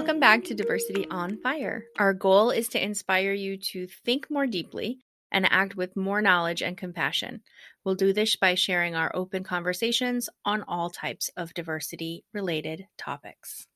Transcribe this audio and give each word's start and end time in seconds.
Welcome 0.00 0.18
back 0.18 0.44
to 0.44 0.54
Diversity 0.54 1.06
on 1.10 1.36
Fire. 1.42 1.84
Our 1.98 2.14
goal 2.14 2.48
is 2.48 2.68
to 2.68 2.82
inspire 2.82 3.34
you 3.34 3.58
to 3.72 3.86
think 3.86 4.30
more 4.30 4.46
deeply 4.46 5.00
and 5.30 5.44
act 5.52 5.76
with 5.76 5.94
more 5.94 6.22
knowledge 6.22 6.62
and 6.62 6.74
compassion. 6.74 7.42
We'll 7.84 7.96
do 7.96 8.14
this 8.14 8.34
by 8.34 8.54
sharing 8.54 8.94
our 8.94 9.14
open 9.14 9.44
conversations 9.44 10.30
on 10.42 10.64
all 10.66 10.88
types 10.88 11.28
of 11.36 11.52
diversity 11.52 12.24
related 12.32 12.86
topics. 12.96 13.66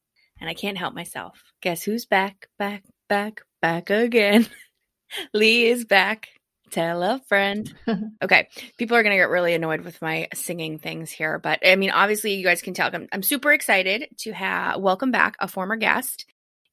And 0.40 0.48
I 0.48 0.54
can't 0.54 0.78
help 0.78 0.94
myself. 0.94 1.42
Guess 1.60 1.82
who's 1.82 2.06
back, 2.06 2.48
back, 2.58 2.84
back, 3.06 3.42
back 3.60 3.90
again? 3.90 4.46
Lee 5.34 5.66
is 5.66 5.84
back. 5.84 6.30
Tell 6.70 7.02
a 7.02 7.20
friend. 7.28 7.72
okay, 8.22 8.48
people 8.78 8.96
are 8.96 9.02
going 9.02 9.12
to 9.12 9.18
get 9.18 9.28
really 9.28 9.54
annoyed 9.54 9.82
with 9.82 10.00
my 10.02 10.28
singing 10.34 10.78
things 10.78 11.10
here, 11.10 11.38
but 11.38 11.60
I 11.64 11.76
mean, 11.76 11.90
obviously, 11.90 12.34
you 12.34 12.44
guys 12.44 12.62
can 12.62 12.74
tell 12.74 12.90
I'm, 12.92 13.08
I'm 13.12 13.22
super 13.22 13.52
excited 13.52 14.08
to 14.18 14.32
have 14.32 14.80
welcome 14.80 15.10
back 15.10 15.36
a 15.38 15.48
former 15.48 15.76
guest 15.76 16.26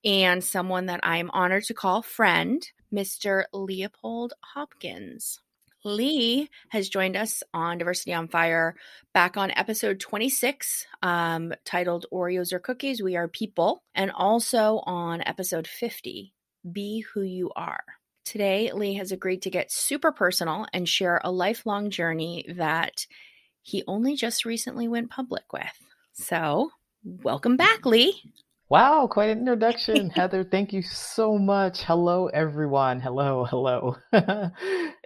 and 0.03 0.43
someone 0.43 0.87
that 0.87 1.01
I'm 1.03 1.29
honored 1.31 1.65
to 1.65 1.73
call 1.73 2.01
friend, 2.01 2.65
Mr. 2.93 3.43
Leopold 3.53 4.33
Hopkins. 4.53 5.39
Lee 5.83 6.49
has 6.69 6.89
joined 6.89 7.17
us 7.17 7.41
on 7.53 7.79
Diversity 7.79 8.13
on 8.13 8.27
Fire 8.27 8.75
back 9.13 9.35
on 9.35 9.51
episode 9.51 9.99
26, 9.99 10.85
um, 11.01 11.53
titled 11.65 12.05
Oreos 12.13 12.53
or 12.53 12.59
Cookies, 12.59 13.01
We 13.01 13.15
Are 13.15 13.27
People, 13.27 13.83
and 13.95 14.11
also 14.11 14.81
on 14.85 15.23
episode 15.25 15.67
50, 15.67 16.33
Be 16.71 17.05
Who 17.13 17.21
You 17.21 17.51
Are. 17.55 17.83
Today, 18.23 18.71
Lee 18.71 18.93
has 18.95 19.11
agreed 19.11 19.41
to 19.43 19.49
get 19.49 19.71
super 19.71 20.11
personal 20.11 20.67
and 20.73 20.87
share 20.87 21.19
a 21.23 21.31
lifelong 21.31 21.89
journey 21.89 22.45
that 22.55 23.05
he 23.61 23.83
only 23.87 24.15
just 24.15 24.45
recently 24.45 24.87
went 24.87 25.09
public 25.09 25.51
with. 25.51 25.63
So, 26.13 26.71
welcome 27.03 27.57
back, 27.57 27.85
Lee. 27.85 28.21
Wow, 28.69 29.07
quite 29.07 29.29
an 29.29 29.39
introduction, 29.39 30.09
Heather. 30.15 30.43
Thank 30.43 30.71
you 30.71 30.81
so 30.81 31.37
much. 31.37 31.81
Hello, 31.83 32.27
everyone. 32.27 33.01
Hello, 33.01 33.43
hello. 33.43 33.97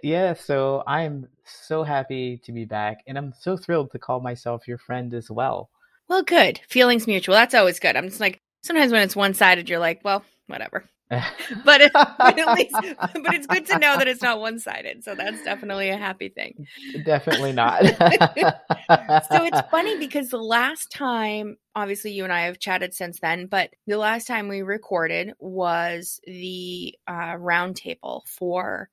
yeah, 0.02 0.34
so 0.34 0.84
I'm 0.86 1.28
so 1.44 1.82
happy 1.82 2.40
to 2.44 2.52
be 2.52 2.64
back, 2.64 3.02
and 3.06 3.18
I'm 3.18 3.32
so 3.40 3.56
thrilled 3.56 3.90
to 3.92 3.98
call 3.98 4.20
myself 4.20 4.68
your 4.68 4.78
friend 4.78 5.12
as 5.14 5.30
well. 5.30 5.70
Well, 6.06 6.22
good. 6.22 6.60
Feelings 6.68 7.08
mutual. 7.08 7.34
That's 7.34 7.54
always 7.54 7.80
good. 7.80 7.96
I'm 7.96 8.08
just 8.08 8.20
like, 8.20 8.40
sometimes 8.62 8.92
when 8.92 9.02
it's 9.02 9.16
one 9.16 9.34
sided, 9.34 9.68
you're 9.68 9.80
like, 9.80 10.00
well, 10.04 10.22
whatever. 10.46 10.84
But, 11.08 11.80
it, 11.80 11.92
but 11.94 12.38
at 12.38 12.54
least 12.54 12.74
but 12.98 13.34
it's 13.34 13.46
good 13.46 13.66
to 13.66 13.78
know 13.78 13.96
that 13.96 14.08
it's 14.08 14.22
not 14.22 14.40
one-sided 14.40 15.04
so 15.04 15.14
that's 15.14 15.42
definitely 15.44 15.90
a 15.90 15.96
happy 15.96 16.28
thing. 16.28 16.66
Definitely 17.04 17.52
not. 17.52 17.82
So 18.88 19.44
it's 19.44 19.60
funny 19.70 19.98
because 19.98 20.28
the 20.28 20.38
last 20.38 20.90
time 20.92 21.56
obviously 21.74 22.12
you 22.12 22.24
and 22.24 22.32
i 22.32 22.42
have 22.42 22.58
chatted 22.58 22.94
since 22.94 23.20
then 23.20 23.46
but 23.46 23.70
the 23.86 23.98
last 23.98 24.26
time 24.26 24.48
we 24.48 24.62
recorded 24.62 25.32
was 25.38 26.20
the 26.24 26.94
uh, 27.06 27.34
roundtable 27.34 28.22
for 28.26 28.88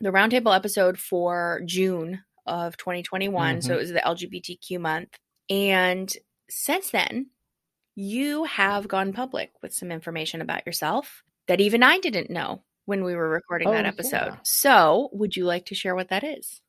the 0.00 0.10
roundtable 0.10 0.54
episode 0.54 0.98
for 0.98 1.60
june 1.64 2.22
of 2.46 2.76
2021 2.76 3.56
mm-hmm. 3.56 3.60
so 3.60 3.74
it 3.74 3.78
was 3.78 3.90
the 3.90 4.00
lgbtq 4.00 4.78
month 4.80 5.16
and 5.50 6.16
since 6.48 6.90
then 6.90 7.26
you 7.94 8.44
have 8.44 8.88
gone 8.88 9.12
public 9.12 9.52
with 9.62 9.72
some 9.72 9.92
information 9.92 10.40
about 10.40 10.66
yourself 10.66 11.22
that 11.46 11.60
even 11.60 11.82
I 11.82 11.98
didn't 11.98 12.30
know 12.30 12.62
when 12.86 13.04
we 13.04 13.14
were 13.14 13.28
recording 13.28 13.68
oh, 13.68 13.72
that 13.72 13.86
episode. 13.86 14.32
Yeah. 14.32 14.36
So, 14.42 15.08
would 15.12 15.36
you 15.36 15.44
like 15.44 15.66
to 15.66 15.74
share 15.74 15.94
what 15.94 16.08
that 16.08 16.24
is? 16.24 16.60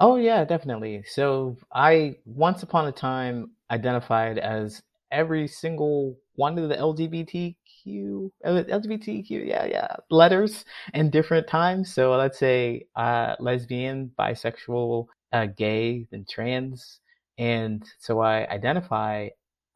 Oh, 0.00 0.16
yeah, 0.16 0.44
definitely. 0.44 1.04
So, 1.06 1.56
I 1.72 2.16
once 2.24 2.62
upon 2.62 2.88
a 2.88 2.92
time 2.92 3.52
identified 3.70 4.38
as 4.38 4.82
every 5.10 5.48
single 5.48 6.16
one 6.36 6.58
of 6.58 6.68
the 6.68 6.76
LGBTQ, 6.76 8.30
LGBTQ, 8.44 9.46
yeah, 9.46 9.64
yeah, 9.64 9.96
letters 10.10 10.64
in 10.94 11.10
different 11.10 11.46
times. 11.46 11.92
So, 11.92 12.16
let's 12.16 12.38
say 12.38 12.86
uh, 12.96 13.36
lesbian, 13.40 14.12
bisexual, 14.18 15.06
uh, 15.32 15.46
gay, 15.46 16.06
and 16.12 16.28
trans. 16.28 17.00
And 17.38 17.84
so 17.98 18.20
I 18.20 18.48
identify 18.48 19.28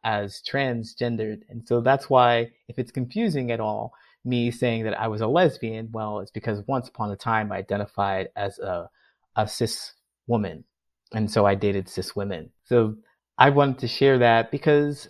as 0.04 0.42
transgendered. 0.42 1.42
And 1.48 1.66
so 1.66 1.80
that's 1.80 2.10
why, 2.10 2.50
if 2.68 2.78
it's 2.78 2.90
confusing 2.90 3.52
at 3.52 3.60
all, 3.60 3.92
me 4.24 4.50
saying 4.50 4.84
that 4.84 4.98
I 4.98 5.08
was 5.08 5.20
a 5.20 5.26
lesbian, 5.26 5.90
well, 5.92 6.20
it's 6.20 6.30
because 6.30 6.62
once 6.66 6.88
upon 6.88 7.10
a 7.10 7.16
time 7.16 7.52
I 7.52 7.56
identified 7.56 8.28
as 8.36 8.58
a, 8.58 8.88
a 9.36 9.48
cis 9.48 9.94
woman. 10.26 10.64
And 11.12 11.30
so 11.30 11.44
I 11.44 11.54
dated 11.54 11.88
cis 11.88 12.16
women. 12.16 12.50
So 12.64 12.96
I 13.38 13.50
wanted 13.50 13.78
to 13.80 13.88
share 13.88 14.18
that 14.18 14.50
because 14.50 15.08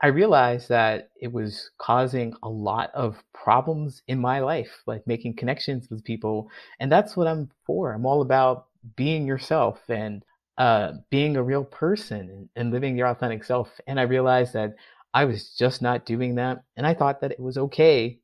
I 0.00 0.08
realized 0.08 0.68
that 0.68 1.10
it 1.20 1.32
was 1.32 1.70
causing 1.78 2.34
a 2.42 2.48
lot 2.48 2.90
of 2.94 3.22
problems 3.34 4.02
in 4.06 4.18
my 4.20 4.40
life, 4.40 4.82
like 4.86 5.06
making 5.06 5.36
connections 5.36 5.88
with 5.90 6.04
people. 6.04 6.48
And 6.78 6.90
that's 6.90 7.16
what 7.16 7.26
I'm 7.26 7.50
for. 7.66 7.92
I'm 7.92 8.06
all 8.06 8.22
about 8.22 8.66
being 8.96 9.26
yourself 9.26 9.80
and 9.88 10.24
uh, 10.58 10.92
being 11.10 11.36
a 11.36 11.42
real 11.42 11.64
person 11.64 12.48
and, 12.54 12.72
living 12.72 12.96
your 12.96 13.08
authentic 13.08 13.44
self. 13.44 13.68
And 13.86 13.98
I 13.98 14.04
realized 14.04 14.52
that 14.52 14.74
I 15.14 15.24
was 15.24 15.54
just 15.56 15.82
not 15.82 16.06
doing 16.06 16.36
that. 16.36 16.62
And 16.76 16.86
I 16.86 16.94
thought 16.94 17.20
that 17.20 17.32
it 17.32 17.40
was 17.40 17.58
okay 17.58 18.20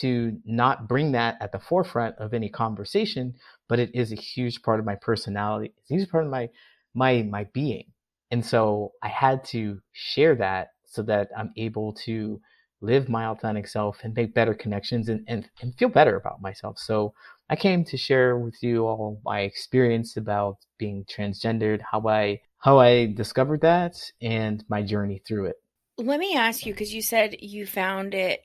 to 0.00 0.38
not 0.44 0.88
bring 0.88 1.12
that 1.12 1.36
at 1.40 1.52
the 1.52 1.58
forefront 1.58 2.16
of 2.18 2.34
any 2.34 2.48
conversation, 2.48 3.34
but 3.68 3.78
it 3.78 3.90
is 3.94 4.12
a 4.12 4.16
huge 4.16 4.62
part 4.62 4.80
of 4.80 4.86
my 4.86 4.94
personality. 4.96 5.72
It's 5.78 5.90
a 5.90 5.94
huge 5.94 6.10
part 6.10 6.24
of 6.24 6.30
my 6.30 6.50
my 6.94 7.22
my 7.22 7.44
being. 7.52 7.92
And 8.30 8.44
so 8.44 8.92
I 9.02 9.08
had 9.08 9.44
to 9.46 9.80
share 9.92 10.34
that 10.36 10.68
so 10.84 11.02
that 11.02 11.30
I'm 11.36 11.52
able 11.56 11.94
to 12.04 12.40
live 12.80 13.08
my 13.08 13.26
authentic 13.26 13.66
self 13.66 13.98
and 14.02 14.14
make 14.14 14.34
better 14.34 14.54
connections 14.54 15.08
and, 15.08 15.24
and, 15.26 15.48
and 15.60 15.74
feel 15.76 15.88
better 15.88 16.16
about 16.16 16.40
myself. 16.40 16.78
So 16.78 17.14
I 17.50 17.56
came 17.56 17.84
to 17.86 17.96
share 17.96 18.38
with 18.38 18.62
you 18.62 18.86
all 18.86 19.20
my 19.24 19.40
experience 19.40 20.16
about 20.16 20.58
being 20.78 21.04
transgendered, 21.04 21.80
how 21.90 22.06
I 22.06 22.40
how 22.58 22.78
I 22.78 23.06
discovered 23.06 23.60
that 23.62 23.94
and 24.20 24.64
my 24.68 24.82
journey 24.82 25.22
through 25.26 25.46
it. 25.46 25.56
Let 25.96 26.20
me 26.20 26.36
ask 26.36 26.66
you 26.66 26.72
because 26.72 26.92
you 26.92 27.02
said 27.02 27.36
you 27.40 27.66
found 27.66 28.14
it 28.14 28.42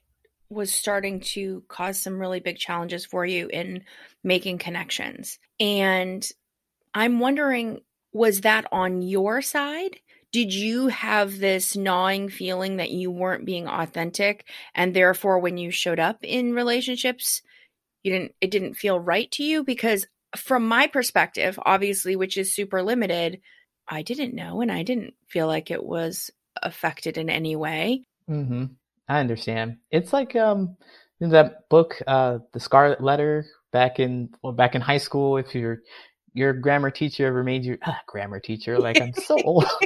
was 0.50 0.74
starting 0.74 1.20
to 1.20 1.64
cause 1.68 2.02
some 2.02 2.20
really 2.20 2.40
big 2.40 2.58
challenges 2.58 3.06
for 3.06 3.26
you 3.26 3.48
in 3.48 3.84
making 4.24 4.58
connections. 4.58 5.40
And 5.59 6.28
I'm 6.94 7.20
wondering, 7.20 7.81
was 8.12 8.42
that 8.42 8.66
on 8.72 9.02
your 9.02 9.42
side? 9.42 10.00
Did 10.31 10.54
you 10.54 10.88
have 10.88 11.38
this 11.38 11.76
gnawing 11.76 12.30
feeling 12.30 12.78
that 12.78 12.92
you 12.92 13.12
weren't 13.12 13.46
being 13.46 13.68
authentic 13.68 14.48
and 14.74 14.94
therefore 14.94 15.40
when 15.40 15.58
you 15.58 15.70
showed 15.72 16.00
up 16.00 16.20
in 16.24 16.54
relationships, 16.54 17.42
you 18.04 18.12
didn't 18.12 18.34
it 18.42 18.52
didn't 18.52 18.74
feel 18.74 19.00
right 19.00 19.31
to 19.31 19.44
you 19.44 19.64
because 19.64 20.08
from 20.36 20.68
my 20.68 20.88
perspective, 20.88 21.60
obviously, 21.64 22.16
which 22.16 22.38
is 22.38 22.54
super 22.54 22.81
limited, 22.81 23.42
I 23.88 24.02
didn't 24.02 24.34
know 24.34 24.62
and 24.62 24.72
I 24.72 24.81
didn't 24.84 25.14
feel 25.28 25.46
like 25.48 25.70
it 25.70 25.84
was 25.84 26.31
affected 26.62 27.18
in 27.18 27.30
any 27.30 27.56
way. 27.56 28.04
hmm 28.28 28.66
I 29.13 29.19
understand. 29.19 29.78
It's 29.91 30.12
like 30.12 30.35
um 30.35 30.75
in 31.19 31.29
that 31.29 31.69
book, 31.69 32.01
uh, 32.07 32.40
The 32.51 32.59
Scarlet 32.59 33.01
Letter, 33.01 33.46
back 33.72 34.00
in 34.00 34.29
well, 34.41 34.53
back 34.53 34.75
in 34.75 34.81
high 34.81 34.97
school. 34.97 35.38
If 35.38 35.53
your 35.53 35.81
your 36.34 36.53
grammar 36.53 36.90
teacher 36.90 37.28
ever 37.28 37.44
made 37.44 37.63
you 37.63 37.78
ah, 37.85 38.01
grammar 38.07 38.40
teacher, 38.40 38.79
like 38.79 39.00
I'm 39.00 39.13
so 39.13 39.38
old. 39.46 39.66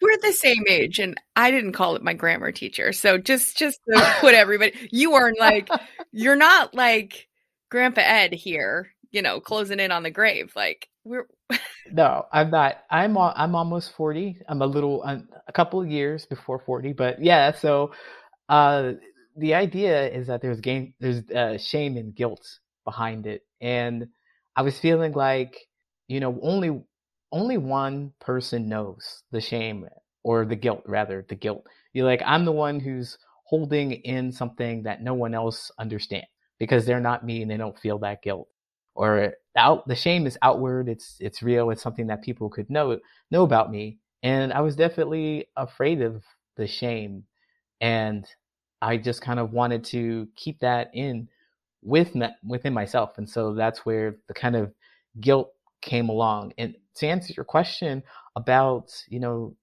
We're 0.00 0.16
the 0.22 0.32
same 0.32 0.62
age, 0.68 1.00
and 1.00 1.20
I 1.34 1.50
didn't 1.50 1.72
call 1.72 1.96
it 1.96 2.04
my 2.04 2.14
grammar 2.14 2.52
teacher. 2.52 2.92
So 2.92 3.18
just 3.18 3.56
just 3.56 3.80
put 4.20 4.34
everybody, 4.34 4.72
you 4.92 5.14
are 5.14 5.32
like 5.38 5.68
you're 6.12 6.36
not 6.36 6.74
like 6.74 7.26
Grandpa 7.70 8.02
Ed 8.04 8.32
here, 8.32 8.92
you 9.10 9.22
know, 9.22 9.40
closing 9.40 9.80
in 9.80 9.92
on 9.92 10.02
the 10.02 10.10
grave. 10.10 10.52
Like 10.54 10.88
we're 11.04 11.26
no, 11.92 12.26
I'm 12.32 12.50
not. 12.50 12.78
I'm 12.90 13.16
I'm 13.18 13.54
almost 13.54 13.92
forty. 13.96 14.40
I'm 14.48 14.62
a 14.62 14.66
little 14.66 15.02
a 15.02 15.52
couple 15.52 15.80
of 15.80 15.88
years 15.88 16.26
before 16.26 16.58
forty, 16.58 16.92
but 16.92 17.22
yeah. 17.22 17.52
So, 17.52 17.92
uh, 18.48 18.92
the 19.36 19.54
idea 19.54 20.08
is 20.08 20.26
that 20.26 20.42
there's 20.42 20.60
game, 20.60 20.94
there's 21.00 21.28
uh, 21.30 21.58
shame 21.58 21.96
and 21.96 22.14
guilt 22.14 22.46
behind 22.84 23.26
it, 23.26 23.42
and 23.60 24.08
I 24.56 24.62
was 24.62 24.78
feeling 24.78 25.12
like 25.12 25.56
you 26.08 26.20
know 26.20 26.38
only 26.42 26.82
only 27.32 27.58
one 27.58 28.12
person 28.20 28.68
knows 28.68 29.22
the 29.32 29.40
shame 29.40 29.86
or 30.24 30.44
the 30.44 30.56
guilt, 30.56 30.82
rather 30.86 31.24
the 31.28 31.34
guilt. 31.36 31.66
You're 31.92 32.06
like 32.06 32.22
I'm 32.24 32.44
the 32.44 32.52
one 32.52 32.80
who's 32.80 33.18
holding 33.44 33.92
in 33.92 34.30
something 34.30 34.82
that 34.82 35.02
no 35.02 35.14
one 35.14 35.34
else 35.34 35.70
understands 35.78 36.26
because 36.58 36.84
they're 36.84 37.00
not 37.00 37.24
me 37.24 37.40
and 37.40 37.50
they 37.50 37.56
don't 37.56 37.78
feel 37.78 37.98
that 37.98 38.20
guilt 38.22 38.48
or 38.98 39.34
out 39.56 39.86
the 39.88 39.94
shame 39.96 40.26
is 40.26 40.38
outward 40.42 40.88
it's 40.88 41.16
it's 41.20 41.42
real 41.42 41.70
it's 41.70 41.82
something 41.82 42.08
that 42.08 42.22
people 42.22 42.50
could 42.50 42.68
know 42.70 42.98
know 43.30 43.44
about 43.44 43.70
me. 43.70 43.98
And 44.24 44.52
i 44.52 44.60
was 44.60 44.76
definitely 44.76 45.48
afraid 45.56 46.02
of 46.02 46.24
the 46.56 46.66
shame. 46.66 47.24
And 47.80 48.26
i 48.82 48.96
just 48.98 49.22
kind 49.22 49.40
of 49.40 49.52
wanted 49.52 49.84
to 49.84 50.28
keep 50.36 50.60
that 50.60 50.90
in 50.94 51.28
with 51.82 52.14
me, 52.14 52.28
within 52.46 52.74
myself. 52.74 53.18
And 53.18 53.28
so 53.30 53.54
that's 53.54 53.86
where 53.86 54.16
the 54.28 54.34
kind 54.34 54.56
of 54.56 54.72
guilt 55.20 55.52
came 55.82 56.08
along. 56.08 56.52
And 56.58 56.74
to 56.96 57.06
answer 57.06 57.32
your 57.36 57.44
question 57.44 58.02
about 58.36 58.92
you 59.08 59.20
know 59.20 59.56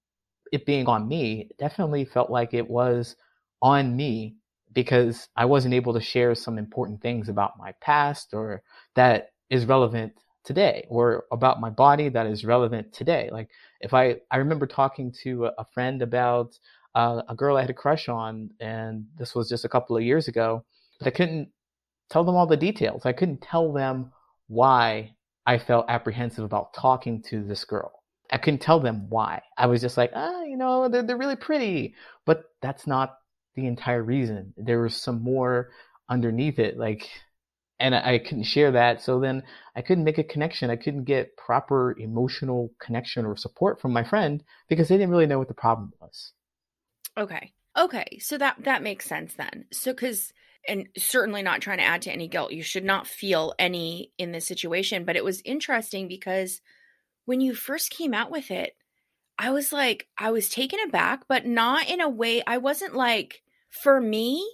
it 0.52 0.66
being 0.66 0.86
on 0.86 1.08
me, 1.08 1.48
it 1.50 1.58
definitely 1.58 2.04
felt 2.06 2.30
like 2.30 2.54
it 2.54 2.68
was 2.68 3.16
on 3.62 3.96
me 3.96 4.36
because 4.76 5.28
I 5.34 5.46
wasn't 5.46 5.72
able 5.72 5.94
to 5.94 6.02
share 6.02 6.34
some 6.34 6.58
important 6.58 7.00
things 7.00 7.30
about 7.30 7.58
my 7.58 7.72
past 7.80 8.34
or 8.34 8.62
that 8.94 9.30
is 9.48 9.64
relevant 9.64 10.12
today 10.44 10.86
or 10.90 11.24
about 11.32 11.62
my 11.62 11.70
body 11.70 12.10
that 12.10 12.26
is 12.26 12.44
relevant 12.44 12.92
today. 12.92 13.30
Like 13.32 13.48
if 13.80 13.94
I, 13.94 14.16
I 14.30 14.36
remember 14.36 14.66
talking 14.66 15.14
to 15.22 15.46
a 15.46 15.64
friend 15.72 16.02
about 16.02 16.58
uh, 16.94 17.22
a 17.26 17.34
girl 17.34 17.56
I 17.56 17.62
had 17.62 17.70
a 17.70 17.74
crush 17.74 18.10
on, 18.10 18.50
and 18.60 19.06
this 19.18 19.34
was 19.34 19.48
just 19.48 19.64
a 19.64 19.68
couple 19.68 19.96
of 19.96 20.02
years 20.02 20.28
ago, 20.28 20.62
but 20.98 21.08
I 21.08 21.10
couldn't 21.10 21.48
tell 22.10 22.24
them 22.24 22.34
all 22.34 22.46
the 22.46 22.56
details. 22.58 23.06
I 23.06 23.14
couldn't 23.14 23.40
tell 23.40 23.72
them 23.72 24.12
why 24.46 25.14
I 25.46 25.56
felt 25.56 25.86
apprehensive 25.88 26.44
about 26.44 26.74
talking 26.74 27.22
to 27.30 27.42
this 27.42 27.64
girl. 27.64 28.02
I 28.30 28.36
couldn't 28.36 28.60
tell 28.60 28.80
them 28.80 29.06
why. 29.08 29.40
I 29.56 29.68
was 29.68 29.80
just 29.80 29.96
like, 29.96 30.10
ah, 30.14 30.42
you 30.42 30.58
know, 30.58 30.90
they're, 30.90 31.02
they're 31.02 31.16
really 31.16 31.36
pretty. 31.36 31.94
But 32.26 32.44
that's 32.60 32.86
not 32.86 33.16
the 33.56 33.66
entire 33.66 34.02
reason. 34.02 34.54
There 34.56 34.80
was 34.80 34.94
some 34.94 35.22
more 35.22 35.70
underneath 36.08 36.58
it. 36.58 36.76
Like, 36.76 37.08
and 37.78 37.94
I, 37.94 38.18
couldn't 38.18 38.44
share 38.44 38.72
that. 38.72 39.02
So 39.02 39.20
then 39.20 39.42
I 39.74 39.82
couldn't 39.82 40.04
make 40.04 40.18
a 40.18 40.24
connection. 40.24 40.70
I 40.70 40.76
couldn't 40.76 41.04
get 41.04 41.36
proper 41.36 41.96
emotional 41.98 42.70
connection 42.80 43.26
or 43.26 43.36
support 43.36 43.80
from 43.80 43.92
my 43.92 44.04
friend 44.04 44.42
because 44.68 44.88
they 44.88 44.96
didn't 44.96 45.10
really 45.10 45.26
know 45.26 45.38
what 45.38 45.48
the 45.48 45.54
problem 45.54 45.92
was. 46.00 46.32
Okay. 47.18 47.52
Okay. 47.76 48.18
So 48.20 48.38
that 48.38 48.56
that 48.64 48.82
makes 48.82 49.06
sense 49.06 49.34
then. 49.34 49.66
So 49.72 49.92
cuz 49.92 50.32
and 50.68 50.88
certainly 50.96 51.42
not 51.42 51.60
trying 51.60 51.78
to 51.78 51.84
add 51.84 52.02
to 52.02 52.12
any 52.12 52.28
guilt. 52.28 52.52
You 52.52 52.62
should 52.62 52.84
not 52.84 53.06
feel 53.06 53.54
any 53.58 54.12
in 54.18 54.32
this 54.32 54.46
situation, 54.46 55.04
but 55.04 55.16
it 55.16 55.24
was 55.24 55.42
interesting 55.44 56.08
because 56.08 56.60
when 57.24 57.40
you 57.40 57.54
first 57.54 57.90
came 57.90 58.14
out 58.14 58.30
with 58.30 58.50
it, 58.50 58.76
I 59.38 59.50
was 59.50 59.72
like 59.72 60.08
I 60.16 60.30
was 60.30 60.48
taken 60.48 60.80
aback, 60.80 61.24
but 61.28 61.44
not 61.46 61.88
in 61.88 62.00
a 62.00 62.08
way 62.08 62.42
I 62.46 62.58
wasn't 62.58 62.94
like 62.94 63.42
for 63.82 64.00
me 64.00 64.46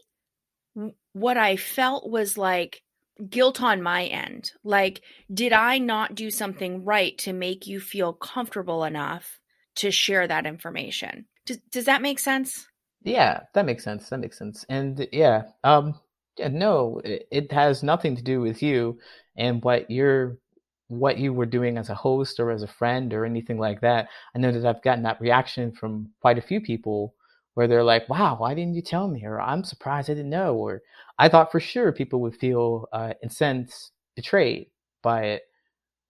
what 1.13 1.37
I 1.37 1.57
felt 1.57 2.09
was 2.09 2.39
like 2.39 2.83
guilt 3.29 3.63
on 3.63 3.83
my 3.83 4.05
end. 4.05 4.53
Like 4.65 5.03
did 5.33 5.53
I 5.53 5.79
not 5.79 6.15
do 6.15 6.31
something 6.31 6.85
right 6.85 7.17
to 7.19 7.33
make 7.33 7.67
you 7.67 7.81
feel 7.81 8.13
comfortable 8.13 8.85
enough 8.85 9.39
to 9.77 9.91
share 9.91 10.27
that 10.27 10.47
information? 10.47 11.27
Does 11.47 11.59
does 11.71 11.85
that 11.87 12.03
make 12.03 12.19
sense? 12.19 12.67
Yeah, 13.05 13.41
that 13.55 13.67
makes 13.67 13.85
sense. 13.85 14.09
That 14.09 14.21
makes 14.21 14.39
sense. 14.39 14.65
And 14.69 15.07
yeah, 15.13 15.43
um, 15.65 15.99
yeah, 16.39 16.49
no, 16.49 17.01
it, 17.05 17.27
it 17.31 17.53
has 17.53 17.83
nothing 17.83 18.17
to 18.17 18.23
do 18.23 18.41
with 18.41 18.63
you 18.63 18.99
and 19.37 19.63
what 19.63 19.91
you're 19.91 20.39
what 20.89 21.19
you 21.19 21.33
were 21.33 21.47
doing 21.47 21.79
as 21.79 21.89
a 21.89 21.95
host 21.95 22.39
or 22.39 22.51
as 22.51 22.63
a 22.63 22.67
friend 22.67 23.15
or 23.15 23.25
anything 23.25 23.59
like 23.59 23.81
that. 23.81 24.09
I 24.35 24.39
know 24.39 24.53
that 24.53 24.67
I've 24.67 24.83
gotten 24.83 25.05
that 25.05 25.21
reaction 25.21 25.73
from 25.73 26.11
quite 26.21 26.39
a 26.39 26.43
few 26.43 26.61
people 26.61 27.15
where 27.55 27.69
they're 27.69 27.85
like, 27.85 28.09
"Wow, 28.09 28.37
why 28.39 28.55
didn't 28.55 28.75
you 28.75 28.83
tell 28.83 29.09
me?" 29.09 29.25
or 29.25 29.41
"I'm 29.41 29.65
surprised 29.65 30.11
I 30.11 30.15
didn't 30.15 30.31
know," 30.31 30.57
or 30.57 30.83
"I 31.19 31.29
thought 31.29 31.53
for 31.53 31.61
sure 31.61 31.93
people 31.93 32.21
would 32.23 32.37
feel 32.37 32.89
uh, 32.93 33.15
incensed, 33.23 33.93
betrayed 34.17 34.71
by 35.03 35.25
it 35.25 35.43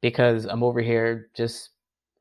because 0.01 0.45
I'm 0.47 0.63
over 0.63 0.81
here 0.81 1.31
just 1.35 1.71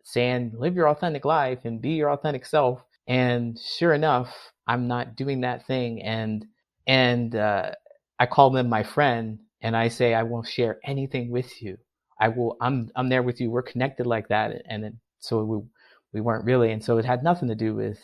saying 0.03 0.53
live 0.55 0.75
your 0.75 0.89
authentic 0.89 1.25
life 1.25 1.59
and 1.65 1.81
be 1.81 1.91
your 1.91 2.11
authentic 2.11 2.45
self." 2.45 2.83
And 3.07 3.59
sure 3.59 3.93
enough, 3.93 4.53
I'm 4.67 4.87
not 4.87 5.15
doing 5.15 5.41
that 5.41 5.65
thing, 5.67 6.01
and 6.03 6.45
and 6.87 7.35
uh, 7.35 7.71
I 8.19 8.25
call 8.25 8.51
them 8.51 8.69
my 8.69 8.83
friend, 8.83 9.39
and 9.61 9.75
I 9.75 9.87
say 9.89 10.13
I 10.13 10.23
won't 10.23 10.47
share 10.47 10.79
anything 10.83 11.31
with 11.31 11.61
you. 11.61 11.77
I 12.19 12.29
will. 12.29 12.57
I'm 12.61 12.91
I'm 12.95 13.09
there 13.09 13.23
with 13.23 13.41
you. 13.41 13.51
We're 13.51 13.63
connected 13.63 14.05
like 14.05 14.27
that, 14.29 14.61
and 14.65 14.83
then, 14.83 14.99
so 15.19 15.43
we 15.43 15.59
we 16.13 16.21
weren't 16.21 16.45
really, 16.45 16.71
and 16.71 16.83
so 16.83 16.97
it 16.97 17.05
had 17.05 17.23
nothing 17.23 17.49
to 17.49 17.55
do 17.55 17.75
with 17.75 17.99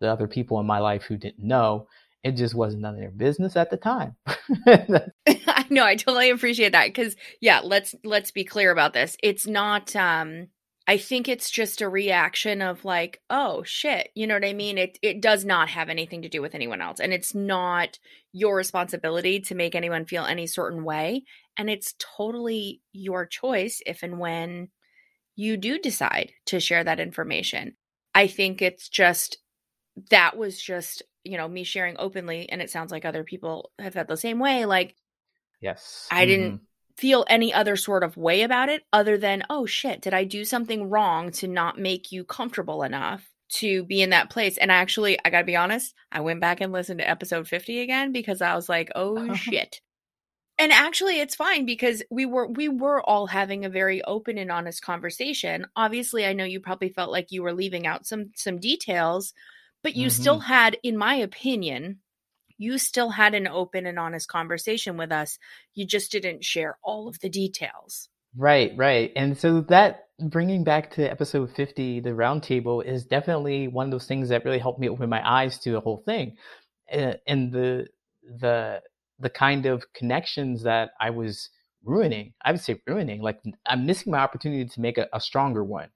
the 0.00 0.10
other 0.10 0.28
people 0.28 0.60
in 0.60 0.66
my 0.66 0.78
life 0.78 1.04
who 1.04 1.16
didn't 1.16 1.44
know. 1.44 1.88
It 2.24 2.32
just 2.32 2.54
wasn't 2.54 2.82
none 2.82 2.94
of 2.94 3.00
their 3.00 3.10
business 3.10 3.56
at 3.56 3.70
the 3.70 3.76
time. 3.76 4.16
I 4.66 5.66
know. 5.70 5.84
I 5.84 5.96
totally 5.96 6.30
appreciate 6.30 6.72
that 6.72 6.88
because 6.88 7.16
yeah, 7.40 7.60
let's 7.62 7.94
let's 8.04 8.30
be 8.30 8.44
clear 8.44 8.70
about 8.70 8.92
this. 8.92 9.16
It's 9.22 9.46
not 9.46 9.94
um 9.94 10.48
I 10.86 10.96
think 10.96 11.28
it's 11.28 11.50
just 11.50 11.82
a 11.82 11.88
reaction 11.88 12.62
of 12.62 12.84
like, 12.84 13.20
oh 13.28 13.62
shit, 13.62 14.08
you 14.14 14.26
know 14.26 14.34
what 14.34 14.44
I 14.44 14.52
mean? 14.52 14.78
It 14.78 14.98
it 15.02 15.20
does 15.20 15.44
not 15.44 15.68
have 15.68 15.88
anything 15.88 16.22
to 16.22 16.28
do 16.28 16.42
with 16.42 16.54
anyone 16.54 16.80
else 16.80 16.98
and 16.98 17.12
it's 17.12 17.34
not 17.34 17.98
your 18.32 18.56
responsibility 18.56 19.40
to 19.40 19.54
make 19.54 19.74
anyone 19.74 20.06
feel 20.06 20.24
any 20.24 20.46
certain 20.46 20.84
way 20.84 21.24
and 21.56 21.68
it's 21.68 21.94
totally 21.98 22.80
your 22.92 23.26
choice 23.26 23.80
if 23.86 24.02
and 24.02 24.18
when 24.18 24.68
you 25.36 25.56
do 25.56 25.78
decide 25.78 26.32
to 26.46 26.58
share 26.58 26.82
that 26.82 26.98
information. 26.98 27.76
I 28.14 28.26
think 28.26 28.60
it's 28.60 28.88
just 28.88 29.38
that 30.10 30.36
was 30.36 30.60
just, 30.60 31.02
you 31.24 31.36
know, 31.36 31.48
me 31.48 31.64
sharing 31.64 31.96
openly 31.98 32.48
and 32.50 32.62
it 32.62 32.70
sounds 32.70 32.90
like 32.90 33.04
other 33.04 33.24
people 33.24 33.70
have 33.78 33.94
felt 33.94 34.08
the 34.08 34.16
same 34.16 34.38
way 34.38 34.64
like 34.64 34.94
Yes. 35.60 36.06
I 36.10 36.22
mm-hmm. 36.22 36.28
didn't 36.28 36.60
feel 36.96 37.24
any 37.28 37.52
other 37.54 37.76
sort 37.76 38.02
of 38.02 38.16
way 38.16 38.42
about 38.42 38.68
it 38.68 38.82
other 38.92 39.16
than, 39.16 39.44
oh 39.50 39.66
shit, 39.66 40.00
did 40.00 40.14
I 40.14 40.24
do 40.24 40.44
something 40.44 40.88
wrong 40.88 41.30
to 41.32 41.46
not 41.46 41.78
make 41.78 42.10
you 42.10 42.24
comfortable 42.24 42.82
enough 42.82 43.28
to 43.54 43.84
be 43.84 44.02
in 44.02 44.10
that 44.10 44.30
place? 44.30 44.58
And 44.58 44.72
I 44.72 44.76
actually, 44.76 45.18
I 45.24 45.30
gotta 45.30 45.44
be 45.44 45.56
honest, 45.56 45.94
I 46.10 46.20
went 46.20 46.40
back 46.40 46.60
and 46.60 46.72
listened 46.72 47.00
to 47.00 47.08
episode 47.08 47.48
50 47.48 47.80
again 47.80 48.12
because 48.12 48.42
I 48.42 48.54
was 48.54 48.68
like, 48.68 48.90
oh 48.94 49.32
shit. 49.34 49.80
And 50.60 50.72
actually 50.72 51.20
it's 51.20 51.36
fine 51.36 51.66
because 51.66 52.02
we 52.10 52.26
were 52.26 52.48
we 52.48 52.68
were 52.68 53.00
all 53.00 53.28
having 53.28 53.64
a 53.64 53.70
very 53.70 54.02
open 54.02 54.38
and 54.38 54.50
honest 54.50 54.82
conversation. 54.82 55.66
Obviously, 55.76 56.26
I 56.26 56.32
know 56.32 56.42
you 56.42 56.58
probably 56.58 56.88
felt 56.88 57.12
like 57.12 57.30
you 57.30 57.44
were 57.44 57.52
leaving 57.52 57.86
out 57.86 58.06
some 58.06 58.32
some 58.34 58.58
details, 58.58 59.34
but 59.82 59.96
you 59.96 60.08
mm-hmm. 60.08 60.20
still 60.22 60.38
had 60.40 60.76
in 60.82 60.96
my 60.96 61.14
opinion 61.14 62.00
you 62.58 62.76
still 62.76 63.10
had 63.10 63.34
an 63.34 63.46
open 63.46 63.86
and 63.86 63.98
honest 63.98 64.28
conversation 64.28 64.96
with 64.96 65.12
us. 65.12 65.38
You 65.74 65.86
just 65.86 66.10
didn't 66.10 66.44
share 66.44 66.76
all 66.82 67.08
of 67.08 67.20
the 67.20 67.28
details. 67.28 68.08
Right, 68.36 68.72
right. 68.76 69.12
And 69.16 69.38
so 69.38 69.62
that 69.62 70.08
bringing 70.20 70.64
back 70.64 70.90
to 70.94 71.08
episode 71.08 71.50
50, 71.54 72.00
the 72.00 72.10
roundtable 72.10 72.84
is 72.84 73.04
definitely 73.04 73.68
one 73.68 73.86
of 73.86 73.92
those 73.92 74.06
things 74.06 74.28
that 74.28 74.44
really 74.44 74.58
helped 74.58 74.80
me 74.80 74.88
open 74.88 75.08
my 75.08 75.26
eyes 75.26 75.58
to 75.60 75.70
the 75.70 75.80
whole 75.80 76.02
thing. 76.04 76.36
And 76.90 77.52
the, 77.52 77.86
the, 78.22 78.82
the 79.20 79.30
kind 79.30 79.66
of 79.66 79.84
connections 79.94 80.64
that 80.64 80.90
I 81.00 81.10
was 81.10 81.48
ruining, 81.84 82.34
I 82.44 82.50
would 82.50 82.60
say 82.60 82.80
ruining, 82.86 83.22
like 83.22 83.40
I'm 83.66 83.86
missing 83.86 84.10
my 84.10 84.18
opportunity 84.18 84.66
to 84.68 84.80
make 84.80 84.98
a, 84.98 85.06
a 85.12 85.20
stronger 85.20 85.62
one 85.62 85.88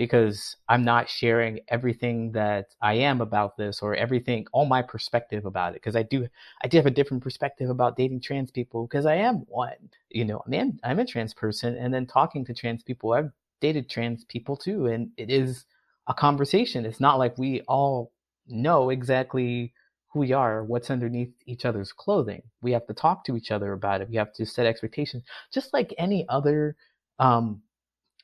because 0.00 0.56
I'm 0.66 0.82
not 0.82 1.10
sharing 1.10 1.60
everything 1.68 2.32
that 2.32 2.74
I 2.80 2.94
am 2.94 3.20
about 3.20 3.58
this 3.58 3.82
or 3.82 3.94
everything, 3.94 4.46
all 4.50 4.64
my 4.64 4.80
perspective 4.80 5.44
about 5.44 5.72
it. 5.72 5.74
Because 5.74 5.94
I 5.94 6.04
do, 6.04 6.26
I 6.64 6.68
do 6.68 6.78
have 6.78 6.86
a 6.86 6.90
different 6.90 7.22
perspective 7.22 7.68
about 7.68 7.98
dating 7.98 8.22
trans 8.22 8.50
people 8.50 8.86
because 8.86 9.04
I 9.04 9.16
am 9.16 9.44
one. 9.46 9.90
You 10.08 10.24
know, 10.24 10.42
I'm, 10.50 10.80
I'm 10.82 11.00
a 11.00 11.04
trans 11.04 11.34
person, 11.34 11.76
and 11.76 11.92
then 11.92 12.06
talking 12.06 12.46
to 12.46 12.54
trans 12.54 12.82
people, 12.82 13.12
I've 13.12 13.30
dated 13.60 13.90
trans 13.90 14.24
people 14.24 14.56
too, 14.56 14.86
and 14.86 15.10
it 15.18 15.30
is 15.30 15.66
a 16.06 16.14
conversation. 16.14 16.86
It's 16.86 16.98
not 16.98 17.18
like 17.18 17.36
we 17.36 17.60
all 17.68 18.10
know 18.48 18.88
exactly 18.88 19.74
who 20.14 20.20
we 20.20 20.32
are, 20.32 20.64
what's 20.64 20.88
underneath 20.88 21.34
each 21.44 21.66
other's 21.66 21.92
clothing. 21.92 22.40
We 22.62 22.72
have 22.72 22.86
to 22.86 22.94
talk 22.94 23.22
to 23.26 23.36
each 23.36 23.50
other 23.50 23.74
about 23.74 24.00
it. 24.00 24.08
We 24.08 24.16
have 24.16 24.32
to 24.32 24.46
set 24.46 24.64
expectations, 24.64 25.24
just 25.52 25.74
like 25.74 25.92
any 25.98 26.24
other 26.30 26.74
um, 27.18 27.60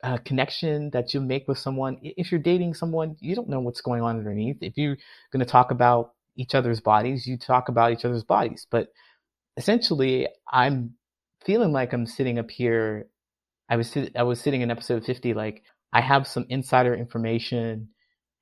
uh, 0.07 0.19
connection 0.19 0.91
that 0.91 1.13
you 1.13 1.21
make 1.21 1.49
with 1.49 1.59
someone. 1.59 1.99
If 2.01 2.31
you're 2.31 2.41
dating 2.41 2.75
someone, 2.75 3.17
you 3.19 3.35
don't 3.35 3.49
know 3.49 3.59
what's 3.59 3.81
going 3.81 4.03
on 4.03 4.17
underneath. 4.17 4.59
If 4.61 4.77
you're 4.77 4.97
going 5.33 5.45
to 5.45 5.51
talk 5.51 5.73
about 5.73 6.13
each 6.37 6.55
other's 6.55 6.81
bodies, 6.81 7.27
you 7.27 7.37
talk 7.37 7.69
about 7.69 7.91
each 7.91 8.05
other's 8.05 8.23
bodies. 8.23 8.69
But 8.71 8.89
essentially, 9.57 10.29
I'm 10.51 10.95
feeling 11.45 11.73
like 11.73 11.93
I'm 11.93 12.07
sitting 12.07 12.39
up 12.39 12.51
here. 12.51 13.09
I 13.69 13.77
was 13.77 13.97
I 14.15 14.23
was 14.23 14.41
sitting 14.41 14.61
in 14.61 14.71
episode 14.71 15.05
50, 15.05 15.35
like 15.35 15.65
I 15.93 16.01
have 16.03 16.29
some 16.29 16.47
insider 16.49 16.95
information 16.95 17.89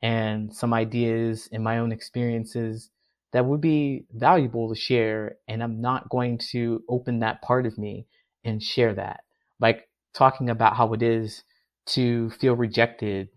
and 0.02 0.54
some 0.54 0.74
ideas 0.74 1.48
and 1.50 1.64
my 1.64 1.78
own 1.78 1.92
experiences 1.92 2.90
that 3.32 3.46
would 3.46 3.62
be 3.62 4.04
valuable 4.12 4.68
to 4.68 4.78
share, 4.78 5.36
and 5.48 5.62
I'm 5.62 5.80
not 5.80 6.10
going 6.10 6.38
to 6.50 6.82
open 6.90 7.20
that 7.20 7.40
part 7.40 7.64
of 7.64 7.78
me 7.78 8.06
and 8.44 8.62
share 8.62 8.94
that. 8.94 9.20
Like 9.58 9.88
talking 10.12 10.50
about 10.50 10.76
how 10.76 10.92
it 10.92 11.02
is 11.02 11.42
to 11.86 12.30
feel 12.30 12.54
rejected 12.54 13.28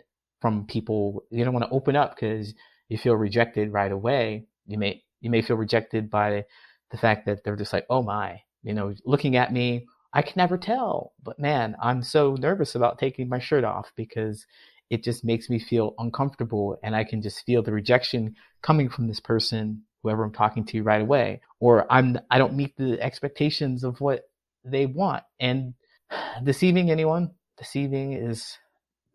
from 0.42 0.66
people. 0.66 1.24
You 1.30 1.44
don't 1.44 1.54
want 1.54 1.66
to 1.66 1.72
open 1.72 1.96
up 1.96 2.16
because 2.16 2.54
you 2.90 2.98
feel 2.98 3.16
rejected 3.16 3.74
right 3.74 3.92
away. 3.92 4.46
You 4.66 4.78
may 4.78 5.04
you 5.22 5.30
may 5.30 5.42
feel 5.42 5.58
rejected 5.58 6.10
by 6.10 6.46
the 6.92 6.98
fact 6.98 7.26
that 7.26 7.44
they're 7.44 7.56
just 7.56 7.74
like, 7.74 7.86
oh 7.90 8.02
my, 8.02 8.42
you 8.64 8.74
know, 8.74 8.94
looking 9.06 9.36
at 9.36 9.52
me. 9.52 9.86
I 10.14 10.22
can 10.22 10.34
never 10.38 10.58
tell, 10.58 11.14
but 11.22 11.38
man, 11.38 11.76
I'm 11.82 12.02
so 12.02 12.36
nervous 12.40 12.76
about 12.76 12.98
taking 12.98 13.28
my 13.28 13.40
shirt 13.40 13.64
off 13.64 13.92
because 13.96 14.46
it 14.90 15.04
just 15.04 15.26
makes 15.26 15.50
me 15.50 15.60
feel 15.60 15.96
uncomfortable 16.00 16.80
and 16.82 16.96
I 16.96 17.04
can 17.04 17.22
just 17.22 17.46
feel 17.46 17.62
the 17.62 17.74
rejection 17.74 18.36
coming 18.62 18.90
from 18.90 19.08
this 19.08 19.20
person, 19.20 19.84
whoever 20.02 20.24
I'm 20.24 20.32
talking 20.32 20.66
to 20.68 20.82
right 20.82 21.02
away. 21.02 21.42
Or 21.60 21.92
I'm 21.92 22.18
I 22.32 22.38
don't 22.38 22.56
meet 22.56 22.78
the 22.78 23.00
expectations 23.02 23.84
of 23.84 24.00
what 24.00 24.24
they 24.64 24.86
want. 24.86 25.24
And 25.40 25.74
deceiving 26.44 26.90
anyone, 26.90 27.32
deceiving 27.58 28.14
is 28.14 28.58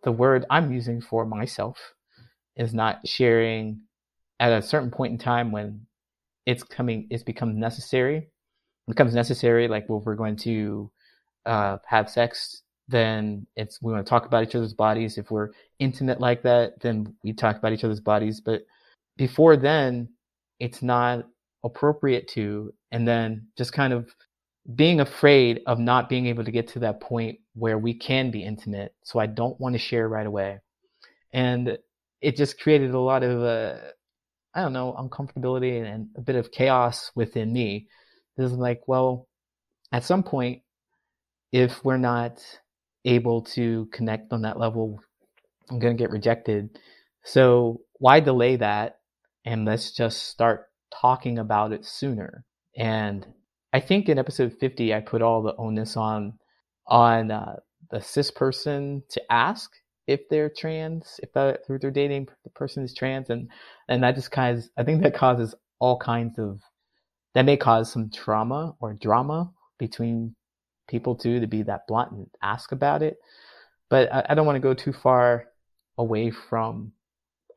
the 0.03 0.13
word 0.13 0.45
I'm 0.51 0.73
using 0.73 1.01
for 1.01 1.25
myself. 1.25 1.79
is 2.57 2.75
not 2.75 3.07
sharing 3.07 3.81
at 4.41 4.53
a 4.53 4.61
certain 4.63 4.91
point 4.91 5.13
in 5.13 5.19
time 5.19 5.53
when 5.53 5.87
it's 6.47 6.63
coming 6.63 7.07
it's 7.11 7.23
become 7.23 7.59
necessary 7.59 8.29
becomes 8.89 9.15
necessary 9.15 9.69
like 9.69 9.85
if 9.85 10.05
we're 10.05 10.17
going 10.17 10.37
to 10.37 10.91
uh, 11.47 11.79
have 11.87 12.11
sex 12.11 12.63
then 12.89 13.47
it's 13.57 13.81
we 13.81 13.93
want 13.93 14.05
to 14.05 14.11
talk 14.11 14.27
about 14.27 14.43
each 14.43 14.55
other's 14.55 14.75
bodies 14.75 15.17
if 15.17 15.31
we're 15.31 15.51
intimate 15.79 16.21
like 16.21 16.43
that 16.43 16.81
then 16.81 17.15
we 17.23 17.33
talk 17.33 17.57
about 17.57 17.73
each 17.73 17.85
other's 17.85 18.01
bodies 18.01 18.41
but 18.41 18.63
before 19.17 19.57
then 19.57 20.09
it's 20.59 20.83
not 20.83 21.25
appropriate 21.65 22.27
to 22.29 22.75
and 22.91 23.07
then 23.07 23.47
just 23.57 23.73
kind 23.73 23.93
of 23.93 24.13
being 24.75 25.01
afraid 25.01 25.61
of 25.67 25.79
not 25.79 26.09
being 26.09 26.27
able 26.27 26.45
to 26.45 26.51
get 26.51 26.69
to 26.69 26.81
that 26.81 27.01
point 27.01 27.39
where 27.55 27.79
we 27.79 27.95
can 27.95 28.31
be 28.31 28.45
intimate 28.45 28.95
so 29.05 29.19
i 29.19 29.27
don't 29.27 29.61
want 29.61 29.75
to 29.75 29.79
share 29.79 30.09
right 30.09 30.27
away. 30.27 30.59
And 31.33 31.79
it 32.21 32.37
just 32.37 32.61
created 32.61 32.91
a 32.91 33.01
lot 33.01 33.23
of 33.23 33.43
uh, 33.43 33.77
i 34.55 34.63
don't 34.63 34.73
know 34.73 34.95
uncomfortability 34.99 35.83
and 35.83 36.09
a 36.17 36.21
bit 36.21 36.37
of 36.37 36.53
chaos 36.53 37.11
within 37.15 37.53
me. 37.53 37.89
This 38.37 38.51
is 38.51 38.59
like 38.59 38.83
well 38.87 39.29
at 39.93 40.05
some 40.05 40.23
point 40.23 40.63
if 41.53 41.85
we're 41.85 41.99
not 41.99 42.41
able 43.05 43.43
to 43.43 43.87
connect 43.93 44.33
on 44.33 44.43
that 44.43 44.59
level 44.59 45.01
i'm 45.71 45.79
going 45.79 45.97
to 45.97 46.03
get 46.03 46.11
rejected. 46.11 46.79
So 47.25 47.83
why 47.99 48.21
delay 48.21 48.57
that? 48.57 48.99
And 49.45 49.65
let's 49.65 49.93
just 49.93 50.25
start 50.25 50.67
talking 51.01 51.39
about 51.39 51.73
it 51.73 51.85
sooner. 51.85 52.45
And 52.77 53.27
I 53.73 53.81
think 53.81 54.09
in 54.09 54.19
episode 54.19 54.55
50, 54.59 54.95
I 54.95 55.01
put 55.01 55.23
all 55.23 55.43
the 55.43 55.57
onus 55.57 55.97
on 55.97 56.39
on 56.87 57.31
uh, 57.31 57.57
the 57.91 58.01
cis 58.01 58.31
person 58.31 59.03
to 59.11 59.33
ask 59.33 59.71
if 60.07 60.29
they're 60.29 60.51
trans, 60.51 61.21
if 61.23 61.33
that, 61.33 61.65
through 61.67 61.79
their 61.79 61.91
dating 61.91 62.29
the 62.45 62.51
person 62.51 62.83
is 62.83 62.95
trans, 62.95 63.31
and 63.31 63.49
and 63.89 64.03
that 64.03 64.15
just 64.15 64.31
kind 64.31 64.59
of 64.59 64.65
I 64.77 64.83
think 64.83 65.03
that 65.03 65.15
causes 65.15 65.55
all 65.79 65.99
kinds 65.99 66.39
of 66.39 66.61
that 67.35 67.45
may 67.45 67.57
cause 67.57 67.93
some 67.93 68.11
trauma 68.11 68.75
or 68.81 68.95
drama 68.95 69.51
between 69.79 70.35
people 70.89 71.15
too 71.15 71.41
to 71.41 71.47
be 71.47 71.63
that 71.63 71.87
blunt 71.87 72.13
and 72.13 72.27
ask 72.43 72.73
about 72.73 73.03
it. 73.03 73.17
But 73.89 74.13
I, 74.13 74.27
I 74.31 74.35
don't 74.35 74.47
want 74.47 74.57
to 74.57 74.61
go 74.61 74.75
too 74.75 74.93
far 74.93 75.47
away 75.99 76.31
from 76.31 76.93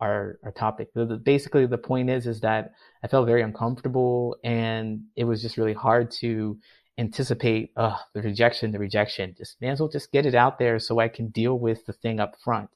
our 0.01 0.39
our 0.43 0.51
topic. 0.51 0.93
The, 0.93 1.05
the, 1.05 1.17
basically, 1.17 1.65
the 1.65 1.77
point 1.77 2.09
is 2.09 2.27
is 2.27 2.41
that 2.41 2.73
I 3.03 3.07
felt 3.07 3.25
very 3.25 3.41
uncomfortable, 3.41 4.37
and 4.43 5.03
it 5.15 5.23
was 5.23 5.41
just 5.41 5.57
really 5.57 5.73
hard 5.73 6.11
to 6.19 6.57
anticipate 6.97 7.71
uh, 7.75 7.97
the 8.13 8.21
rejection, 8.21 8.71
the 8.71 8.79
rejection. 8.79 9.35
Just 9.37 9.59
may 9.61 9.69
as 9.69 9.79
well 9.79 9.89
just 9.89 10.11
get 10.11 10.25
it 10.25 10.35
out 10.35 10.59
there 10.59 10.79
so 10.79 10.99
I 10.99 11.07
can 11.07 11.27
deal 11.27 11.57
with 11.57 11.85
the 11.85 11.93
thing 11.93 12.19
up 12.19 12.35
front, 12.43 12.69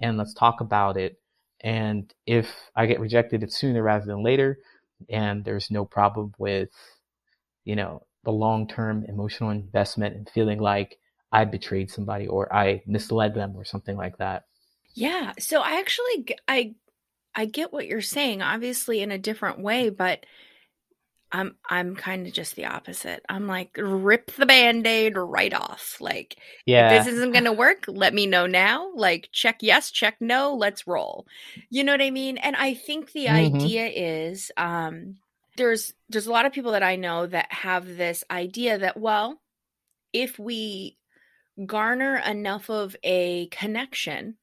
and 0.00 0.16
let's 0.18 0.34
talk 0.34 0.60
about 0.60 0.96
it. 0.96 1.18
And 1.60 2.12
if 2.26 2.70
I 2.76 2.86
get 2.86 3.00
rejected, 3.00 3.42
it's 3.42 3.58
sooner 3.58 3.82
rather 3.82 4.04
than 4.04 4.22
later, 4.22 4.58
and 5.08 5.44
there's 5.44 5.70
no 5.70 5.84
problem 5.84 6.34
with, 6.38 6.70
you 7.64 7.76
know, 7.76 8.02
the 8.24 8.32
long 8.32 8.66
term 8.66 9.04
emotional 9.08 9.50
investment 9.50 10.16
and 10.16 10.28
feeling 10.28 10.58
like 10.58 10.98
I 11.32 11.44
betrayed 11.44 11.90
somebody 11.90 12.26
or 12.26 12.52
I 12.54 12.82
misled 12.86 13.34
them 13.34 13.54
or 13.56 13.64
something 13.64 13.96
like 13.96 14.18
that. 14.18 14.44
Yeah. 14.94 15.32
So 15.38 15.60
I 15.60 15.78
actually 15.78 16.36
I 16.46 16.74
I 17.34 17.46
get 17.46 17.72
what 17.72 17.86
you're 17.86 18.00
saying, 18.00 18.42
obviously 18.42 19.00
in 19.00 19.10
a 19.10 19.18
different 19.18 19.58
way, 19.58 19.88
but 19.90 20.24
I'm 21.34 21.56
I'm 21.68 21.96
kind 21.96 22.28
of 22.28 22.32
just 22.32 22.54
the 22.54 22.66
opposite. 22.66 23.24
I'm 23.28 23.48
like 23.48 23.76
rip 23.76 24.30
the 24.32 24.46
band-aid 24.46 25.16
right 25.16 25.52
off. 25.52 25.96
Like 26.00 26.36
yeah. 26.64 26.92
if 26.92 27.04
this 27.04 27.14
isn't 27.14 27.32
going 27.32 27.44
to 27.44 27.52
work, 27.52 27.86
let 27.88 28.14
me 28.14 28.26
know 28.26 28.46
now. 28.46 28.92
Like 28.94 29.30
check 29.32 29.56
yes, 29.60 29.90
check 29.90 30.16
no, 30.20 30.54
let's 30.54 30.86
roll. 30.86 31.26
You 31.70 31.82
know 31.82 31.92
what 31.92 32.00
I 32.00 32.10
mean? 32.10 32.38
And 32.38 32.54
I 32.54 32.74
think 32.74 33.10
the 33.10 33.26
mm-hmm. 33.26 33.56
idea 33.56 33.86
is 33.88 34.52
um 34.56 35.16
there's 35.56 35.92
there's 36.08 36.28
a 36.28 36.32
lot 36.32 36.46
of 36.46 36.52
people 36.52 36.72
that 36.72 36.84
I 36.84 36.94
know 36.94 37.26
that 37.26 37.52
have 37.52 37.96
this 37.96 38.22
idea 38.30 38.78
that 38.78 38.96
well, 38.96 39.40
if 40.12 40.38
we 40.38 40.96
garner 41.66 42.16
enough 42.16 42.70
of 42.70 42.94
a 43.02 43.48
connection 43.48 44.36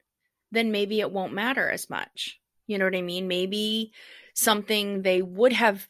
then 0.50 0.70
maybe 0.70 1.00
it 1.00 1.10
won't 1.10 1.32
matter 1.32 1.70
as 1.70 1.88
much. 1.88 2.38
You 2.66 2.76
know 2.76 2.84
what 2.84 2.94
I 2.94 3.00
mean? 3.00 3.26
Maybe 3.26 3.92
something 4.34 5.00
they 5.00 5.22
would 5.22 5.54
have 5.54 5.88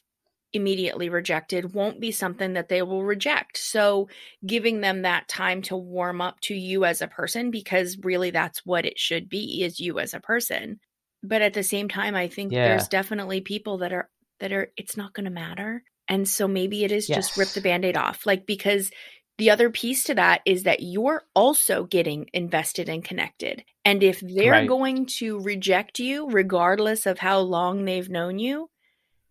immediately 0.52 1.08
rejected 1.08 1.74
won't 1.74 2.00
be 2.00 2.10
something 2.12 2.54
that 2.54 2.68
they 2.68 2.82
will 2.82 3.04
reject. 3.04 3.56
So, 3.56 4.08
giving 4.44 4.80
them 4.80 5.02
that 5.02 5.28
time 5.28 5.62
to 5.62 5.76
warm 5.76 6.20
up 6.20 6.40
to 6.42 6.54
you 6.54 6.84
as 6.84 7.02
a 7.02 7.08
person, 7.08 7.50
because 7.50 7.98
really 8.02 8.30
that's 8.30 8.64
what 8.64 8.84
it 8.84 8.98
should 8.98 9.28
be 9.28 9.62
is 9.62 9.80
you 9.80 9.98
as 9.98 10.14
a 10.14 10.20
person. 10.20 10.80
But 11.22 11.42
at 11.42 11.54
the 11.54 11.62
same 11.62 11.88
time, 11.88 12.14
I 12.14 12.28
think 12.28 12.52
yeah. 12.52 12.68
there's 12.68 12.88
definitely 12.88 13.40
people 13.40 13.78
that 13.78 13.92
are, 13.92 14.10
that 14.40 14.52
are, 14.52 14.72
it's 14.76 14.96
not 14.96 15.12
going 15.12 15.24
to 15.24 15.30
matter. 15.30 15.84
And 16.08 16.28
so 16.28 16.48
maybe 16.48 16.84
it 16.84 16.92
is 16.92 17.08
yes. 17.08 17.16
just 17.16 17.36
rip 17.36 17.48
the 17.50 17.60
band 17.60 17.84
aid 17.84 17.96
off. 17.96 18.26
Like, 18.26 18.44
because 18.44 18.90
the 19.38 19.50
other 19.50 19.70
piece 19.70 20.04
to 20.04 20.14
that 20.14 20.42
is 20.44 20.64
that 20.64 20.82
you're 20.82 21.24
also 21.34 21.84
getting 21.84 22.26
invested 22.32 22.88
and 22.88 23.04
connected. 23.04 23.64
And 23.84 24.02
if 24.02 24.20
they're 24.20 24.52
right. 24.52 24.68
going 24.68 25.06
to 25.18 25.40
reject 25.40 25.98
you, 25.98 26.28
regardless 26.28 27.06
of 27.06 27.18
how 27.18 27.38
long 27.40 27.84
they've 27.84 28.08
known 28.08 28.38
you, 28.38 28.68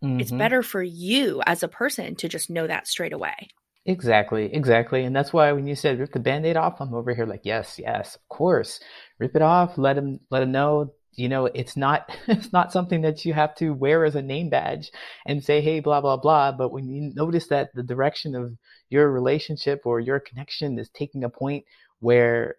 mm-hmm. 0.04 0.20
it's 0.20 0.32
better 0.32 0.62
for 0.62 0.84
you 0.84 1.42
as 1.46 1.64
a 1.64 1.68
person 1.68 2.16
to 2.16 2.28
just 2.28 2.50
know 2.50 2.68
that 2.68 2.88
straight 2.88 3.14
away. 3.14 3.50
Exactly, 3.86 4.54
exactly. 4.54 5.04
And 5.04 5.16
that's 5.16 5.34
why 5.34 5.52
when 5.54 5.66
you 5.66 5.76
said 5.76 6.00
rip 6.00 6.12
the 6.12 6.20
band-aid 6.20 6.56
off, 6.56 6.80
I'm 6.80 6.94
over 6.94 7.16
here 7.16 7.26
like, 7.26 7.42
yes, 7.44 7.80
yes, 7.80 8.16
of 8.16 8.28
course. 8.30 8.80
Rip 9.18 9.36
it 9.36 9.42
off, 9.42 9.78
let 9.78 9.98
him 9.98 10.20
let 10.30 10.44
him 10.44 10.52
know 10.52 10.94
you 11.14 11.28
know 11.30 11.46
it's 11.46 11.76
not 11.76 12.10
it's 12.28 12.54
not 12.54 12.72
something 12.72 13.02
that 13.02 13.26
you 13.26 13.34
have 13.34 13.56
to 13.56 13.72
wear 13.72 14.06
as 14.06 14.16
a 14.16 14.22
name 14.22 14.50
badge 14.50 14.92
and 15.26 15.44
say 15.44 15.62
hey 15.62 15.80
blah 15.80 16.02
blah 16.02 16.18
blah 16.18 16.52
but 16.52 16.72
when 16.72 16.90
you 16.90 17.12
notice 17.14 17.48
that 17.48 17.70
the 17.74 17.84
direction 17.84 18.36
of 18.36 18.54
your 18.90 19.12
relationship 19.12 19.82
or 19.86 20.00
your 20.00 20.20
connection 20.20 20.78
is 20.80 20.90
taking 20.90 21.24
a 21.24 21.30
point 21.30 21.66
where 22.00 22.56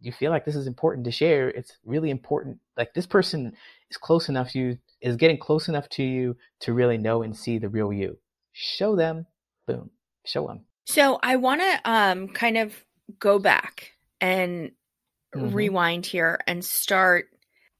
you 0.00 0.12
feel 0.12 0.30
like 0.30 0.44
this 0.44 0.56
is 0.56 0.66
important 0.66 1.04
to 1.04 1.10
share 1.10 1.48
it's 1.48 1.76
really 1.84 2.10
important 2.10 2.58
like 2.76 2.94
this 2.94 3.06
person 3.06 3.52
is 3.90 3.96
close 3.96 4.28
enough 4.28 4.50
to 4.52 4.58
you 4.58 4.78
is 5.00 5.16
getting 5.16 5.38
close 5.38 5.68
enough 5.68 5.88
to 5.88 6.02
you 6.02 6.36
to 6.60 6.72
really 6.72 6.98
know 6.98 7.22
and 7.22 7.36
see 7.36 7.58
the 7.58 7.68
real 7.68 7.92
you 7.92 8.18
show 8.52 8.96
them 8.96 9.26
boom 9.66 9.90
show 10.24 10.46
them 10.46 10.60
so 10.86 11.18
i 11.22 11.36
want 11.36 11.60
to 11.60 11.90
um 11.90 12.28
kind 12.28 12.56
of 12.56 12.84
go 13.18 13.38
back 13.38 13.92
and 14.20 14.72
mm-hmm. 15.34 15.54
rewind 15.54 16.06
here 16.06 16.38
and 16.46 16.64
start 16.64 17.26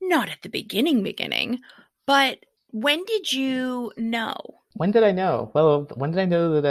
not 0.00 0.28
at 0.28 0.42
the 0.42 0.48
beginning, 0.48 1.02
beginning, 1.02 1.60
but 2.06 2.38
when 2.70 3.04
did 3.04 3.32
you 3.32 3.92
know? 3.96 4.36
When 4.74 4.90
did 4.90 5.02
I 5.02 5.12
know? 5.12 5.50
Well, 5.54 5.88
when 5.94 6.10
did 6.10 6.20
I 6.20 6.24
know 6.24 6.60
that 6.60 6.66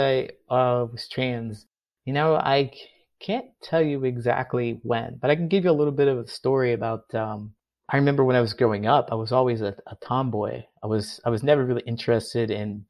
I 0.50 0.54
uh, 0.54 0.86
was 0.86 1.08
trans? 1.08 1.66
You 2.04 2.12
know, 2.12 2.34
I 2.34 2.72
can't 3.20 3.46
tell 3.62 3.82
you 3.82 4.04
exactly 4.04 4.80
when, 4.82 5.18
but 5.20 5.30
I 5.30 5.36
can 5.36 5.48
give 5.48 5.64
you 5.64 5.70
a 5.70 5.72
little 5.72 5.92
bit 5.92 6.08
of 6.08 6.18
a 6.18 6.26
story 6.26 6.72
about. 6.72 7.14
Um, 7.14 7.54
I 7.90 7.96
remember 7.96 8.24
when 8.24 8.36
I 8.36 8.40
was 8.40 8.54
growing 8.54 8.86
up, 8.86 9.08
I 9.10 9.16
was 9.16 9.32
always 9.32 9.62
a, 9.62 9.76
a 9.86 9.96
tomboy. 9.96 10.62
I 10.82 10.86
was 10.86 11.20
I 11.24 11.30
was 11.30 11.42
never 11.42 11.64
really 11.64 11.82
interested 11.86 12.50
in 12.50 12.86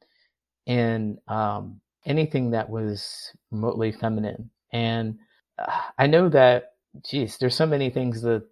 in 0.67 1.17
um, 1.27 1.81
anything 2.05 2.51
that 2.51 2.69
was 2.69 3.31
remotely 3.51 3.91
feminine, 3.91 4.51
and 4.71 5.19
uh, 5.59 5.71
I 5.97 6.07
know 6.07 6.29
that. 6.29 6.73
Geez, 7.09 7.37
there's 7.37 7.55
so 7.55 7.65
many 7.65 7.89
things 7.89 8.21
that 8.23 8.43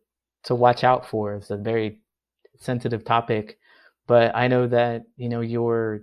to 0.45 0.55
watch 0.55 0.83
out 0.85 1.09
for. 1.09 1.35
It's 1.35 1.51
a 1.51 1.57
very 1.57 1.99
sensitive 2.59 3.03
topic, 3.05 3.59
but 4.07 4.35
I 4.35 4.47
know 4.47 4.67
that 4.67 5.03
you 5.17 5.29
know 5.29 5.41
your 5.41 6.01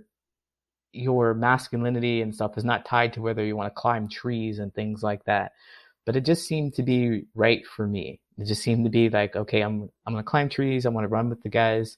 your 0.93 1.33
masculinity 1.33 2.21
and 2.21 2.33
stuff 2.33 2.57
is 2.57 2.65
not 2.65 2.85
tied 2.85 3.13
to 3.13 3.21
whether 3.21 3.45
you 3.45 3.55
want 3.55 3.73
to 3.73 3.79
climb 3.81 4.09
trees 4.09 4.59
and 4.59 4.73
things 4.73 5.03
like 5.03 5.25
that. 5.25 5.53
But 6.05 6.15
it 6.15 6.25
just 6.25 6.47
seemed 6.47 6.75
to 6.75 6.83
be 6.83 7.25
right 7.35 7.65
for 7.65 7.87
me. 7.87 8.21
It 8.37 8.45
just 8.45 8.61
seemed 8.61 8.85
to 8.85 8.91
be 8.91 9.09
like, 9.09 9.35
okay, 9.35 9.61
I'm 9.61 9.89
I'm 10.05 10.13
gonna 10.13 10.23
climb 10.23 10.49
trees. 10.49 10.85
I 10.85 10.89
want 10.89 11.05
to 11.05 11.09
run 11.09 11.29
with 11.29 11.41
the 11.43 11.49
guys. 11.49 11.97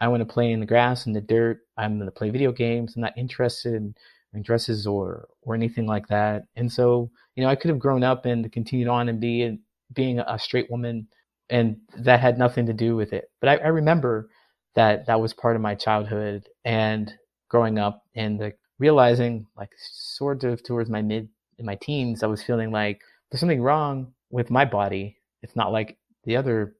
I 0.00 0.08
want 0.08 0.26
to 0.26 0.32
play 0.32 0.52
in 0.52 0.60
the 0.60 0.66
grass 0.66 1.06
and 1.06 1.14
the 1.14 1.20
dirt. 1.20 1.60
I'm 1.76 1.98
gonna 1.98 2.10
play 2.10 2.30
video 2.30 2.52
games. 2.52 2.94
I'm 2.96 3.02
not 3.02 3.18
interested 3.18 3.74
in, 3.74 3.94
in 4.34 4.42
dresses 4.42 4.86
or 4.86 5.28
or 5.42 5.54
anything 5.54 5.86
like 5.86 6.08
that. 6.08 6.44
And 6.56 6.72
so, 6.72 7.10
you 7.36 7.42
know, 7.42 7.50
I 7.50 7.56
could 7.56 7.70
have 7.70 7.78
grown 7.78 8.04
up 8.04 8.26
and 8.26 8.50
continued 8.52 8.88
on 8.88 9.08
and 9.08 9.20
be 9.20 9.58
being 9.92 10.20
a 10.20 10.38
straight 10.38 10.70
woman 10.70 11.08
and 11.50 11.78
that 11.98 12.20
had 12.20 12.38
nothing 12.38 12.66
to 12.66 12.72
do 12.72 12.94
with 12.96 13.12
it. 13.12 13.30
But 13.40 13.48
I, 13.48 13.56
I 13.56 13.68
remember 13.68 14.30
that 14.76 15.06
that 15.06 15.20
was 15.20 15.34
part 15.34 15.56
of 15.56 15.62
my 15.62 15.74
childhood 15.74 16.48
and 16.64 17.12
growing 17.48 17.78
up 17.78 18.02
and 18.14 18.38
the 18.40 18.52
realizing 18.78 19.46
like 19.56 19.70
sort 19.76 20.44
of 20.44 20.62
towards 20.62 20.88
my 20.88 21.02
mid 21.02 21.28
in 21.58 21.66
my 21.66 21.76
teens, 21.76 22.22
I 22.22 22.26
was 22.26 22.42
feeling 22.42 22.72
like 22.72 23.00
there's 23.30 23.40
something 23.40 23.62
wrong 23.62 24.14
with 24.30 24.50
my 24.50 24.64
body. 24.64 25.18
It's 25.42 25.56
not 25.56 25.72
like 25.72 25.98
the 26.24 26.36
other 26.36 26.76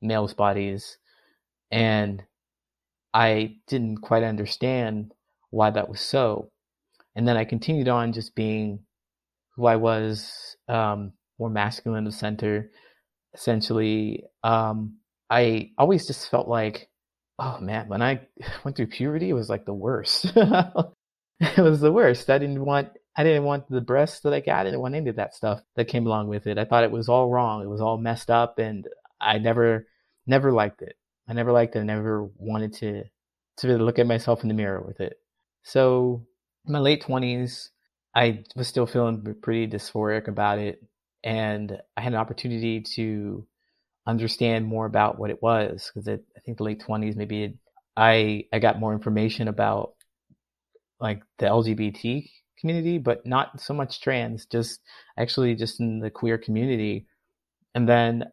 males' 0.00 0.34
bodies. 0.34 0.98
And 1.70 2.22
I 3.14 3.56
didn't 3.66 3.98
quite 3.98 4.22
understand 4.22 5.12
why 5.50 5.70
that 5.70 5.88
was 5.88 6.00
so. 6.00 6.50
And 7.14 7.26
then 7.28 7.36
I 7.36 7.44
continued 7.44 7.88
on 7.88 8.12
just 8.12 8.34
being 8.34 8.80
who 9.56 9.66
I 9.66 9.76
was, 9.76 10.56
um, 10.68 11.12
more 11.38 11.50
masculine 11.50 12.06
of 12.06 12.14
center, 12.14 12.70
essentially 13.34 14.24
um, 14.44 14.98
I 15.30 15.70
always 15.78 16.06
just 16.06 16.30
felt 16.30 16.48
like 16.48 16.88
oh 17.38 17.58
man, 17.60 17.88
when 17.88 18.02
I 18.02 18.20
went 18.64 18.76
through 18.76 18.86
puberty, 18.86 19.30
it 19.30 19.34
was 19.34 19.50
like 19.50 19.64
the 19.64 19.74
worst. 19.74 20.32
it 20.36 21.58
was 21.58 21.80
the 21.80 21.92
worst. 21.92 22.30
I 22.30 22.38
didn't 22.38 22.64
want 22.64 22.88
I 23.16 23.24
didn't 23.24 23.44
want 23.44 23.68
the 23.68 23.80
breasts 23.80 24.20
that 24.20 24.32
I 24.32 24.40
got. 24.40 24.60
I 24.60 24.64
didn't 24.64 24.80
want 24.80 24.94
any 24.94 25.10
of 25.10 25.16
that 25.16 25.34
stuff 25.34 25.60
that 25.76 25.88
came 25.88 26.06
along 26.06 26.28
with 26.28 26.46
it. 26.46 26.58
I 26.58 26.64
thought 26.64 26.84
it 26.84 26.90
was 26.90 27.08
all 27.08 27.28
wrong. 27.28 27.62
It 27.62 27.68
was 27.68 27.80
all 27.80 27.98
messed 27.98 28.30
up, 28.30 28.58
and 28.58 28.88
I 29.20 29.38
never 29.38 29.86
never 30.26 30.52
liked 30.52 30.82
it. 30.82 30.96
I 31.28 31.34
never 31.34 31.52
liked 31.52 31.76
it. 31.76 31.80
I 31.80 31.84
never 31.84 32.30
wanted 32.36 32.74
to 32.74 33.04
to 33.58 33.68
really 33.68 33.82
look 33.82 33.98
at 33.98 34.06
myself 34.06 34.42
in 34.42 34.48
the 34.48 34.54
mirror 34.54 34.80
with 34.80 35.00
it. 35.00 35.18
So 35.62 36.26
in 36.66 36.72
my 36.72 36.78
late 36.78 37.02
twenties, 37.02 37.70
I 38.14 38.44
was 38.56 38.68
still 38.68 38.86
feeling 38.86 39.36
pretty 39.42 39.68
dysphoric 39.68 40.28
about 40.28 40.58
it, 40.58 40.82
and 41.22 41.78
I 41.96 42.00
had 42.00 42.14
an 42.14 42.18
opportunity 42.18 42.80
to 42.94 43.46
understand 44.06 44.66
more 44.66 44.86
about 44.86 45.18
what 45.18 45.30
it 45.30 45.42
was 45.42 45.90
because 45.92 46.08
I 46.08 46.18
think 46.44 46.58
the 46.58 46.64
late 46.64 46.80
twenties 46.80 47.14
maybe 47.14 47.44
it, 47.44 47.54
I 47.96 48.46
I 48.52 48.58
got 48.58 48.80
more 48.80 48.94
information 48.94 49.48
about 49.48 49.94
like 50.98 51.22
the 51.38 51.46
LGBT 51.46 52.28
community, 52.62 52.96
but 52.96 53.26
not 53.26 53.60
so 53.60 53.74
much 53.74 54.00
trans, 54.00 54.46
just 54.46 54.80
actually 55.18 55.54
just 55.54 55.80
in 55.80 55.98
the 55.98 56.10
queer 56.10 56.38
community. 56.38 57.06
And 57.74 57.86
then 57.86 58.24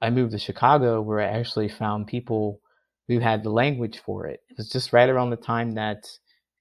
I 0.00 0.10
moved 0.10 0.32
to 0.32 0.38
Chicago 0.38 1.02
where 1.02 1.20
I 1.20 1.38
actually 1.38 1.68
found 1.68 2.06
people 2.06 2.60
who 3.08 3.18
had 3.18 3.42
the 3.42 3.50
language 3.50 4.00
for 4.06 4.26
it. 4.26 4.40
It 4.48 4.56
was 4.56 4.68
just 4.68 4.92
right 4.92 5.08
around 5.08 5.30
the 5.30 5.36
time 5.36 5.72
that 5.72 6.06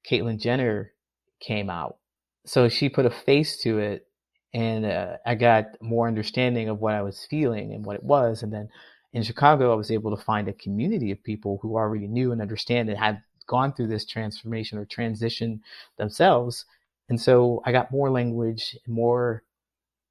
Caitlyn 0.10 0.40
Jenner 0.40 0.94
came 1.40 1.70
out. 1.70 1.98
So 2.46 2.68
she 2.70 2.90
put 2.90 3.06
a 3.06 3.12
face 3.12 3.62
to 3.62 3.78
it 3.78 4.08
and 4.54 4.86
uh, 4.86 5.18
I 5.26 5.36
got 5.36 5.66
more 5.82 6.08
understanding 6.08 6.70
of 6.70 6.80
what 6.80 6.96
I 6.96 7.04
was 7.04 7.28
feeling 7.30 7.74
and 7.74 7.86
what 7.86 7.98
it 7.98 8.04
was. 8.04 8.42
And 8.42 8.52
then 8.52 8.70
in 9.14 9.24
Chicago, 9.24 9.72
I 9.72 9.76
was 9.76 9.92
able 9.92 10.16
to 10.16 10.24
find 10.24 10.48
a 10.48 10.54
community 10.54 11.12
of 11.12 11.24
people 11.24 11.60
who 11.62 11.76
already 11.76 12.08
knew 12.08 12.32
and 12.32 12.42
understand 12.42 12.90
and 12.90 12.98
had 12.98 13.22
gone 13.48 13.74
through 13.74 13.88
this 13.88 14.06
transformation 14.06 14.78
or 14.78 14.86
transition 14.86 15.62
themselves. 15.98 16.66
And 17.10 17.20
so 17.20 17.62
I 17.66 17.72
got 17.72 17.92
more 17.92 18.10
language, 18.12 18.78
more 18.88 19.44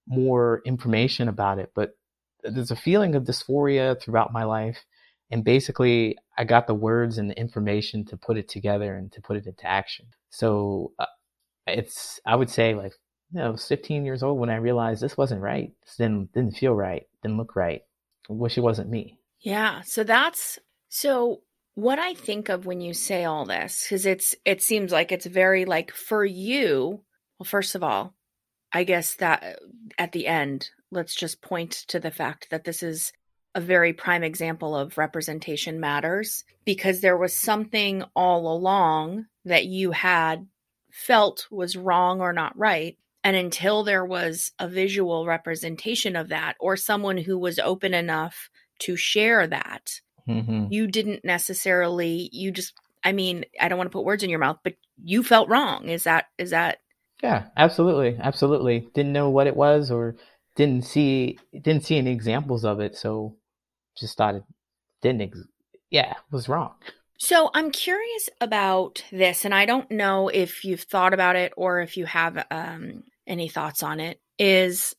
more 0.06 0.62
information 0.64 1.28
about 1.28 1.58
it. 1.58 1.70
But 1.74 1.96
there's 2.42 2.70
a 2.70 2.76
feeling 2.76 3.14
of 3.14 3.24
dysphoria 3.24 4.00
throughout 4.00 4.32
my 4.32 4.44
life. 4.44 4.84
And 5.30 5.44
basically, 5.44 6.16
I 6.38 6.44
got 6.44 6.66
the 6.66 6.74
words 6.74 7.18
and 7.18 7.30
the 7.30 7.38
information 7.38 8.04
to 8.06 8.16
put 8.16 8.38
it 8.38 8.48
together 8.48 8.94
and 8.96 9.12
to 9.12 9.20
put 9.20 9.36
it 9.36 9.46
into 9.46 9.66
action. 9.66 10.06
So 10.30 10.92
uh, 10.98 11.06
it's, 11.66 12.18
I 12.24 12.34
would 12.34 12.48
say, 12.48 12.74
like, 12.74 12.94
you 13.32 13.40
know, 13.40 13.46
I 13.46 13.50
was 13.50 13.66
15 13.66 14.06
years 14.06 14.22
old 14.22 14.38
when 14.38 14.48
I 14.48 14.56
realized 14.56 15.02
this 15.02 15.18
wasn't 15.18 15.42
right. 15.42 15.72
This 15.84 15.96
didn't, 15.96 16.32
didn't 16.32 16.56
feel 16.56 16.74
right, 16.74 17.02
didn't 17.22 17.36
look 17.36 17.54
right. 17.54 17.82
I 18.30 18.32
wish 18.32 18.56
it 18.56 18.62
wasn't 18.62 18.88
me. 18.88 19.18
Yeah. 19.40 19.82
So 19.82 20.02
that's, 20.02 20.58
so 20.88 21.42
what 21.78 22.00
I 22.00 22.14
think 22.14 22.48
of 22.48 22.66
when 22.66 22.80
you 22.80 22.92
say 22.92 23.24
all 23.24 23.44
this, 23.44 23.84
because 23.84 24.04
it's 24.04 24.34
it 24.44 24.60
seems 24.60 24.90
like 24.90 25.12
it's 25.12 25.26
very 25.26 25.64
like 25.64 25.92
for 25.92 26.24
you. 26.24 27.02
Well, 27.38 27.44
first 27.44 27.76
of 27.76 27.84
all, 27.84 28.14
I 28.72 28.82
guess 28.82 29.14
that 29.14 29.44
uh, 29.44 29.52
at 29.96 30.10
the 30.10 30.26
end, 30.26 30.70
let's 30.90 31.14
just 31.14 31.40
point 31.40 31.84
to 31.86 32.00
the 32.00 32.10
fact 32.10 32.50
that 32.50 32.64
this 32.64 32.82
is 32.82 33.12
a 33.54 33.60
very 33.60 33.92
prime 33.92 34.24
example 34.24 34.74
of 34.74 34.98
representation 34.98 35.78
matters 35.78 36.42
because 36.64 37.00
there 37.00 37.16
was 37.16 37.32
something 37.32 38.02
all 38.16 38.52
along 38.52 39.26
that 39.44 39.66
you 39.66 39.92
had 39.92 40.48
felt 40.90 41.46
was 41.48 41.76
wrong 41.76 42.20
or 42.20 42.32
not 42.32 42.58
right. 42.58 42.98
And 43.22 43.36
until 43.36 43.84
there 43.84 44.04
was 44.04 44.50
a 44.58 44.66
visual 44.66 45.26
representation 45.26 46.16
of 46.16 46.30
that 46.30 46.56
or 46.58 46.76
someone 46.76 47.18
who 47.18 47.38
was 47.38 47.60
open 47.60 47.94
enough 47.94 48.50
to 48.80 48.96
share 48.96 49.46
that, 49.46 50.00
Mm-hmm. 50.28 50.66
You 50.70 50.86
didn't 50.86 51.24
necessarily, 51.24 52.28
you 52.32 52.50
just, 52.50 52.74
I 53.02 53.12
mean, 53.12 53.44
I 53.60 53.68
don't 53.68 53.78
want 53.78 53.90
to 53.90 53.96
put 53.96 54.04
words 54.04 54.22
in 54.22 54.30
your 54.30 54.38
mouth, 54.38 54.58
but 54.62 54.74
you 55.02 55.22
felt 55.22 55.48
wrong. 55.48 55.88
Is 55.88 56.04
that, 56.04 56.26
is 56.36 56.50
that? 56.50 56.78
Yeah, 57.22 57.46
absolutely. 57.56 58.18
Absolutely. 58.20 58.88
Didn't 58.94 59.12
know 59.12 59.30
what 59.30 59.46
it 59.46 59.56
was 59.56 59.90
or 59.90 60.16
didn't 60.54 60.84
see, 60.84 61.38
didn't 61.52 61.84
see 61.84 61.98
any 61.98 62.12
examples 62.12 62.64
of 62.64 62.80
it. 62.80 62.96
So 62.96 63.36
just 63.96 64.16
thought 64.16 64.34
it 64.34 64.44
didn't, 65.02 65.22
ex- 65.22 65.48
yeah, 65.90 66.14
was 66.30 66.48
wrong. 66.48 66.74
So 67.20 67.50
I'm 67.52 67.72
curious 67.72 68.28
about 68.40 69.02
this, 69.10 69.44
and 69.44 69.52
I 69.52 69.66
don't 69.66 69.90
know 69.90 70.28
if 70.28 70.64
you've 70.64 70.82
thought 70.82 71.12
about 71.12 71.34
it 71.34 71.52
or 71.56 71.80
if 71.80 71.96
you 71.96 72.06
have 72.06 72.46
um, 72.52 73.02
any 73.26 73.48
thoughts 73.48 73.82
on 73.82 73.98
it. 73.98 74.20
Is 74.38 74.94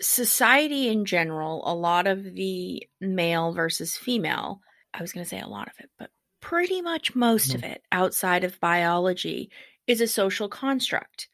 society 0.00 0.88
in 0.88 1.04
general, 1.04 1.62
a 1.66 1.74
lot 1.74 2.06
of 2.06 2.22
the 2.22 2.86
male 3.00 3.52
versus 3.52 3.96
female, 3.96 4.60
I 4.94 5.02
was 5.02 5.12
going 5.12 5.24
to 5.24 5.28
say 5.28 5.40
a 5.40 5.48
lot 5.48 5.68
of 5.68 5.74
it, 5.80 5.90
but 5.98 6.10
pretty 6.40 6.80
much 6.82 7.14
most 7.14 7.48
mm-hmm. 7.48 7.58
of 7.58 7.64
it 7.64 7.82
outside 7.92 8.44
of 8.44 8.60
biology 8.60 9.50
is 9.86 10.00
a 10.00 10.06
social 10.06 10.48
construct. 10.48 11.28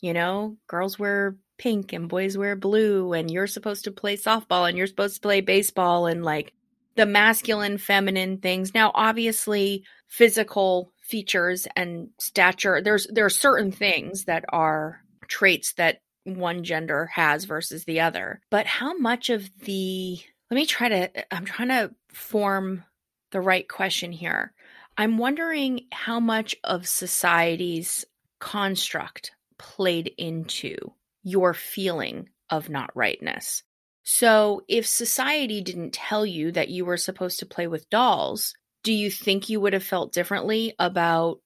You 0.00 0.12
know, 0.12 0.56
girls 0.66 0.98
wear 0.98 1.36
pink 1.58 1.92
and 1.92 2.08
boys 2.08 2.36
wear 2.36 2.54
blue, 2.56 3.12
and 3.12 3.30
you're 3.30 3.46
supposed 3.46 3.84
to 3.84 3.90
play 3.90 4.16
softball 4.16 4.68
and 4.68 4.76
you're 4.76 4.86
supposed 4.86 5.16
to 5.16 5.20
play 5.20 5.40
baseball 5.40 6.06
and 6.06 6.24
like 6.24 6.52
the 6.96 7.06
masculine, 7.06 7.78
feminine 7.78 8.38
things. 8.38 8.74
Now, 8.74 8.90
obviously, 8.94 9.84
physical 10.08 10.92
features 11.00 11.66
and 11.76 12.08
stature, 12.18 12.80
there's 12.82 13.06
there 13.10 13.24
are 13.24 13.30
certain 13.30 13.72
things 13.72 14.24
that 14.24 14.44
are 14.50 15.00
traits 15.28 15.74
that 15.74 16.00
one 16.26 16.64
gender 16.64 17.06
has 17.14 17.44
versus 17.44 17.84
the 17.84 18.00
other. 18.00 18.40
But 18.50 18.66
how 18.66 18.96
much 18.98 19.30
of 19.30 19.48
the 19.60 20.18
let 20.50 20.54
me 20.54 20.66
try 20.66 20.88
to 20.88 21.34
I'm 21.34 21.44
trying 21.44 21.68
to 21.68 21.94
form 22.08 22.84
the 23.32 23.40
right 23.40 23.68
question 23.68 24.12
here. 24.12 24.52
I'm 24.98 25.18
wondering 25.18 25.86
how 25.92 26.20
much 26.20 26.56
of 26.64 26.88
society's 26.88 28.04
construct 28.40 29.32
played 29.58 30.12
into 30.16 30.76
your 31.22 31.54
feeling 31.54 32.28
of 32.50 32.70
not 32.70 32.96
rightness. 32.96 33.62
So, 34.04 34.62
if 34.68 34.86
society 34.86 35.60
didn't 35.60 35.92
tell 35.92 36.24
you 36.24 36.52
that 36.52 36.68
you 36.68 36.84
were 36.84 36.96
supposed 36.96 37.40
to 37.40 37.46
play 37.46 37.66
with 37.66 37.90
dolls, 37.90 38.54
do 38.84 38.92
you 38.92 39.10
think 39.10 39.48
you 39.48 39.60
would 39.60 39.72
have 39.72 39.82
felt 39.82 40.12
differently 40.12 40.74
about 40.78 41.40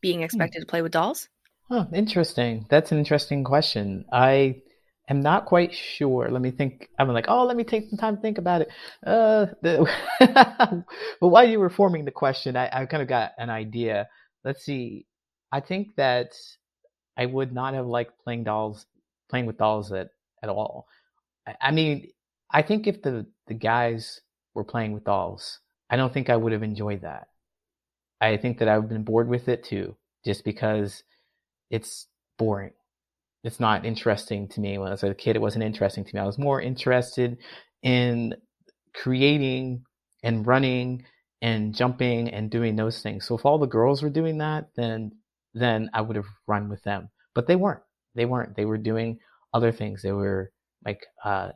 being 0.00 0.18
hmm. 0.18 0.24
expected 0.24 0.60
to 0.60 0.66
play 0.66 0.82
with 0.82 0.92
dolls? 0.92 1.28
Oh, 1.70 1.86
interesting. 1.92 2.66
That's 2.68 2.92
an 2.92 2.98
interesting 2.98 3.42
question. 3.42 4.04
I 4.12 4.62
am 5.08 5.20
not 5.20 5.46
quite 5.46 5.74
sure. 5.74 6.28
Let 6.30 6.40
me 6.40 6.52
think. 6.52 6.88
I'm 6.98 7.08
like, 7.08 7.26
oh, 7.28 7.44
let 7.44 7.56
me 7.56 7.64
take 7.64 7.88
some 7.88 7.98
time 7.98 8.16
to 8.16 8.22
think 8.22 8.38
about 8.38 8.62
it. 8.62 8.68
Uh, 9.04 9.46
the, 9.62 9.90
but 11.20 11.28
while 11.28 11.48
you 11.48 11.58
were 11.58 11.70
forming 11.70 12.04
the 12.04 12.12
question, 12.12 12.56
I, 12.56 12.68
I 12.72 12.86
kind 12.86 13.02
of 13.02 13.08
got 13.08 13.32
an 13.38 13.50
idea. 13.50 14.08
Let's 14.44 14.64
see. 14.64 15.06
I 15.50 15.60
think 15.60 15.96
that 15.96 16.34
I 17.16 17.26
would 17.26 17.52
not 17.52 17.74
have 17.74 17.86
liked 17.86 18.22
playing 18.22 18.44
dolls, 18.44 18.86
playing 19.28 19.46
with 19.46 19.58
dolls 19.58 19.90
at, 19.92 20.10
at 20.42 20.48
all. 20.48 20.86
I, 21.46 21.54
I 21.60 21.70
mean, 21.72 22.10
I 22.50 22.62
think 22.62 22.86
if 22.86 23.02
the, 23.02 23.26
the 23.48 23.54
guys 23.54 24.20
were 24.54 24.64
playing 24.64 24.92
with 24.92 25.04
dolls, 25.04 25.58
I 25.90 25.96
don't 25.96 26.12
think 26.12 26.30
I 26.30 26.36
would 26.36 26.52
have 26.52 26.62
enjoyed 26.62 27.02
that. 27.02 27.28
I 28.20 28.36
think 28.36 28.58
that 28.58 28.68
I 28.68 28.76
would 28.78 28.84
have 28.84 28.90
been 28.90 29.02
bored 29.04 29.28
with 29.28 29.48
it 29.48 29.64
too, 29.64 29.96
just 30.24 30.44
because 30.44 31.02
it's 31.70 32.06
boring. 32.38 32.72
It's 33.44 33.60
not 33.60 33.84
interesting 33.84 34.48
to 34.48 34.60
me. 34.60 34.78
When 34.78 34.88
I 34.88 34.92
was 34.92 35.02
a 35.02 35.14
kid, 35.14 35.36
it 35.36 35.42
wasn't 35.42 35.64
interesting 35.64 36.04
to 36.04 36.14
me. 36.14 36.20
I 36.20 36.26
was 36.26 36.38
more 36.38 36.60
interested 36.60 37.38
in 37.82 38.34
creating 38.94 39.84
and 40.22 40.46
running 40.46 41.04
and 41.42 41.74
jumping 41.74 42.30
and 42.30 42.50
doing 42.50 42.76
those 42.76 43.02
things. 43.02 43.26
So 43.26 43.36
if 43.36 43.44
all 43.44 43.58
the 43.58 43.66
girls 43.66 44.02
were 44.02 44.10
doing 44.10 44.38
that, 44.38 44.70
then 44.74 45.12
then 45.54 45.90
I 45.94 46.02
would 46.02 46.16
have 46.16 46.26
run 46.46 46.68
with 46.68 46.82
them. 46.82 47.08
But 47.34 47.46
they 47.46 47.56
weren't. 47.56 47.82
They 48.14 48.24
weren't. 48.24 48.56
They 48.56 48.64
were 48.64 48.78
doing 48.78 49.20
other 49.54 49.72
things. 49.72 50.02
They 50.02 50.12
were 50.12 50.50
like 50.84 51.06
uh, 51.24 51.52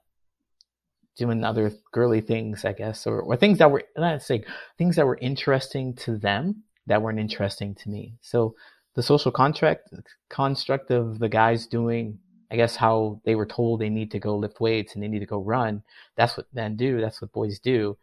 doing 1.16 1.44
other 1.44 1.72
girly 1.92 2.20
things, 2.20 2.64
I 2.64 2.72
guess, 2.72 3.06
or, 3.06 3.20
or 3.20 3.36
things 3.36 3.58
that 3.58 3.70
were 3.70 3.84
not 3.96 4.22
say 4.22 4.44
things 4.78 4.96
that 4.96 5.06
were 5.06 5.18
interesting 5.20 5.94
to 5.96 6.16
them 6.16 6.64
that 6.86 7.02
weren't 7.02 7.18
interesting 7.18 7.74
to 7.76 7.90
me. 7.90 8.14
So 8.20 8.54
the 8.94 9.02
social 9.02 9.30
contract 9.30 9.88
construct 10.28 10.90
of 10.90 11.18
the 11.18 11.28
guys 11.28 11.66
doing 11.66 12.18
I 12.50 12.56
guess 12.56 12.74
how 12.74 13.20
they 13.24 13.36
were 13.36 13.46
told 13.46 13.80
they 13.80 13.88
need 13.88 14.10
to 14.10 14.18
go 14.18 14.36
lift 14.36 14.60
weights 14.60 14.94
and 14.94 15.02
they 15.02 15.08
need 15.08 15.20
to 15.20 15.26
go 15.26 15.38
run. 15.38 15.82
That's 16.16 16.36
what 16.36 16.52
men 16.52 16.76
do. 16.76 17.00
That's 17.00 17.22
what 17.22 17.32
boys 17.32 17.60
do. 17.60 17.96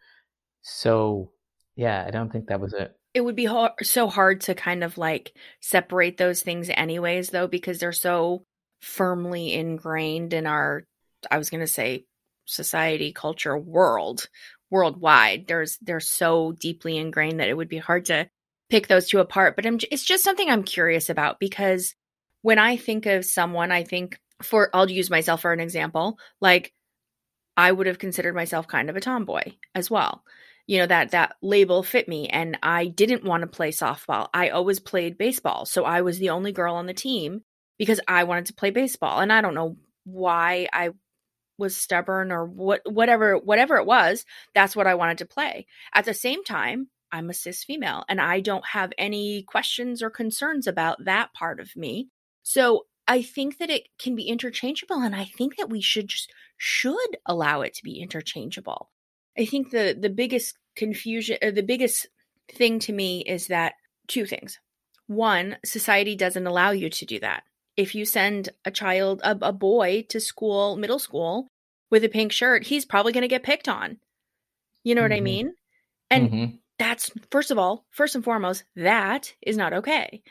So, 0.62 1.32
yeah, 1.76 2.04
I 2.06 2.10
don't 2.10 2.32
think 2.32 2.46
that 2.46 2.60
was 2.60 2.72
it. 2.72 2.94
It 3.12 3.20
would 3.20 3.36
be 3.36 3.44
hard, 3.44 3.72
so 3.82 4.08
hard 4.08 4.40
to 4.42 4.54
kind 4.54 4.82
of 4.82 4.96
like 4.96 5.34
separate 5.60 6.16
those 6.16 6.40
things, 6.42 6.70
anyways, 6.70 7.28
though, 7.30 7.46
because 7.46 7.78
they're 7.78 7.92
so 7.92 8.44
firmly 8.80 9.52
ingrained 9.52 10.32
in 10.32 10.46
our, 10.46 10.84
I 11.30 11.36
was 11.36 11.50
going 11.50 11.60
to 11.60 11.66
say, 11.66 12.06
society, 12.46 13.12
culture, 13.12 13.58
world, 13.58 14.28
worldwide. 14.70 15.46
There's 15.46 15.78
they're 15.82 16.00
so 16.00 16.52
deeply 16.52 16.96
ingrained 16.96 17.40
that 17.40 17.48
it 17.48 17.56
would 17.56 17.68
be 17.68 17.78
hard 17.78 18.06
to 18.06 18.28
pick 18.70 18.86
those 18.88 19.08
two 19.08 19.18
apart, 19.18 19.56
but 19.56 19.66
I'm, 19.66 19.78
it's 19.90 20.04
just 20.04 20.24
something 20.24 20.48
I'm 20.48 20.62
curious 20.62 21.10
about 21.10 21.40
because 21.40 21.94
when 22.42 22.58
I 22.58 22.76
think 22.76 23.06
of 23.06 23.24
someone, 23.24 23.72
I 23.72 23.82
think 23.84 24.18
for, 24.42 24.70
I'll 24.74 24.90
use 24.90 25.10
myself 25.10 25.42
for 25.42 25.52
an 25.52 25.60
example, 25.60 26.18
like 26.40 26.72
I 27.56 27.72
would 27.72 27.86
have 27.88 27.98
considered 27.98 28.34
myself 28.34 28.68
kind 28.68 28.88
of 28.88 28.96
a 28.96 29.00
tomboy 29.00 29.42
as 29.74 29.90
well. 29.90 30.22
you 30.68 30.78
know 30.78 30.86
that 30.86 31.10
that 31.12 31.34
label 31.42 31.82
fit 31.82 32.06
me 32.08 32.28
and 32.28 32.58
i 32.62 32.86
didn't 32.86 33.24
want 33.24 33.40
to 33.40 33.46
play 33.46 33.70
softball. 33.70 34.28
I 34.34 34.50
always 34.50 34.80
played 34.80 35.16
baseball 35.18 35.64
so 35.64 35.84
i 35.84 36.02
was 36.02 36.18
the 36.18 36.30
only 36.30 36.52
girl 36.52 36.74
on 36.76 36.86
the 36.86 36.94
team 36.94 37.42
because 37.78 38.00
i 38.06 38.24
wanted 38.24 38.46
to 38.46 38.54
play 38.54 38.70
baseball. 38.70 39.20
And 39.20 39.32
i 39.32 39.40
don't 39.40 39.54
know 39.54 39.76
why 40.04 40.68
i 40.72 40.90
was 41.58 41.74
stubborn 41.74 42.30
or 42.30 42.44
what 42.44 42.82
whatever 42.84 43.36
whatever 43.38 43.76
it 43.78 43.86
was 43.86 44.24
that's 44.54 44.76
what 44.76 44.86
i 44.86 44.94
wanted 44.94 45.18
to 45.18 45.26
play. 45.26 45.66
At 45.94 46.04
the 46.04 46.14
same 46.14 46.44
time 46.44 46.88
i'm 47.12 47.30
a 47.30 47.34
cis 47.34 47.64
female 47.64 48.04
and 48.08 48.20
i 48.20 48.40
don't 48.40 48.66
have 48.66 48.92
any 48.98 49.42
questions 49.42 50.02
or 50.02 50.10
concerns 50.10 50.66
about 50.66 51.04
that 51.04 51.32
part 51.34 51.60
of 51.60 51.74
me 51.76 52.08
so 52.42 52.86
i 53.06 53.22
think 53.22 53.58
that 53.58 53.70
it 53.70 53.88
can 53.98 54.14
be 54.14 54.28
interchangeable 54.28 55.00
and 55.02 55.14
i 55.14 55.24
think 55.24 55.56
that 55.56 55.70
we 55.70 55.80
should 55.80 56.08
just 56.08 56.32
should 56.56 57.16
allow 57.26 57.60
it 57.60 57.74
to 57.74 57.82
be 57.82 58.00
interchangeable 58.00 58.90
i 59.38 59.44
think 59.44 59.70
the 59.70 59.96
the 59.98 60.10
biggest 60.10 60.56
confusion 60.76 61.36
or 61.42 61.50
the 61.50 61.62
biggest 61.62 62.06
thing 62.52 62.78
to 62.78 62.92
me 62.92 63.20
is 63.20 63.48
that 63.48 63.74
two 64.06 64.24
things 64.24 64.58
one 65.06 65.56
society 65.64 66.14
doesn't 66.14 66.46
allow 66.46 66.70
you 66.70 66.90
to 66.90 67.06
do 67.06 67.18
that 67.18 67.42
if 67.78 67.94
you 67.94 68.04
send 68.04 68.48
a 68.64 68.72
child, 68.72 69.20
a, 69.22 69.38
a 69.40 69.52
boy 69.52 70.04
to 70.08 70.18
school, 70.18 70.76
middle 70.76 70.98
school, 70.98 71.46
with 71.90 72.02
a 72.02 72.08
pink 72.08 72.32
shirt, 72.32 72.66
he's 72.66 72.84
probably 72.84 73.12
going 73.12 73.22
to 73.22 73.28
get 73.28 73.44
picked 73.44 73.68
on. 73.68 73.98
You 74.82 74.96
know 74.96 75.02
mm-hmm. 75.02 75.04
what 75.04 75.12
I 75.12 75.18
mm-hmm. 75.18 75.24
mean? 75.24 75.54
And 76.10 76.30
mm-hmm. 76.30 76.56
That's, 76.78 77.10
first 77.30 77.50
of 77.50 77.58
all, 77.58 77.84
first 77.90 78.14
and 78.14 78.24
foremost, 78.24 78.64
that 78.76 79.34
is 79.42 79.56
not 79.56 79.72
okay. 79.72 80.22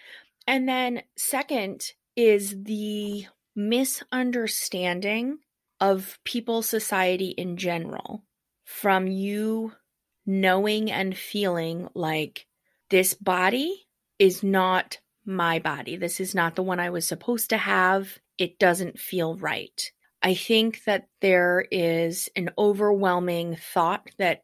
And 0.45 0.67
then, 0.67 1.01
second, 1.17 1.91
is 2.15 2.55
the 2.63 3.25
misunderstanding 3.55 5.39
of 5.79 6.17
people, 6.23 6.61
society 6.61 7.29
in 7.29 7.57
general, 7.57 8.23
from 8.65 9.07
you 9.07 9.73
knowing 10.25 10.91
and 10.91 11.15
feeling 11.15 11.87
like 11.93 12.45
this 12.89 13.13
body 13.13 13.87
is 14.19 14.43
not 14.43 14.99
my 15.25 15.59
body. 15.59 15.97
This 15.97 16.19
is 16.19 16.33
not 16.33 16.55
the 16.55 16.63
one 16.63 16.79
I 16.79 16.89
was 16.89 17.07
supposed 17.07 17.49
to 17.49 17.57
have. 17.57 18.17
It 18.37 18.57
doesn't 18.59 18.99
feel 18.99 19.35
right. 19.35 19.91
I 20.21 20.33
think 20.33 20.83
that 20.85 21.07
there 21.21 21.65
is 21.69 22.29
an 22.35 22.51
overwhelming 22.57 23.57
thought 23.57 24.09
that, 24.17 24.41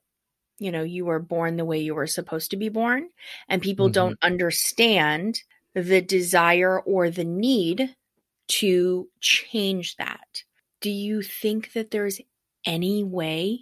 you 0.60 0.72
know, 0.72 0.84
you 0.84 1.06
were 1.06 1.20
born 1.20 1.58
the 1.58 1.66
way 1.66 1.80
you 1.80 1.96
were 1.96 2.08
supposed 2.08 2.52
to 2.52 2.58
be 2.58 2.70
born, 2.70 3.10
and 3.48 3.62
people 3.62 3.88
mm-hmm. 3.88 3.94
don't 3.94 4.20
understand 4.22 5.42
the 5.74 6.02
desire 6.02 6.80
or 6.82 7.10
the 7.10 7.24
need 7.24 7.96
to 8.48 9.08
change 9.20 9.96
that. 9.98 10.44
Do 10.82 10.92
you 10.92 11.22
think 11.22 11.74
that 11.74 11.92
there's 11.92 12.22
any 12.66 13.04
way 13.04 13.60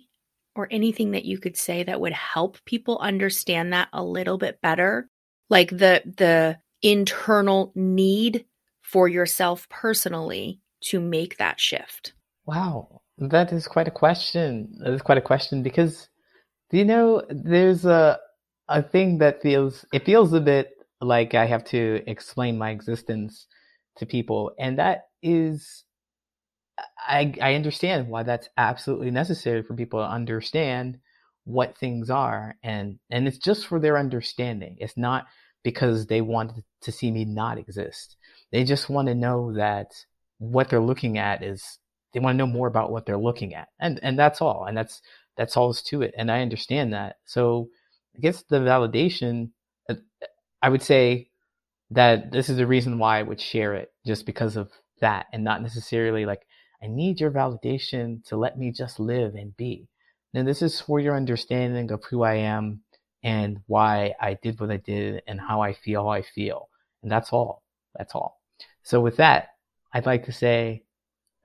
or 0.55 0.67
anything 0.69 1.11
that 1.11 1.25
you 1.25 1.37
could 1.37 1.55
say 1.55 1.83
that 1.83 2.01
would 2.01 2.13
help 2.13 2.57
people 2.65 2.97
understand 2.99 3.73
that 3.73 3.87
a 3.93 4.03
little 4.03 4.37
bit 4.37 4.59
better? 4.61 5.09
Like 5.49 5.69
the 5.69 6.01
the 6.17 6.57
internal 6.81 7.71
need 7.75 8.45
for 8.81 9.07
yourself 9.07 9.67
personally 9.69 10.59
to 10.81 10.99
make 10.99 11.37
that 11.37 11.59
shift? 11.59 12.13
Wow, 12.45 13.01
that 13.17 13.53
is 13.53 13.67
quite 13.67 13.87
a 13.87 13.91
question. 13.91 14.75
That 14.79 14.93
is 14.93 15.01
quite 15.01 15.17
a 15.17 15.21
question 15.21 15.63
because 15.63 16.09
do 16.71 16.77
you 16.77 16.85
know 16.85 17.23
there's 17.29 17.85
a 17.85 18.17
a 18.67 18.81
thing 18.81 19.17
that 19.19 19.41
feels 19.41 19.85
it 19.93 20.05
feels 20.05 20.33
a 20.33 20.39
bit 20.39 20.71
like 21.01 21.33
I 21.35 21.45
have 21.45 21.65
to 21.65 22.01
explain 22.07 22.57
my 22.57 22.71
existence 22.71 23.47
to 23.97 24.05
people, 24.05 24.51
and 24.57 24.79
that 24.79 25.07
is 25.21 25.83
I 26.97 27.33
I 27.41 27.55
understand 27.55 28.07
why 28.07 28.23
that's 28.23 28.49
absolutely 28.57 29.11
necessary 29.11 29.63
for 29.63 29.75
people 29.75 29.99
to 29.99 30.09
understand 30.09 30.99
what 31.43 31.77
things 31.77 32.09
are 32.09 32.55
and 32.63 32.99
and 33.09 33.27
it's 33.27 33.37
just 33.37 33.67
for 33.67 33.79
their 33.79 33.97
understanding. 33.97 34.77
It's 34.79 34.97
not 34.97 35.25
because 35.63 36.07
they 36.07 36.21
want 36.21 36.53
to 36.81 36.91
see 36.91 37.11
me 37.11 37.25
not 37.25 37.57
exist. 37.57 38.15
They 38.51 38.63
just 38.63 38.89
want 38.89 39.07
to 39.09 39.15
know 39.15 39.53
that 39.53 39.91
what 40.39 40.69
they're 40.69 40.79
looking 40.79 41.17
at 41.17 41.43
is 41.43 41.79
they 42.13 42.19
want 42.19 42.35
to 42.35 42.37
know 42.37 42.51
more 42.51 42.67
about 42.67 42.91
what 42.91 43.05
they're 43.05 43.17
looking 43.17 43.53
at. 43.53 43.69
And 43.79 43.99
and 44.03 44.17
that's 44.17 44.41
all. 44.41 44.65
And 44.65 44.77
that's 44.77 45.01
that's 45.37 45.57
all 45.57 45.73
to 45.73 46.01
it. 46.01 46.13
And 46.17 46.31
I 46.31 46.41
understand 46.41 46.93
that. 46.93 47.17
So 47.25 47.69
I 48.15 48.19
guess 48.19 48.43
the 48.49 48.59
validation 48.59 49.51
uh, 49.89 49.95
I 50.61 50.69
would 50.69 50.81
say 50.81 51.29
that 51.91 52.31
this 52.31 52.49
is 52.49 52.57
the 52.57 52.67
reason 52.67 52.99
why 52.99 53.19
I 53.19 53.23
would 53.23 53.41
share 53.41 53.75
it 53.75 53.91
just 54.05 54.25
because 54.25 54.55
of 54.55 54.71
that 55.01 55.27
and 55.33 55.43
not 55.43 55.61
necessarily 55.61 56.25
like 56.25 56.41
I 56.83 56.87
need 56.87 57.19
your 57.19 57.31
validation 57.31 58.25
to 58.27 58.37
let 58.37 58.57
me 58.57 58.71
just 58.71 58.99
live 58.99 59.35
and 59.35 59.55
be. 59.55 59.87
Now, 60.33 60.43
this 60.43 60.61
is 60.61 60.79
for 60.79 60.99
your 60.99 61.15
understanding 61.15 61.91
of 61.91 62.03
who 62.05 62.23
I 62.23 62.35
am 62.35 62.81
and 63.23 63.59
why 63.67 64.15
I 64.19 64.35
did 64.41 64.59
what 64.59 64.71
I 64.71 64.77
did 64.77 65.21
and 65.27 65.39
how 65.39 65.61
I 65.61 65.73
feel 65.73 66.03
how 66.03 66.09
I 66.09 66.23
feel. 66.23 66.69
And 67.03 67.11
that's 67.11 67.31
all. 67.31 67.63
That's 67.95 68.15
all. 68.15 68.41
So 68.83 68.99
with 69.01 69.17
that, 69.17 69.49
I'd 69.93 70.05
like 70.05 70.25
to 70.25 70.31
say, 70.31 70.83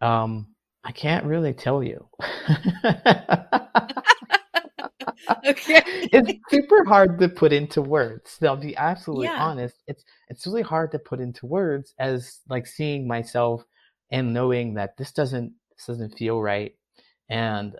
um, 0.00 0.54
I 0.84 0.92
can't 0.92 1.26
really 1.26 1.52
tell 1.52 1.82
you. 1.82 2.08
okay. 5.46 5.82
It's 6.12 6.32
super 6.50 6.84
hard 6.84 7.18
to 7.18 7.28
put 7.28 7.52
into 7.52 7.82
words. 7.82 8.38
I'll 8.42 8.56
be 8.56 8.76
absolutely 8.76 9.26
yeah. 9.26 9.42
honest. 9.42 9.76
It's 9.86 10.04
it's 10.28 10.46
really 10.46 10.62
hard 10.62 10.92
to 10.92 10.98
put 10.98 11.20
into 11.20 11.46
words 11.46 11.94
as 11.98 12.40
like 12.48 12.66
seeing 12.66 13.06
myself 13.06 13.64
and 14.10 14.32
knowing 14.32 14.74
that 14.74 14.96
this 14.96 15.12
doesn't 15.12 15.52
this 15.76 15.86
doesn't 15.86 16.16
feel 16.16 16.40
right. 16.40 16.74
And 17.28 17.76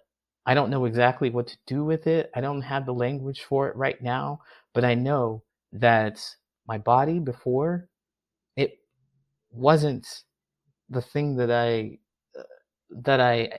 I 0.47 0.55
don't 0.55 0.71
know 0.71 0.85
exactly 0.85 1.31
what 1.31 1.49
to 1.49 1.57
do 1.67 1.85
with 1.85 2.07
it. 2.07 2.31
I 2.35 2.41
don't 2.41 2.63
have 2.63 2.87
the 2.87 2.95
language 2.95 3.43
for 3.43 3.69
it 3.69 3.77
right 3.77 4.01
now, 4.01 4.41
but 4.75 4.85
I 4.85 4.95
know 4.95 5.43
that 5.73 6.25
my 6.69 6.79
body 6.79 7.19
before 7.19 7.89
it 8.57 8.79
wasn't 9.51 10.07
the 10.89 11.03
thing 11.03 11.37
that 11.37 11.51
I 11.51 11.99
uh, 12.39 12.43
that 13.03 13.21
I 13.21 13.59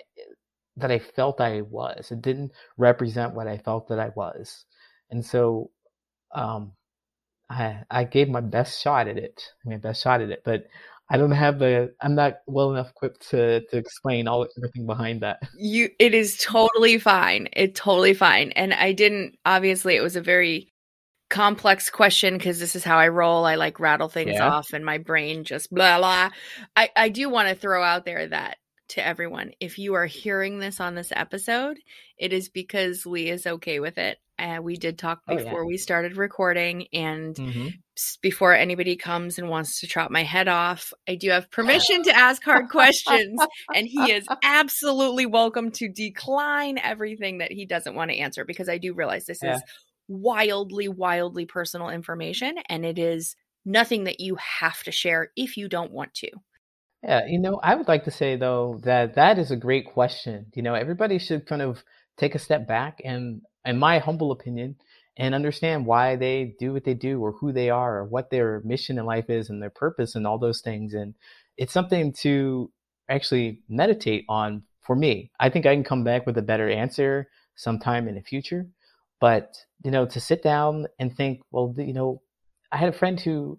that 0.78 0.92
I 0.92 1.00
felt 1.00 1.42
I 1.42 1.62
was. 1.62 2.12
It 2.12 2.22
didn't 2.22 2.52
represent 2.78 3.34
what 3.34 3.48
I 3.48 3.58
felt 3.58 3.88
that 3.90 4.00
I 4.00 4.12
was. 4.16 4.66
And 5.10 5.26
so 5.26 5.72
um 6.34 6.74
I 7.50 7.84
I 7.90 8.04
gave 8.04 8.30
my 8.30 8.42
best 8.42 8.82
shot 8.82 9.08
at 9.08 9.18
it. 9.18 9.42
I 9.66 9.70
mean 9.70 9.80
best 9.80 10.04
shot 10.04 10.22
at 10.22 10.30
it, 10.30 10.44
but 10.46 10.66
I 11.10 11.18
don't 11.18 11.32
have 11.32 11.60
the 11.60 11.94
I'm 12.02 12.16
not 12.16 12.40
well 12.48 12.72
enough 12.72 12.90
equipped 12.92 13.30
to 13.30 13.62
to 13.68 13.78
explain 13.78 14.28
all 14.28 14.48
everything 14.58 14.86
behind 14.86 15.22
that. 15.22 15.42
You 15.58 15.90
it 16.00 16.14
is 16.14 16.38
totally 16.38 17.00
fine. 17.00 17.50
It 17.54 17.76
totally 17.76 18.14
fine. 18.14 18.52
And 18.52 18.74
I 18.74 18.92
didn't 18.92 19.38
obviously 19.46 19.96
it 19.96 20.02
was 20.02 20.16
a 20.16 20.22
very 20.22 20.74
complex 21.30 21.90
question 21.90 22.38
because 22.38 22.60
this 22.60 22.76
is 22.76 22.84
how 22.84 22.98
I 22.98 23.08
roll. 23.08 23.46
I 23.46 23.56
like 23.56 23.80
rattle 23.80 24.10
things 24.10 24.36
yeah. 24.36 24.48
off 24.48 24.74
and 24.74 24.86
my 24.86 24.98
brain 24.98 25.44
just 25.44 25.74
blah 25.74 25.98
blah. 25.98 26.30
I, 26.76 26.90
I 26.96 27.10
do 27.10 27.30
want 27.30 27.50
to 27.50 27.56
throw 27.56 27.84
out 27.84 28.06
there 28.06 28.28
that 28.28 28.58
to 28.90 29.06
everyone, 29.06 29.52
if 29.60 29.78
you 29.78 29.96
are 29.96 30.06
hearing 30.06 30.60
this 30.60 30.80
on 30.80 30.96
this 30.96 31.12
episode, 31.16 31.80
it 32.18 32.34
is 32.34 32.50
because 32.50 33.06
Lee 33.06 33.30
is 33.30 33.46
okay 33.46 33.80
with 33.80 33.98
it. 33.98 34.18
Uh, 34.40 34.60
we 34.62 34.78
did 34.78 35.00
talk 35.00 35.26
before 35.26 35.60
oh, 35.60 35.62
yeah. 35.64 35.68
we 35.68 35.78
started 35.78 36.16
recording, 36.16 36.88
and 36.94 37.36
mm-hmm. 37.36 37.68
before 38.22 38.54
anybody 38.54 38.96
comes 38.96 39.40
and 39.40 39.50
wants 39.50 39.80
to 39.80 39.88
chop 39.88 40.12
my 40.12 40.24
head 40.24 40.48
off, 40.48 40.94
I 41.08 41.16
do 41.16 41.32
have 41.32 41.50
permission 41.50 42.04
to 42.04 42.16
ask 42.16 42.44
hard 42.44 42.70
questions, 42.72 43.40
and 43.74 43.88
he 43.88 44.12
is 44.12 44.28
absolutely 44.44 45.26
welcome 45.26 45.72
to 45.72 45.90
decline 45.90 46.78
everything 46.78 47.40
that 47.40 47.52
he 47.52 47.66
doesn't 47.66 47.96
want 47.96 48.12
to 48.12 48.18
answer 48.18 48.46
because 48.46 48.70
I 48.70 48.78
do 48.78 48.94
realize 48.94 49.26
this 49.26 49.40
yeah. 49.42 49.56
is 49.56 49.64
wildly, 50.08 50.88
wildly 50.88 51.46
personal 51.46 51.90
information, 51.90 52.58
and 52.70 52.86
it 52.86 53.00
is 53.00 53.36
nothing 53.66 54.06
that 54.06 54.20
you 54.20 54.36
have 54.36 54.82
to 54.84 54.92
share 54.92 55.32
if 55.36 55.58
you 55.58 55.68
don't 55.68 55.92
want 55.92 56.14
to. 56.16 56.30
Yeah, 57.04 57.26
you 57.28 57.40
know, 57.40 57.60
I 57.62 57.76
would 57.76 57.88
like 57.88 58.06
to 58.06 58.12
say 58.12 58.36
though 58.36 58.80
that 58.84 59.16
that 59.16 59.38
is 59.38 59.52
a 59.52 59.56
great 59.56 59.86
question. 59.86 60.48
You 60.56 60.64
know, 60.64 60.74
everybody 60.74 61.20
should 61.20 61.46
kind 61.46 61.62
of 61.62 61.84
take 62.18 62.34
a 62.36 62.40
step 62.40 62.68
back 62.68 63.00
and 63.06 63.42
in 63.66 63.78
my 63.78 64.00
humble 64.00 64.32
opinion, 64.32 64.76
and 65.18 65.34
understand 65.36 65.86
why 65.86 66.16
they 66.16 66.56
do 66.60 66.72
what 66.74 66.84
they 66.86 66.94
do 66.94 67.20
or 67.20 67.32
who 67.34 67.52
they 67.52 67.70
are 67.70 67.98
or 67.98 68.06
what 68.06 68.30
their 68.30 68.62
mission 68.64 68.98
in 69.00 69.06
life 69.06 69.30
is 69.30 69.50
and 69.50 69.62
their 69.62 69.70
purpose 69.72 70.16
and 70.16 70.28
all 70.28 70.38
those 70.38 70.62
things. 70.62 70.94
And 70.94 71.16
it's 71.58 71.74
something 71.74 72.14
to 72.22 72.72
actually 73.10 73.62
meditate 73.68 74.26
on 74.30 74.64
for 74.86 74.96
me. 74.96 75.32
I 75.40 75.50
think 75.50 75.66
I 75.66 75.74
can 75.74 75.84
come 75.84 76.04
back 76.04 76.26
with 76.28 76.38
a 76.38 76.44
better 76.44 76.70
answer 76.70 77.28
sometime 77.56 78.08
in 78.08 78.16
the 78.16 78.22
future. 78.22 78.68
But, 79.20 79.58
you 79.84 79.90
know, 79.92 80.06
to 80.06 80.20
sit 80.20 80.44
down 80.44 80.86
and 81.00 81.16
think, 81.16 81.42
well, 81.52 81.74
you 81.78 81.94
know, 81.94 82.22
I 82.72 82.78
had 82.78 82.90
a 82.90 82.98
friend 82.98 83.20
who 83.20 83.58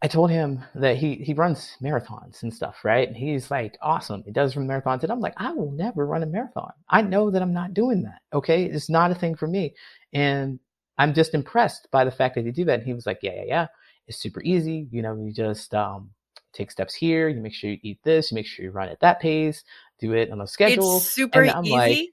I 0.00 0.06
told 0.06 0.30
him 0.30 0.64
that 0.76 0.96
he 0.96 1.16
he 1.16 1.34
runs 1.34 1.76
marathons 1.82 2.42
and 2.42 2.54
stuff, 2.54 2.84
right? 2.84 3.08
And 3.08 3.16
he's 3.16 3.50
like, 3.50 3.76
awesome. 3.82 4.22
He 4.24 4.30
does 4.30 4.56
run 4.56 4.68
marathons. 4.68 5.02
And 5.02 5.10
I'm 5.10 5.20
like, 5.20 5.34
I 5.36 5.52
will 5.52 5.72
never 5.72 6.06
run 6.06 6.22
a 6.22 6.26
marathon. 6.26 6.72
I 6.88 7.02
know 7.02 7.30
that 7.30 7.42
I'm 7.42 7.52
not 7.52 7.74
doing 7.74 8.02
that. 8.02 8.20
Okay. 8.32 8.64
It's 8.64 8.88
not 8.88 9.10
a 9.10 9.14
thing 9.14 9.34
for 9.34 9.48
me. 9.48 9.74
And 10.12 10.60
I'm 10.98 11.14
just 11.14 11.34
impressed 11.34 11.88
by 11.90 12.04
the 12.04 12.12
fact 12.12 12.36
that 12.36 12.44
he 12.44 12.52
do 12.52 12.64
that. 12.66 12.78
And 12.78 12.86
he 12.86 12.94
was 12.94 13.06
like, 13.06 13.18
yeah, 13.22 13.34
yeah, 13.36 13.44
yeah. 13.46 13.66
It's 14.06 14.18
super 14.18 14.40
easy. 14.42 14.86
You 14.92 15.02
know, 15.02 15.16
you 15.16 15.32
just 15.32 15.74
um, 15.74 16.10
take 16.52 16.70
steps 16.70 16.94
here. 16.94 17.28
You 17.28 17.40
make 17.40 17.54
sure 17.54 17.70
you 17.70 17.78
eat 17.82 17.98
this. 18.04 18.30
You 18.30 18.36
make 18.36 18.46
sure 18.46 18.64
you 18.64 18.70
run 18.70 18.88
at 18.88 19.00
that 19.00 19.20
pace. 19.20 19.64
Do 19.98 20.12
it 20.14 20.30
on 20.30 20.40
a 20.40 20.46
schedule. 20.46 20.98
It's 20.98 21.10
super 21.10 21.40
and 21.40 21.50
I'm 21.50 21.64
easy. 21.64 21.74
Like, 21.74 22.08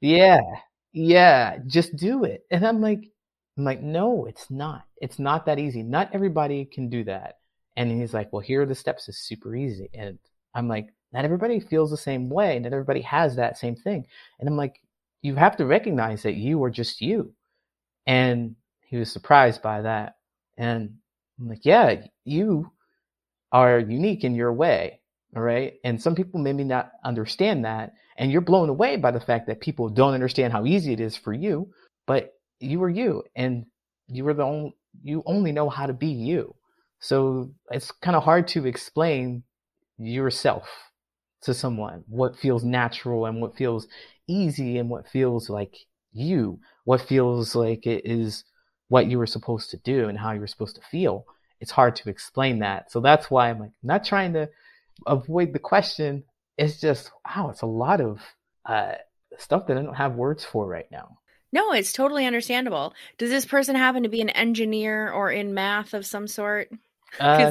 yeah, 0.00 0.40
yeah, 0.92 1.58
just 1.66 1.96
do 1.96 2.24
it. 2.24 2.44
And 2.50 2.64
I'm 2.64 2.80
like, 2.80 3.10
I'm 3.56 3.64
like, 3.64 3.82
no, 3.82 4.26
it's 4.26 4.50
not. 4.50 4.84
It's 5.00 5.18
not 5.18 5.46
that 5.46 5.58
easy. 5.58 5.82
Not 5.82 6.10
everybody 6.12 6.64
can 6.64 6.88
do 6.88 7.04
that. 7.04 7.38
And 7.76 7.90
he's 7.90 8.14
like, 8.14 8.32
well, 8.32 8.40
here 8.40 8.62
are 8.62 8.66
the 8.66 8.74
steps. 8.74 9.08
It's 9.08 9.18
super 9.18 9.54
easy. 9.54 9.90
And 9.94 10.18
I'm 10.54 10.68
like, 10.68 10.88
not 11.12 11.24
everybody 11.24 11.60
feels 11.60 11.90
the 11.90 11.96
same 11.96 12.28
way. 12.28 12.58
Not 12.58 12.72
everybody 12.72 13.02
has 13.02 13.36
that 13.36 13.58
same 13.58 13.76
thing. 13.76 14.06
And 14.38 14.48
I'm 14.48 14.56
like, 14.56 14.80
you 15.22 15.34
have 15.34 15.56
to 15.56 15.66
recognize 15.66 16.22
that 16.22 16.34
you 16.34 16.62
are 16.64 16.70
just 16.70 17.00
you. 17.00 17.32
And 18.06 18.56
he 18.86 18.96
was 18.96 19.10
surprised 19.10 19.62
by 19.62 19.82
that. 19.82 20.16
And 20.56 20.96
I'm 21.40 21.48
like, 21.48 21.64
yeah, 21.64 22.02
you 22.24 22.70
are 23.52 23.78
unique 23.78 24.24
in 24.24 24.34
your 24.34 24.52
way. 24.52 25.00
All 25.34 25.42
right. 25.42 25.74
And 25.84 26.00
some 26.00 26.14
people 26.14 26.40
maybe 26.40 26.64
not 26.64 26.92
understand 27.04 27.64
that. 27.64 27.92
And 28.16 28.30
you're 28.30 28.40
blown 28.40 28.68
away 28.68 28.96
by 28.96 29.10
the 29.10 29.20
fact 29.20 29.46
that 29.48 29.60
people 29.60 29.88
don't 29.88 30.14
understand 30.14 30.52
how 30.52 30.64
easy 30.64 30.92
it 30.92 31.00
is 31.00 31.16
for 31.16 31.32
you. 31.32 31.70
But 32.06 32.35
you 32.60 32.82
are 32.82 32.90
you 32.90 33.22
and 33.34 33.66
you 34.08 34.24
were 34.24 34.34
the 34.34 34.42
only, 34.42 34.76
you 35.02 35.22
only 35.26 35.52
know 35.52 35.68
how 35.68 35.86
to 35.86 35.92
be 35.92 36.08
you. 36.08 36.54
So 37.00 37.50
it's 37.70 37.90
kind 37.90 38.16
of 38.16 38.24
hard 38.24 38.48
to 38.48 38.66
explain 38.66 39.42
yourself 39.98 40.68
to 41.42 41.54
someone, 41.54 42.04
what 42.08 42.36
feels 42.36 42.64
natural 42.64 43.26
and 43.26 43.40
what 43.40 43.56
feels 43.56 43.86
easy 44.26 44.78
and 44.78 44.88
what 44.88 45.08
feels 45.08 45.48
like 45.48 45.76
you, 46.12 46.58
what 46.84 47.00
feels 47.00 47.54
like 47.54 47.86
it 47.86 48.04
is 48.04 48.44
what 48.88 49.06
you 49.06 49.18
were 49.18 49.26
supposed 49.26 49.70
to 49.70 49.76
do 49.78 50.08
and 50.08 50.18
how 50.18 50.32
you 50.32 50.40
were 50.40 50.46
supposed 50.46 50.76
to 50.76 50.82
feel. 50.90 51.24
It's 51.60 51.70
hard 51.70 51.96
to 51.96 52.10
explain 52.10 52.60
that. 52.60 52.90
So 52.90 53.00
that's 53.00 53.30
why 53.30 53.50
I'm 53.50 53.60
like 53.60 53.70
not 53.82 54.04
trying 54.04 54.32
to 54.34 54.48
avoid 55.06 55.52
the 55.52 55.58
question. 55.58 56.24
It's 56.56 56.80
just 56.80 57.10
wow, 57.24 57.50
it's 57.50 57.62
a 57.62 57.66
lot 57.66 58.00
of 58.00 58.20
uh, 58.64 58.94
stuff 59.38 59.66
that 59.66 59.76
I 59.76 59.82
don't 59.82 59.94
have 59.94 60.14
words 60.14 60.44
for 60.44 60.66
right 60.66 60.90
now. 60.90 61.18
No, 61.56 61.72
it's 61.72 61.94
totally 61.94 62.26
understandable. 62.26 62.92
Does 63.16 63.30
this 63.30 63.46
person 63.46 63.76
happen 63.76 64.02
to 64.02 64.10
be 64.10 64.20
an 64.20 64.28
engineer 64.28 65.10
or 65.10 65.30
in 65.30 65.54
math 65.54 65.94
of 65.94 66.04
some 66.04 66.28
sort? 66.28 66.68
Uh, 67.18 67.50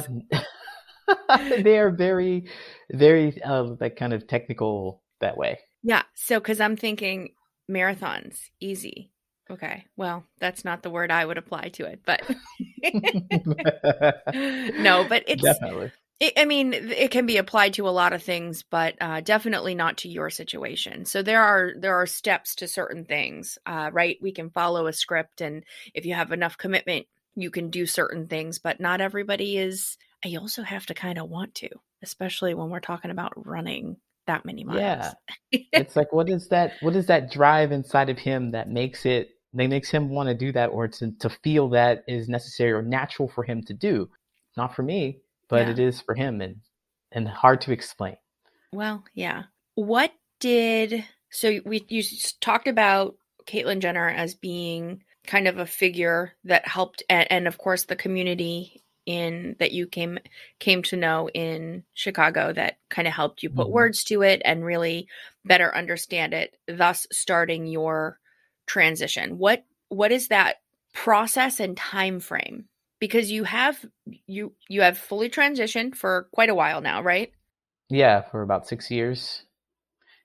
they 1.58 1.76
are 1.76 1.90
very, 1.90 2.48
very 2.92 3.42
uh, 3.42 3.74
like 3.80 3.96
kind 3.96 4.12
of 4.12 4.28
technical 4.28 5.02
that 5.20 5.36
way. 5.36 5.58
Yeah. 5.82 6.02
So, 6.14 6.38
because 6.38 6.60
I'm 6.60 6.76
thinking 6.76 7.30
marathons, 7.68 8.38
easy. 8.60 9.10
Okay. 9.50 9.84
Well, 9.96 10.22
that's 10.38 10.64
not 10.64 10.84
the 10.84 10.90
word 10.90 11.10
I 11.10 11.26
would 11.26 11.36
apply 11.36 11.70
to 11.70 11.86
it, 11.86 12.02
but 12.06 12.22
no, 14.78 15.04
but 15.08 15.24
it's 15.26 15.42
definitely. 15.42 15.90
It, 16.18 16.32
I 16.36 16.46
mean, 16.46 16.72
it 16.72 17.10
can 17.10 17.26
be 17.26 17.36
applied 17.36 17.74
to 17.74 17.88
a 17.88 17.90
lot 17.90 18.14
of 18.14 18.22
things, 18.22 18.62
but 18.62 18.94
uh, 19.00 19.20
definitely 19.20 19.74
not 19.74 19.98
to 19.98 20.08
your 20.08 20.30
situation. 20.30 21.04
So 21.04 21.22
there 21.22 21.42
are 21.42 21.72
there 21.78 21.96
are 21.96 22.06
steps 22.06 22.54
to 22.56 22.68
certain 22.68 23.04
things, 23.04 23.58
uh, 23.66 23.90
right? 23.92 24.16
We 24.22 24.32
can 24.32 24.48
follow 24.50 24.86
a 24.86 24.94
script, 24.94 25.42
and 25.42 25.64
if 25.94 26.06
you 26.06 26.14
have 26.14 26.32
enough 26.32 26.56
commitment, 26.56 27.06
you 27.34 27.50
can 27.50 27.68
do 27.68 27.84
certain 27.84 28.28
things. 28.28 28.58
But 28.58 28.80
not 28.80 29.02
everybody 29.02 29.58
is. 29.58 29.98
You 30.24 30.40
also 30.40 30.62
have 30.62 30.86
to 30.86 30.94
kind 30.94 31.18
of 31.18 31.28
want 31.28 31.54
to, 31.56 31.68
especially 32.02 32.54
when 32.54 32.70
we're 32.70 32.80
talking 32.80 33.10
about 33.10 33.46
running 33.46 33.98
that 34.26 34.46
many 34.46 34.64
miles. 34.64 34.80
Yeah, 34.80 35.12
it's 35.52 35.96
like 35.96 36.14
what 36.14 36.30
is 36.30 36.48
that? 36.48 36.72
What 36.80 36.96
is 36.96 37.06
that 37.06 37.30
drive 37.30 37.72
inside 37.72 38.08
of 38.08 38.18
him 38.18 38.52
that 38.52 38.70
makes 38.70 39.04
it? 39.04 39.28
That 39.52 39.68
makes 39.68 39.90
him 39.90 40.08
want 40.08 40.30
to 40.30 40.34
do 40.34 40.50
that, 40.52 40.68
or 40.68 40.88
to 40.88 41.12
to 41.20 41.28
feel 41.28 41.68
that 41.70 42.04
is 42.08 42.26
necessary 42.26 42.72
or 42.72 42.80
natural 42.80 43.28
for 43.28 43.44
him 43.44 43.62
to 43.64 43.74
do. 43.74 44.08
Not 44.56 44.74
for 44.74 44.82
me 44.82 45.20
but 45.48 45.66
yeah. 45.66 45.70
it 45.70 45.78
is 45.78 46.00
for 46.00 46.14
him 46.14 46.40
and 46.40 46.56
and 47.12 47.28
hard 47.28 47.60
to 47.62 47.72
explain. 47.72 48.16
Well, 48.72 49.04
yeah. 49.14 49.44
What 49.74 50.12
did 50.40 51.04
so 51.30 51.60
we 51.64 51.84
you 51.88 52.02
talked 52.40 52.68
about 52.68 53.16
Caitlyn 53.46 53.80
Jenner 53.80 54.08
as 54.08 54.34
being 54.34 55.02
kind 55.26 55.48
of 55.48 55.58
a 55.58 55.66
figure 55.66 56.32
that 56.44 56.66
helped 56.68 57.02
and, 57.08 57.26
and 57.30 57.48
of 57.48 57.58
course 57.58 57.84
the 57.84 57.96
community 57.96 58.82
in 59.06 59.54
that 59.60 59.72
you 59.72 59.86
came 59.86 60.18
came 60.58 60.82
to 60.82 60.96
know 60.96 61.28
in 61.30 61.84
Chicago 61.94 62.52
that 62.52 62.78
kind 62.90 63.06
of 63.06 63.14
helped 63.14 63.42
you 63.42 63.50
put 63.50 63.66
mm-hmm. 63.66 63.74
words 63.74 64.04
to 64.04 64.22
it 64.22 64.42
and 64.44 64.64
really 64.64 65.08
better 65.44 65.74
understand 65.74 66.34
it 66.34 66.56
thus 66.66 67.06
starting 67.12 67.66
your 67.66 68.18
transition 68.66 69.38
what 69.38 69.64
what 69.88 70.10
is 70.10 70.28
that 70.28 70.56
process 70.92 71.60
and 71.60 71.76
time 71.76 72.18
frame 72.18 72.64
because 72.98 73.30
you 73.30 73.44
have 73.44 73.84
you 74.26 74.52
you 74.68 74.82
have 74.82 74.98
fully 74.98 75.28
transitioned 75.28 75.96
for 75.96 76.28
quite 76.32 76.50
a 76.50 76.54
while 76.54 76.80
now, 76.80 77.02
right? 77.02 77.32
Yeah, 77.88 78.22
for 78.30 78.42
about 78.42 78.66
6 78.66 78.90
years. 78.90 79.42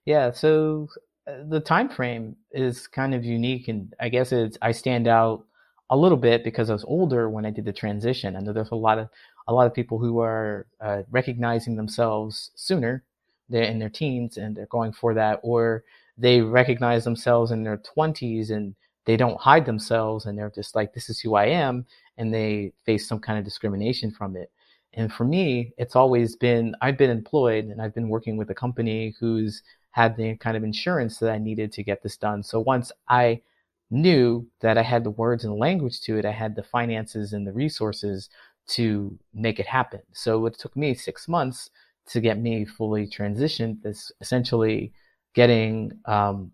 Yeah, 0.06 0.32
so 0.32 0.88
uh, 1.28 1.44
the 1.48 1.60
time 1.60 1.90
frame 1.90 2.36
is 2.52 2.88
kind 2.88 3.14
of 3.14 3.24
unique 3.24 3.68
and 3.68 3.94
I 4.00 4.10
guess 4.10 4.32
it's 4.32 4.58
I 4.62 4.72
stand 4.72 5.08
out 5.08 5.46
a 5.90 5.98
little 5.98 6.18
bit 6.18 6.44
because 6.44 6.70
I 6.70 6.74
was 6.74 6.86
older 6.86 7.30
when 7.30 7.46
I 7.46 7.52
did 7.52 7.66
the 7.66 7.74
transition. 7.74 8.36
I 8.36 8.40
know 8.40 8.54
there's 8.54 8.72
a 8.72 8.76
lot 8.76 8.98
of 8.98 9.10
a 9.48 9.54
lot 9.54 9.68
of 9.68 9.74
people 9.74 10.00
who 10.00 10.20
are 10.20 10.68
uh, 10.80 11.04
recognizing 11.12 11.76
themselves 11.76 12.52
sooner. 12.56 13.04
They're 13.50 13.64
in 13.64 13.80
their 13.80 13.90
teens 13.90 14.38
and 14.38 14.56
they're 14.56 14.68
going 14.68 14.94
for 14.94 15.14
that, 15.14 15.40
or 15.44 15.84
they 16.18 16.42
recognize 16.42 17.04
themselves 17.04 17.52
in 17.52 17.64
their 17.64 17.78
20s 17.78 18.50
and 18.52 18.76
they 19.06 19.18
don't 19.18 19.40
hide 19.40 19.66
themselves 19.66 20.26
and 20.26 20.38
they're 20.38 20.52
just 20.52 20.76
like, 20.76 20.94
this 20.94 21.10
is 21.10 21.20
who 21.20 21.36
I 21.36 21.46
am 21.48 21.86
and 22.18 22.34
they 22.34 22.74
face 22.86 23.08
some 23.08 23.20
kind 23.20 23.40
of 23.40 23.46
discrimination 23.46 24.12
from 24.12 24.36
it. 24.36 24.52
And 24.94 25.12
for 25.12 25.24
me, 25.24 25.74
it's 25.78 25.96
always 25.96 26.36
been 26.36 26.76
I've 26.82 26.98
been 26.98 27.10
employed 27.10 27.66
and 27.66 27.82
I've 27.82 27.96
been 27.96 28.10
working 28.10 28.38
with 28.38 28.50
a 28.50 28.56
company 28.56 29.16
who's 29.20 29.64
had 29.92 30.16
the 30.18 30.36
kind 30.38 30.58
of 30.58 30.64
insurance 30.64 31.18
that 31.20 31.32
I 31.32 31.38
needed 31.38 31.72
to 31.74 31.84
get 31.84 32.04
this 32.04 32.18
done. 32.18 32.44
So 32.44 32.60
once 32.60 32.92
I 33.08 33.42
knew 33.90 34.48
that 34.62 34.78
I 34.78 34.84
had 34.84 35.04
the 35.04 35.12
words 35.12 35.44
and 35.44 35.54
the 35.54 35.58
language 35.58 36.02
to 36.02 36.18
it, 36.18 36.26
I 36.26 36.32
had 36.32 36.56
the 36.56 36.64
finances 36.64 37.34
and 37.34 37.46
the 37.46 37.52
resources 37.54 38.30
to 38.70 39.18
make 39.34 39.60
it 39.60 39.68
happen. 39.68 40.02
So 40.14 40.46
it 40.46 40.58
took 40.58 40.76
me 40.76 40.94
six 40.94 41.28
months 41.28 41.70
to 42.08 42.22
get 42.22 42.40
me 42.40 42.66
fully 42.66 43.08
transitioned. 43.08 43.82
This 43.82 44.12
essentially 44.22 44.94
getting 45.34 46.00
um, 46.06 46.52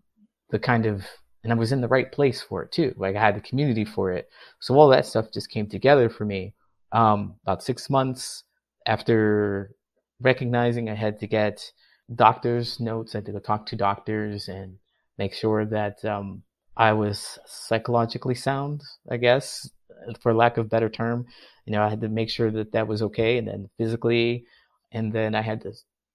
the 0.50 0.58
kind 0.58 0.86
of 0.86 1.04
and 1.44 1.52
I 1.52 1.56
was 1.56 1.72
in 1.72 1.80
the 1.80 1.88
right 1.88 2.10
place 2.10 2.42
for 2.42 2.62
it 2.62 2.72
too. 2.72 2.94
Like 2.96 3.16
I 3.16 3.20
had 3.20 3.36
the 3.36 3.40
community 3.40 3.84
for 3.84 4.12
it. 4.12 4.28
So 4.60 4.74
all 4.74 4.88
that 4.88 5.06
stuff 5.06 5.32
just 5.32 5.50
came 5.50 5.68
together 5.68 6.08
for 6.08 6.24
me. 6.24 6.54
Um, 6.92 7.36
about 7.42 7.62
six 7.62 7.90
months 7.90 8.44
after 8.86 9.74
recognizing 10.20 10.88
I 10.88 10.94
had 10.94 11.20
to 11.20 11.26
get 11.26 11.72
doctor's 12.14 12.80
notes, 12.80 13.14
I 13.14 13.18
had 13.18 13.26
to 13.26 13.32
go 13.32 13.38
talk 13.38 13.66
to 13.66 13.76
doctors 13.76 14.48
and 14.48 14.78
make 15.18 15.34
sure 15.34 15.64
that 15.66 16.04
um, 16.04 16.42
I 16.76 16.92
was 16.92 17.38
psychologically 17.46 18.34
sound, 18.34 18.82
I 19.10 19.16
guess, 19.16 19.68
for 20.20 20.32
lack 20.34 20.56
of 20.56 20.70
better 20.70 20.88
term. 20.88 21.26
You 21.66 21.72
know, 21.72 21.82
I 21.82 21.90
had 21.90 22.00
to 22.00 22.08
make 22.08 22.30
sure 22.30 22.50
that 22.50 22.72
that 22.72 22.88
was 22.88 23.02
okay, 23.02 23.36
and 23.36 23.46
then 23.46 23.68
physically, 23.76 24.44
and 24.92 25.12
then 25.12 25.34
I 25.34 25.42
had 25.42 25.60
to, 25.62 25.72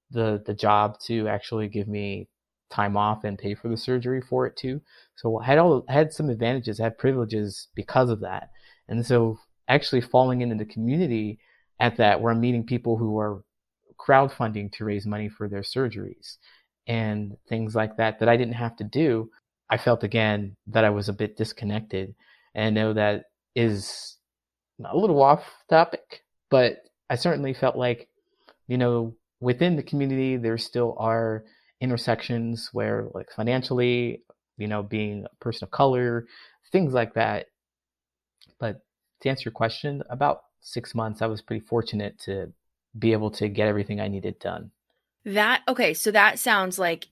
the 0.09 0.41
the 0.43 0.53
job 0.53 0.99
to 1.07 1.27
actually 1.27 1.67
give 1.67 1.87
me 1.87 2.27
time 2.73 2.97
off 2.97 3.23
and 3.23 3.37
pay 3.37 3.53
for 3.53 3.69
the 3.69 3.77
surgery 3.77 4.21
for 4.21 4.47
it 4.47 4.57
too. 4.57 4.81
So 5.15 5.39
I 5.39 5.45
had 5.45 5.57
all 5.59 5.85
I 5.87 5.93
had 5.93 6.13
some 6.13 6.29
advantages, 6.29 6.79
I 6.79 6.85
had 6.85 6.97
privileges 6.97 7.67
because 7.75 8.09
of 8.09 8.21
that. 8.21 8.49
And 8.87 9.05
so 9.05 9.39
actually 9.67 10.01
falling 10.01 10.41
into 10.41 10.55
the 10.55 10.65
community 10.65 11.39
at 11.79 11.97
that 11.97 12.21
where 12.21 12.33
I'm 12.33 12.41
meeting 12.41 12.65
people 12.65 12.97
who 12.97 13.17
are 13.19 13.43
crowdfunding 13.97 14.71
to 14.73 14.85
raise 14.85 15.05
money 15.05 15.29
for 15.29 15.47
their 15.47 15.61
surgeries 15.61 16.37
and 16.87 17.37
things 17.47 17.75
like 17.75 17.97
that 17.97 18.19
that 18.19 18.29
I 18.29 18.37
didn't 18.37 18.55
have 18.55 18.75
to 18.77 18.83
do, 18.83 19.29
I 19.69 19.77
felt 19.77 20.03
again 20.03 20.55
that 20.67 20.83
I 20.83 20.89
was 20.89 21.09
a 21.09 21.13
bit 21.13 21.37
disconnected. 21.37 22.15
And 22.53 22.65
I 22.65 22.69
know 22.69 22.93
that 22.93 23.25
is 23.55 24.17
a 24.83 24.97
little 24.97 25.21
off 25.21 25.43
topic, 25.69 26.23
but 26.49 26.77
I 27.09 27.15
certainly 27.15 27.53
felt 27.53 27.75
like, 27.75 28.09
you 28.67 28.77
know, 28.77 29.15
within 29.39 29.75
the 29.75 29.83
community, 29.83 30.37
there 30.37 30.57
still 30.57 30.95
are 30.97 31.43
intersections 31.81 32.69
where 32.73 33.07
like 33.13 33.31
financially, 33.31 34.23
you 34.57 34.67
know, 34.67 34.83
being 34.83 35.25
a 35.25 35.43
person 35.43 35.65
of 35.65 35.71
color, 35.71 36.25
things 36.71 36.93
like 36.93 37.13
that. 37.15 37.47
But 38.59 38.81
to 39.21 39.29
answer 39.29 39.43
your 39.45 39.53
question, 39.53 40.03
about 40.09 40.43
six 40.61 40.95
months, 40.95 41.21
I 41.21 41.27
was 41.27 41.41
pretty 41.41 41.65
fortunate 41.65 42.19
to 42.21 42.51
be 42.97 43.11
able 43.11 43.31
to 43.31 43.47
get 43.47 43.67
everything 43.67 43.99
I 43.99 44.07
needed 44.07 44.39
done. 44.39 44.71
That 45.25 45.61
okay, 45.67 45.93
so 45.93 46.11
that 46.11 46.39
sounds 46.39 46.77
like 46.77 47.07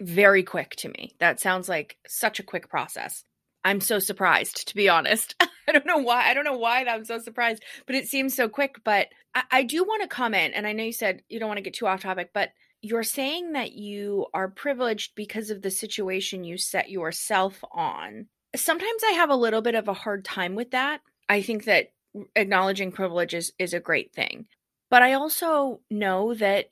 very 0.00 0.42
quick 0.42 0.76
to 0.76 0.88
me. 0.88 1.14
That 1.18 1.40
sounds 1.40 1.68
like 1.68 1.96
such 2.06 2.38
a 2.38 2.44
quick 2.44 2.68
process. 2.68 3.24
I'm 3.64 3.80
so 3.80 3.98
surprised, 3.98 4.68
to 4.68 4.74
be 4.76 4.88
honest. 4.88 5.34
I 5.68 5.72
don't 5.72 5.86
know 5.86 5.98
why. 5.98 6.28
I 6.28 6.34
don't 6.34 6.44
know 6.44 6.56
why 6.56 6.84
I'm 6.84 7.04
so 7.04 7.18
surprised, 7.18 7.64
but 7.86 7.96
it 7.96 8.06
seems 8.06 8.34
so 8.34 8.48
quick. 8.48 8.76
But 8.84 9.08
I, 9.34 9.42
I 9.50 9.62
do 9.64 9.82
want 9.82 10.02
to 10.02 10.08
comment, 10.08 10.54
and 10.54 10.66
I 10.66 10.72
know 10.72 10.84
you 10.84 10.92
said 10.92 11.22
you 11.28 11.40
don't 11.40 11.48
want 11.48 11.58
to 11.58 11.62
get 11.62 11.74
too 11.74 11.86
off 11.86 12.02
topic, 12.02 12.30
but 12.32 12.50
you're 12.86 13.02
saying 13.02 13.52
that 13.52 13.72
you 13.72 14.26
are 14.32 14.48
privileged 14.48 15.14
because 15.16 15.50
of 15.50 15.60
the 15.60 15.70
situation 15.70 16.44
you 16.44 16.56
set 16.56 16.88
yourself 16.88 17.62
on. 17.72 18.26
Sometimes 18.54 19.02
I 19.04 19.12
have 19.12 19.30
a 19.30 19.36
little 19.36 19.60
bit 19.60 19.74
of 19.74 19.88
a 19.88 19.92
hard 19.92 20.24
time 20.24 20.54
with 20.54 20.70
that. 20.70 21.00
I 21.28 21.42
think 21.42 21.64
that 21.64 21.88
acknowledging 22.36 22.92
privilege 22.92 23.34
is, 23.34 23.52
is 23.58 23.74
a 23.74 23.80
great 23.80 24.14
thing. 24.14 24.46
But 24.88 25.02
I 25.02 25.14
also 25.14 25.80
know 25.90 26.34
that 26.34 26.70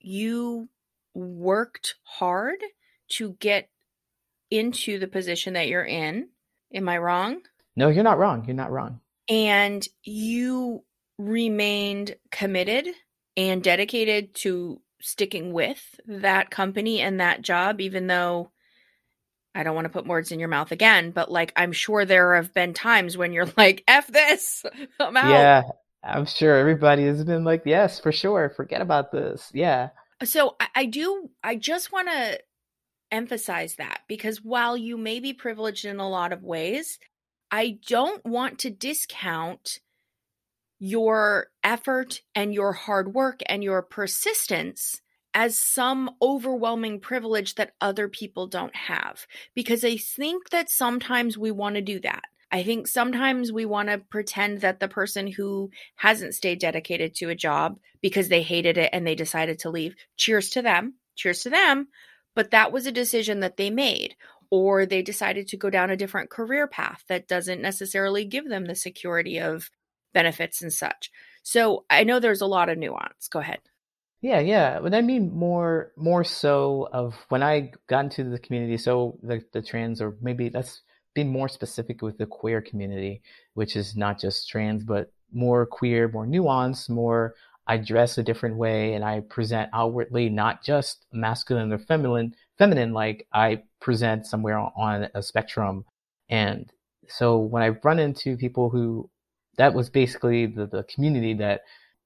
you 0.00 0.68
worked 1.14 1.94
hard 2.02 2.58
to 3.12 3.36
get 3.38 3.70
into 4.50 4.98
the 4.98 5.06
position 5.06 5.54
that 5.54 5.68
you're 5.68 5.84
in. 5.84 6.28
Am 6.74 6.88
I 6.88 6.98
wrong? 6.98 7.40
No, 7.76 7.88
you're 7.88 8.02
not 8.02 8.18
wrong. 8.18 8.44
You're 8.46 8.56
not 8.56 8.72
wrong. 8.72 9.00
And 9.28 9.86
you 10.02 10.82
remained 11.18 12.16
committed 12.32 12.88
and 13.36 13.62
dedicated 13.62 14.34
to 14.34 14.80
sticking 15.06 15.52
with 15.52 16.00
that 16.06 16.50
company 16.50 17.00
and 17.00 17.20
that 17.20 17.42
job, 17.42 17.80
even 17.80 18.06
though 18.08 18.50
I 19.54 19.62
don't 19.62 19.74
want 19.74 19.86
to 19.86 19.92
put 19.92 20.06
words 20.06 20.32
in 20.32 20.40
your 20.40 20.48
mouth 20.48 20.72
again, 20.72 21.12
but 21.12 21.30
like 21.30 21.52
I'm 21.56 21.72
sure 21.72 22.04
there 22.04 22.34
have 22.34 22.52
been 22.52 22.74
times 22.74 23.16
when 23.16 23.32
you're 23.32 23.48
like, 23.56 23.84
F 23.86 24.08
this, 24.08 24.64
I'm 25.00 25.16
out. 25.16 25.30
Yeah, 25.30 25.62
I'm 26.02 26.26
sure 26.26 26.56
everybody 26.56 27.06
has 27.06 27.24
been 27.24 27.44
like, 27.44 27.62
yes, 27.64 28.00
for 28.00 28.12
sure. 28.12 28.50
Forget 28.50 28.82
about 28.82 29.12
this. 29.12 29.50
Yeah. 29.54 29.90
So 30.24 30.56
I, 30.60 30.66
I 30.74 30.84
do, 30.86 31.30
I 31.42 31.56
just 31.56 31.92
want 31.92 32.08
to 32.08 32.40
emphasize 33.12 33.76
that 33.76 34.00
because 34.08 34.42
while 34.42 34.76
you 34.76 34.96
may 34.98 35.20
be 35.20 35.32
privileged 35.32 35.84
in 35.84 36.00
a 36.00 36.08
lot 36.08 36.32
of 36.32 36.42
ways, 36.42 36.98
I 37.50 37.78
don't 37.86 38.24
want 38.24 38.58
to 38.60 38.70
discount 38.70 39.78
your 40.78 41.48
effort 41.64 42.20
and 42.34 42.52
your 42.52 42.72
hard 42.72 43.14
work 43.14 43.40
and 43.46 43.62
your 43.64 43.82
persistence 43.82 45.00
as 45.34 45.58
some 45.58 46.10
overwhelming 46.22 46.98
privilege 47.00 47.56
that 47.56 47.72
other 47.80 48.08
people 48.08 48.46
don't 48.46 48.74
have. 48.74 49.26
Because 49.54 49.84
I 49.84 49.96
think 49.96 50.50
that 50.50 50.70
sometimes 50.70 51.36
we 51.36 51.50
want 51.50 51.74
to 51.74 51.82
do 51.82 52.00
that. 52.00 52.22
I 52.50 52.62
think 52.62 52.86
sometimes 52.86 53.52
we 53.52 53.66
want 53.66 53.88
to 53.88 53.98
pretend 53.98 54.60
that 54.60 54.80
the 54.80 54.88
person 54.88 55.26
who 55.26 55.70
hasn't 55.96 56.34
stayed 56.34 56.60
dedicated 56.60 57.14
to 57.16 57.28
a 57.28 57.34
job 57.34 57.78
because 58.00 58.28
they 58.28 58.42
hated 58.42 58.78
it 58.78 58.90
and 58.92 59.06
they 59.06 59.14
decided 59.14 59.58
to 59.60 59.70
leave, 59.70 59.94
cheers 60.16 60.50
to 60.50 60.62
them, 60.62 60.94
cheers 61.16 61.42
to 61.42 61.50
them. 61.50 61.88
But 62.34 62.52
that 62.52 62.72
was 62.72 62.86
a 62.86 62.92
decision 62.92 63.40
that 63.40 63.56
they 63.56 63.70
made 63.70 64.16
or 64.50 64.86
they 64.86 65.02
decided 65.02 65.48
to 65.48 65.56
go 65.56 65.70
down 65.70 65.90
a 65.90 65.96
different 65.96 66.30
career 66.30 66.66
path 66.66 67.02
that 67.08 67.28
doesn't 67.28 67.60
necessarily 67.60 68.24
give 68.24 68.48
them 68.48 68.66
the 68.66 68.74
security 68.74 69.40
of 69.40 69.70
benefits 70.16 70.62
and 70.62 70.72
such. 70.72 71.10
So 71.42 71.84
I 71.90 72.02
know 72.04 72.18
there's 72.18 72.40
a 72.40 72.46
lot 72.46 72.70
of 72.70 72.78
nuance. 72.78 73.28
Go 73.28 73.40
ahead. 73.40 73.60
Yeah, 74.22 74.40
yeah. 74.40 74.80
But 74.80 74.94
I 74.94 75.02
mean 75.02 75.30
more 75.46 75.92
more 75.96 76.24
so 76.24 76.88
of 76.90 77.14
when 77.28 77.42
I 77.42 77.72
got 77.86 78.04
into 78.04 78.24
the 78.24 78.38
community, 78.38 78.78
so 78.78 79.18
the 79.22 79.44
the 79.52 79.60
trans 79.60 80.00
or 80.00 80.16
maybe 80.22 80.48
let's 80.48 80.80
be 81.14 81.22
more 81.22 81.48
specific 81.48 82.00
with 82.00 82.16
the 82.16 82.26
queer 82.26 82.62
community, 82.62 83.20
which 83.52 83.76
is 83.76 83.94
not 83.94 84.18
just 84.18 84.48
trans, 84.48 84.84
but 84.84 85.12
more 85.32 85.66
queer, 85.66 86.08
more 86.08 86.26
nuanced, 86.26 86.88
more 86.88 87.34
I 87.66 87.76
dress 87.76 88.16
a 88.16 88.22
different 88.22 88.56
way 88.56 88.94
and 88.94 89.04
I 89.04 89.20
present 89.20 89.70
outwardly 89.74 90.30
not 90.30 90.64
just 90.64 91.04
masculine 91.12 91.72
or 91.72 91.78
feminine 91.78 92.34
feminine 92.58 92.92
like 92.92 93.26
I 93.34 93.64
present 93.80 94.26
somewhere 94.26 94.58
on 94.58 95.08
a 95.14 95.22
spectrum. 95.22 95.84
And 96.30 96.72
so 97.08 97.38
when 97.38 97.62
I 97.62 97.68
run 97.84 97.98
into 97.98 98.36
people 98.36 98.70
who, 98.70 99.10
that 99.58 99.74
was 99.74 99.90
basically 99.90 100.46
the, 100.46 100.66
the 100.66 100.84
community 100.84 101.34
that 101.34 101.62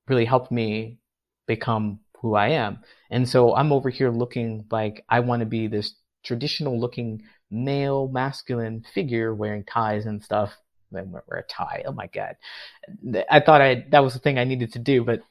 really 0.08 0.24
helped 0.24 0.50
me 0.50 0.98
become 1.46 2.00
who 2.20 2.34
I 2.34 2.48
am. 2.48 2.78
And 3.10 3.28
so 3.28 3.54
I'm 3.54 3.72
over 3.72 3.90
here 3.90 4.10
looking 4.10 4.64
like 4.70 5.04
I 5.08 5.20
want 5.20 5.40
to 5.40 5.46
be 5.46 5.66
this 5.66 5.94
traditional 6.22 6.78
looking 6.78 7.22
male 7.50 8.08
masculine 8.08 8.84
figure 8.94 9.34
wearing 9.34 9.64
ties 9.64 10.06
and 10.06 10.22
stuff. 10.22 10.52
I 10.96 11.02
wear 11.02 11.22
a 11.30 11.42
tie. 11.42 11.84
Oh 11.86 11.92
my 11.92 12.08
God. 12.08 12.36
I 13.30 13.40
thought 13.40 13.60
I, 13.60 13.86
that 13.90 14.02
was 14.02 14.12
the 14.12 14.18
thing 14.18 14.38
I 14.38 14.44
needed 14.44 14.72
to 14.72 14.78
do, 14.78 15.04
but 15.04 15.22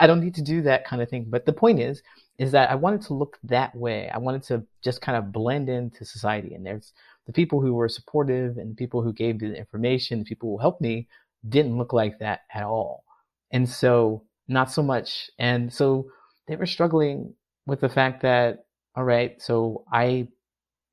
I 0.00 0.06
don't 0.06 0.20
need 0.20 0.34
to 0.36 0.42
do 0.42 0.62
that 0.62 0.86
kind 0.86 1.02
of 1.02 1.08
thing. 1.08 1.26
But 1.28 1.46
the 1.46 1.52
point 1.52 1.80
is, 1.80 2.02
is 2.38 2.52
that 2.52 2.70
I 2.70 2.74
wanted 2.74 3.02
to 3.02 3.14
look 3.14 3.38
that 3.44 3.74
way. 3.74 4.10
I 4.12 4.18
wanted 4.18 4.42
to 4.44 4.64
just 4.82 5.00
kind 5.00 5.16
of 5.16 5.32
blend 5.32 5.68
into 5.68 6.04
society. 6.04 6.54
And 6.54 6.64
there's 6.64 6.92
the 7.26 7.32
people 7.32 7.60
who 7.60 7.74
were 7.74 7.88
supportive 7.88 8.56
and 8.56 8.72
the 8.72 8.74
people 8.74 9.02
who 9.02 9.12
gave 9.12 9.40
me 9.40 9.48
the 9.50 9.56
information, 9.56 10.18
the 10.18 10.24
people 10.24 10.50
who 10.50 10.58
helped 10.58 10.80
me 10.80 11.08
didn't 11.48 11.76
look 11.76 11.92
like 11.92 12.18
that 12.20 12.40
at 12.52 12.64
all. 12.64 13.04
And 13.50 13.68
so 13.68 14.24
not 14.48 14.70
so 14.70 14.82
much. 14.82 15.30
And 15.38 15.72
so 15.72 16.06
they 16.46 16.56
were 16.56 16.66
struggling 16.66 17.34
with 17.66 17.80
the 17.80 17.88
fact 17.88 18.22
that, 18.22 18.64
all 18.94 19.04
right, 19.04 19.40
so 19.40 19.84
I 19.92 20.28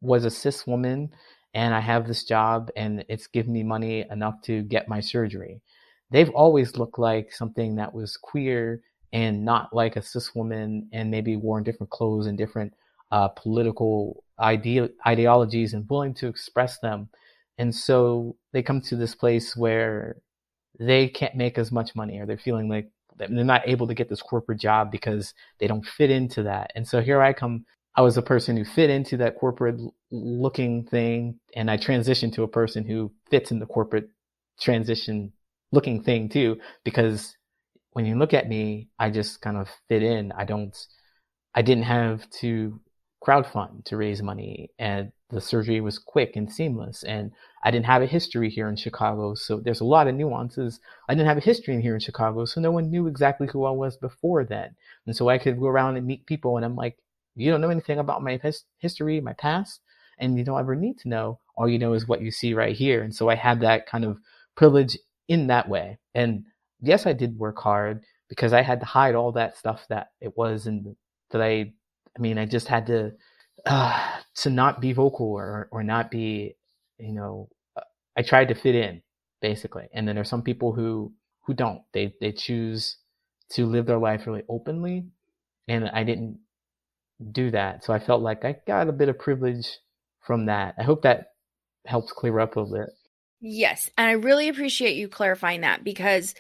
was 0.02 0.26
a 0.26 0.32
cis 0.32 0.66
woman 0.66 1.12
and 1.54 1.74
I 1.74 1.80
have 1.80 2.08
this 2.08 2.24
job 2.24 2.70
and 2.76 3.04
it's 3.10 3.28
given 3.28 3.54
me 3.54 3.64
money 3.64 4.06
enough 4.10 4.42
to 4.44 4.62
get 4.64 4.88
my 4.88 5.00
surgery. 5.00 5.62
They've 6.12 6.30
always 6.30 6.78
looked 6.78 7.00
like 7.00 7.34
something 7.34 7.76
that 7.76 7.94
was 7.94 8.18
queer 8.18 8.82
and 9.12 9.44
not 9.44 9.74
like 9.74 9.96
a 9.96 10.02
cis 10.02 10.34
woman 10.36 10.88
and 10.94 11.12
maybe 11.12 11.36
worn 11.36 11.64
different 11.64 11.90
clothes 11.90 12.28
and 12.28 12.38
different 12.38 12.74
uh, 13.12 13.28
political 13.30 14.24
ide- 14.38 14.92
ideologies 15.06 15.74
and 15.74 15.90
willing 15.90 16.14
to 16.16 16.28
express 16.28 16.80
them. 16.80 17.10
And 17.58 17.76
so 17.76 18.38
they 18.54 18.62
come 18.62 18.82
to 18.82 18.96
this 18.96 19.16
place 19.16 19.56
where 19.56 20.18
they 20.78 21.08
can't 21.08 21.36
make 21.36 21.58
as 21.58 21.72
much 21.72 21.96
money 21.96 22.20
or 22.20 22.26
they're 22.26 22.38
feeling 22.38 22.70
like 22.70 22.90
they're 23.18 23.30
not 23.30 23.68
able 23.68 23.88
to 23.88 23.94
get 23.94 24.10
this 24.10 24.22
corporate 24.22 24.60
job 24.60 24.92
because 24.92 25.34
they 25.60 25.68
don't 25.68 25.86
fit 25.86 26.10
into 26.10 26.44
that. 26.44 26.72
And 26.76 26.88
so 26.88 27.02
here 27.02 27.22
I 27.22 27.34
come. 27.34 27.66
I 27.96 28.02
was 28.02 28.18
a 28.18 28.22
person 28.22 28.56
who 28.56 28.64
fit 28.64 28.90
into 28.90 29.18
that 29.18 29.38
corporate 29.38 29.80
looking 30.12 30.86
thing 30.86 31.40
and 31.56 31.70
I 31.70 31.78
transitioned 31.78 32.34
to 32.34 32.44
a 32.44 32.48
person 32.48 32.86
who 32.86 33.12
fits 33.30 33.52
in 33.52 33.60
the 33.60 33.66
corporate 33.66 34.10
transition 34.62 35.34
looking 35.72 36.02
thing 36.04 36.30
too 36.30 36.60
because 36.86 37.36
when 37.92 38.06
you 38.06 38.18
look 38.18 38.34
at 38.34 38.48
me, 38.48 38.88
I 39.00 39.10
just 39.10 39.42
kind 39.42 39.58
of 39.58 39.68
fit 39.88 40.04
in. 40.04 40.32
I 40.32 40.46
don't, 40.46 40.78
I 41.54 41.62
didn't 41.62 41.84
have 41.84 42.30
to 42.42 42.80
crowdfund 43.24 43.84
to 43.86 43.98
raise 43.98 44.22
money 44.22 44.72
and 44.80 45.12
the 45.30 45.42
surgery 45.42 45.82
was 45.82 46.00
quick 46.00 46.36
and 46.36 46.52
seamless 46.52 47.04
and 47.04 47.32
I 47.64 47.72
didn't 47.72 47.86
have 47.86 48.02
a 48.02 48.08
history 48.08 48.50
here 48.50 48.70
in 48.70 48.78
Chicago. 48.78 49.34
So 49.36 49.60
there's 49.60 49.82
a 49.82 49.86
lot 49.86 50.08
of 50.08 50.16
nuances. 50.16 50.80
I 51.10 51.14
didn't 51.14 51.28
have 51.28 51.38
a 51.38 51.42
history 51.42 51.82
here 51.82 51.94
in 51.94 52.00
Chicago. 52.00 52.46
So 52.46 52.62
no 52.62 52.72
one 52.72 52.90
knew 52.90 53.08
exactly 53.08 53.48
who 53.48 53.66
I 53.66 53.72
was 53.72 53.98
before 53.98 54.46
then. 54.46 54.76
And 55.06 55.16
so 55.16 55.28
I 55.28 55.38
could 55.38 55.60
go 55.60 55.68
around 55.68 55.98
and 55.98 56.08
meet 56.08 56.26
people 56.26 56.56
and 56.56 56.66
I'm 56.66 56.76
like, 56.76 56.98
you 57.36 57.52
don't 57.52 57.62
know 57.62 57.70
anything 57.70 58.00
about 58.00 58.24
my 58.24 58.38
his- 58.38 58.64
history, 58.78 59.20
my 59.20 59.34
past, 59.34 59.82
and 60.18 60.38
you 60.38 60.44
don't 60.44 60.60
ever 60.60 60.76
need 60.76 61.00
to 61.00 61.10
know. 61.10 61.40
All 61.56 61.68
you 61.68 61.80
know 61.80 61.94
is 61.94 62.08
what 62.08 62.22
you 62.22 62.32
see 62.32 62.54
right 62.54 62.76
here. 62.76 63.04
And 63.04 63.14
so 63.14 63.30
I 63.30 63.36
had 63.36 63.62
that 63.62 63.88
kind 63.88 64.06
of 64.06 64.18
privilege 64.56 64.98
in 65.28 65.48
that 65.48 65.70
way. 65.70 65.98
And 66.16 66.46
yes, 66.82 67.06
I 67.06 67.14
did 67.14 67.38
work 67.38 67.60
hard 67.60 68.04
because 68.30 68.54
I 68.54 68.62
had 68.62 68.80
to 68.80 68.86
hide 68.86 69.16
all 69.16 69.34
that 69.34 69.58
stuff 69.58 69.86
that 69.90 70.12
it 70.22 70.38
was 70.38 70.68
and 70.68 70.96
that 71.32 71.42
I, 71.42 71.74
I 72.20 72.22
mean, 72.22 72.38
I 72.38 72.46
just 72.46 72.68
had 72.68 72.88
to, 72.88 73.14
uh, 73.66 74.18
to 74.36 74.50
not 74.50 74.82
be 74.82 74.94
vocal 74.94 75.28
or, 75.28 75.70
or 75.72 75.84
not 75.84 76.12
be, 76.12 76.56
you 76.98 77.14
know, 77.14 77.50
uh, 77.78 77.82
I 78.18 78.22
tried 78.22 78.50
to 78.50 78.56
fit 78.56 78.76
in 78.76 79.02
basically. 79.42 79.88
And 79.94 80.08
then 80.08 80.16
there's 80.16 80.30
some 80.30 80.44
people 80.44 80.74
who, 80.74 81.14
who 81.46 81.54
don't, 81.54 81.82
they, 81.94 82.14
they 82.20 82.34
choose 82.34 82.98
to 83.52 83.66
live 83.66 83.86
their 83.86 83.98
life 83.98 84.28
really 84.28 84.44
openly. 84.50 85.06
And 85.68 85.90
I 85.90 86.04
didn't 86.04 86.40
do 87.32 87.52
that. 87.52 87.86
So 87.86 87.94
I 87.94 88.00
felt 88.00 88.22
like 88.22 88.44
I 88.44 88.58
got 88.68 88.90
a 88.90 88.94
bit 88.94 89.10
of 89.10 89.18
privilege 89.18 89.80
from 90.22 90.48
that. 90.48 90.76
I 90.78 90.84
hope 90.84 91.04
that 91.04 91.32
helps 91.86 92.12
clear 92.12 92.40
up 92.40 92.56
a 92.56 92.60
little 92.60 92.86
bit. 92.86 92.90
Yes, 93.42 93.90
and 93.98 94.08
I 94.08 94.12
really 94.14 94.50
appreciate 94.50 94.98
you 94.98 95.08
clarifying 95.08 95.62
that 95.62 95.84
because 95.84 96.36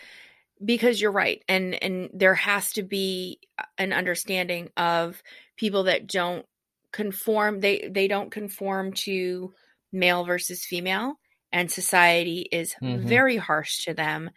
because 0.63 0.99
you're 0.99 1.11
right 1.11 1.41
and 1.47 1.81
and 1.81 2.09
there 2.13 2.35
has 2.35 2.73
to 2.73 2.83
be 2.83 3.39
an 3.77 3.93
understanding 3.93 4.69
of 4.75 5.21
people 5.59 5.83
that 5.83 6.07
don't 6.07 6.45
conform 6.91 7.59
they 7.59 7.87
they 7.91 8.07
don't 8.07 8.31
conform 8.31 8.93
to 8.93 9.53
male 9.91 10.23
versus 10.23 10.65
female 10.65 11.19
and 11.51 11.71
society 11.71 12.47
is 12.51 12.75
mm-hmm. 12.81 13.07
very 13.07 13.37
harsh 13.37 13.85
to 13.85 13.93
them. 13.93 14.29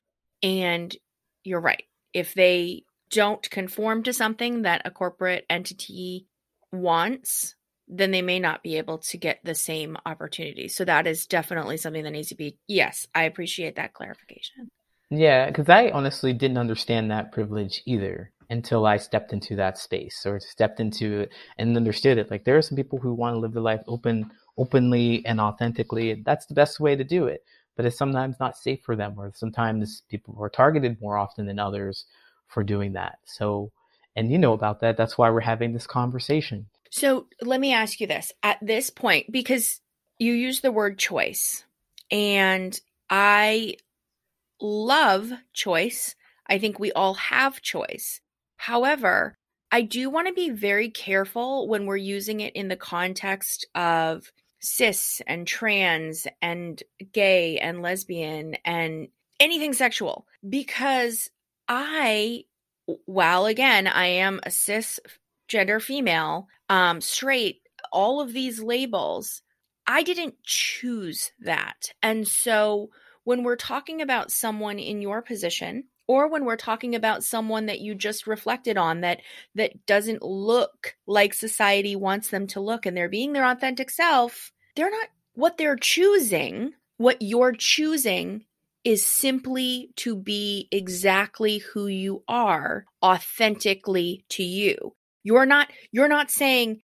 And 0.43 0.95
you're 1.45 1.61
right. 1.61 1.85
If 2.12 2.35
they 2.35 2.85
don't 3.11 3.49
conform 3.51 4.03
to 4.05 4.12
something 4.12 4.62
that 4.62 4.83
a 4.85 4.91
corporate 4.91 5.45
entity 5.49 6.27
wants 6.73 7.55
then 7.95 8.11
they 8.11 8.23
may 8.23 8.39
not 8.39 8.62
be 8.62 8.79
able 8.79 8.99
to 8.99 9.18
get 9.18 9.41
the 9.45 9.55
same 9.55 9.99
opportunity. 10.07 10.68
So 10.68 10.85
that 10.87 11.07
is 11.07 11.27
definitely 11.27 11.77
something 11.77 12.05
that 12.05 12.11
needs 12.11 12.29
to 12.29 12.35
be 12.35 12.57
yes 12.66 13.07
i 13.14 13.25
appreciate 13.25 13.77
that 13.77 13.93
clarification. 13.93 14.70
Yeah, 15.11 15.47
because 15.47 15.68
I 15.68 15.91
honestly 15.91 16.33
didn't 16.33 16.57
understand 16.57 17.11
that 17.11 17.33
privilege 17.33 17.83
either 17.85 18.33
until 18.51 18.86
I 18.86 18.97
stepped 18.97 19.32
into 19.32 19.57
that 19.57 19.78
space 19.78 20.24
or 20.26 20.40
stepped 20.40 20.80
into 20.80 21.20
it 21.20 21.32
and 21.59 21.76
understood 21.76 22.18
it. 22.18 22.30
Like 22.30 22.45
there 22.45 22.57
are 22.57 22.62
some 22.62 22.76
people 22.76 22.99
who 22.99 23.14
want 23.14 23.34
to 23.34 23.38
live 23.38 23.53
their 23.53 23.62
life 23.62 23.82
open, 23.86 24.30
openly 24.59 25.24
and 25.26 25.40
authentically. 25.40 26.22
That's 26.24 26.47
the 26.47 26.55
best 26.55 26.80
way 26.80 26.97
to 26.97 27.05
do 27.05 27.26
it. 27.26 27.45
But 27.76 27.86
it's 27.86 27.97
sometimes 27.97 28.36
not 28.38 28.59
safe 28.59 28.80
for 28.84 28.97
them, 28.97 29.14
or 29.16 29.32
sometimes 29.34 30.03
people 30.11 30.36
are 30.38 30.51
targeted 30.51 31.01
more 31.01 31.16
often 31.16 31.47
than 31.47 31.59
others 31.59 32.05
for 32.47 32.62
doing 32.62 32.93
that. 32.93 33.18
So, 33.24 33.72
and 34.14 34.30
you 34.30 34.36
know 34.36 34.53
about 34.53 34.80
that. 34.80 34.99
That's 34.99 35.16
why 35.16 35.30
we're 35.30 35.40
having 35.40 35.72
this 35.72 35.86
conversation. 35.86 36.66
So 36.90 37.28
let 37.40 37.61
me 37.61 37.72
ask 37.72 37.99
you 37.99 38.07
this 38.07 38.30
at 38.43 38.59
this 38.61 38.90
point, 38.90 39.32
because 39.32 39.80
you 40.18 40.34
use 40.34 40.61
the 40.61 40.70
word 40.70 40.99
choice, 40.99 41.64
and 42.11 42.78
I 43.09 43.76
love 44.61 45.32
choice. 45.55 46.14
I 46.47 46.59
think 46.59 46.78
we 46.78 46.93
all 46.93 47.14
have 47.14 47.62
choice. 47.62 48.20
However, 48.63 49.37
I 49.73 49.83
do 49.83 50.09
want 50.09 50.29
to 50.29 50.33
be 50.33 50.49
very 50.51 50.89
careful 50.89 51.67
when 51.67 51.85
we're 51.85 51.97
using 51.97 52.39
it 52.39 52.55
in 52.55 52.69
the 52.69 52.77
context 52.77 53.67
of 53.75 54.31
cis 54.61 55.21
and 55.27 55.49
trans 55.49 56.29
and 56.41 56.81
gay 57.13 57.59
and 57.59 57.83
lesbian 57.83 58.55
and 58.65 59.09
anything 59.41 59.73
sexual 59.73 60.29
because 60.49 61.29
I, 61.67 62.45
while 63.07 63.47
again, 63.47 63.89
I 63.89 64.07
am 64.07 64.39
a 64.45 64.51
cis 64.53 65.01
gender 65.49 65.81
female, 65.81 66.47
um, 66.69 67.01
straight, 67.01 67.63
all 67.93 68.21
of 68.21 68.33
these 68.33 68.63
labels, 68.63 69.43
I 69.89 70.05
didn't 70.05 70.41
choose 70.45 71.33
that. 71.41 71.91
And 72.01 72.29
so 72.29 72.91
when 73.25 73.43
we're 73.43 73.57
talking 73.57 74.01
about 74.01 74.31
someone 74.31 74.79
in 74.79 75.03
your 75.03 75.21
position, 75.21 75.89
or 76.07 76.29
when 76.29 76.45
we're 76.45 76.57
talking 76.57 76.95
about 76.95 77.25
someone 77.25 77.67
that 77.67 77.81
you 77.81 77.95
just 77.95 78.27
reflected 78.27 78.77
on 78.77 79.01
that 79.01 79.21
that 79.55 79.87
doesn't 79.87 80.23
look 80.23 80.97
like 81.07 81.35
society 81.35 81.97
wants 81.97 82.29
them 82.29 82.47
to 82.47 82.61
look 82.61 82.87
and 82.87 82.97
they're 82.97 83.09
being 83.09 83.33
their 83.33 83.47
authentic 83.47 83.91
self 83.91 84.53
they're 84.77 84.91
not 84.91 85.09
what 85.35 85.57
they're 85.57 85.77
choosing 85.77 86.73
what 86.97 87.21
you're 87.21 87.53
choosing 87.53 88.45
is 88.85 89.05
simply 89.05 89.91
to 89.97 90.17
be 90.17 90.69
exactly 90.71 91.59
who 91.59 91.87
you 91.87 92.23
are 92.29 92.85
authentically 93.03 94.25
to 94.29 94.43
you. 94.43 94.95
You're 95.23 95.47
not 95.47 95.69
you're 95.93 96.09
not 96.09 96.31
saying 96.31 96.83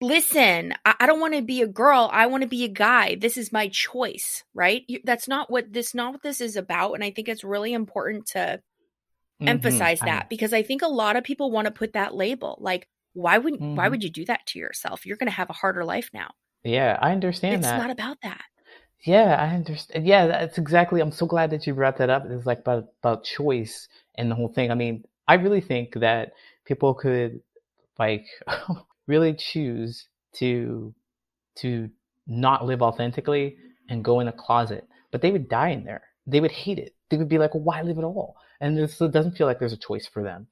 listen 0.00 0.72
i, 0.84 0.94
I 1.00 1.06
don't 1.06 1.20
want 1.20 1.34
to 1.34 1.42
be 1.42 1.62
a 1.62 1.66
girl 1.66 2.08
i 2.12 2.26
want 2.26 2.42
to 2.42 2.48
be 2.48 2.64
a 2.64 2.68
guy 2.68 3.16
this 3.16 3.36
is 3.36 3.52
my 3.52 3.68
choice 3.68 4.44
right? 4.54 4.84
You, 4.88 5.00
that's 5.04 5.28
not 5.28 5.50
what 5.50 5.72
this 5.72 5.94
not 5.94 6.12
what 6.12 6.22
this 6.22 6.40
is 6.40 6.56
about 6.56 6.94
and 6.94 7.04
i 7.04 7.10
think 7.10 7.28
it's 7.28 7.44
really 7.44 7.72
important 7.72 8.26
to 8.28 8.38
mm-hmm. 8.38 9.48
emphasize 9.48 10.00
that 10.00 10.24
I, 10.24 10.26
because 10.28 10.52
i 10.52 10.62
think 10.62 10.82
a 10.82 10.88
lot 10.88 11.16
of 11.16 11.24
people 11.24 11.50
want 11.50 11.66
to 11.66 11.72
put 11.72 11.94
that 11.94 12.14
label 12.14 12.58
like 12.60 12.88
why 13.18 13.38
would 13.38 13.54
mm-hmm. 13.54 13.74
why 13.74 13.88
would 13.88 14.04
you 14.04 14.10
do 14.10 14.24
that 14.26 14.46
to 14.46 14.58
yourself? 14.58 15.04
You're 15.04 15.16
going 15.16 15.30
to 15.30 15.36
have 15.36 15.50
a 15.50 15.54
harder 15.54 15.84
life 15.84 16.10
now. 16.14 16.30
Yeah 16.64 16.98
i 17.00 17.12
understand 17.12 17.56
it's 17.56 17.66
that. 17.66 17.76
it's 17.76 17.82
not 17.82 17.90
about 17.90 18.18
that. 18.22 18.42
Yeah 19.04 19.36
i 19.40 19.54
understand 19.54 20.06
yeah 20.06 20.26
that's 20.26 20.58
exactly 20.58 21.00
i'm 21.00 21.12
so 21.12 21.24
glad 21.24 21.50
that 21.50 21.66
you 21.66 21.74
brought 21.74 21.98
that 21.98 22.10
up 22.10 22.26
it's 22.26 22.46
like 22.46 22.58
about 22.58 22.88
about 23.02 23.24
choice 23.24 23.88
and 24.16 24.30
the 24.30 24.34
whole 24.34 24.48
thing 24.48 24.72
i 24.72 24.74
mean 24.74 25.04
i 25.28 25.34
really 25.34 25.60
think 25.60 25.94
that 25.94 26.32
people 26.64 26.94
could 26.94 27.40
like 27.96 28.26
really 29.08 29.34
choose 29.34 30.06
to 30.34 30.94
to 31.56 31.90
not 32.26 32.64
live 32.64 32.82
authentically 32.82 33.56
and 33.88 34.04
go 34.04 34.20
in 34.20 34.28
a 34.28 34.32
closet, 34.32 34.86
but 35.10 35.22
they 35.22 35.32
would 35.32 35.48
die 35.48 35.70
in 35.70 35.84
there. 35.84 36.02
They 36.26 36.40
would 36.40 36.52
hate 36.52 36.78
it. 36.78 36.94
They 37.10 37.16
would 37.16 37.28
be 37.28 37.38
like, 37.38 37.52
"Why 37.52 37.82
live 37.82 37.98
at 37.98 38.04
all?" 38.04 38.36
And 38.60 38.76
this, 38.76 39.00
it 39.00 39.12
doesn't 39.12 39.36
feel 39.36 39.46
like 39.46 39.58
there's 39.58 39.72
a 39.72 39.78
choice 39.78 40.06
for 40.06 40.22
them. 40.22 40.46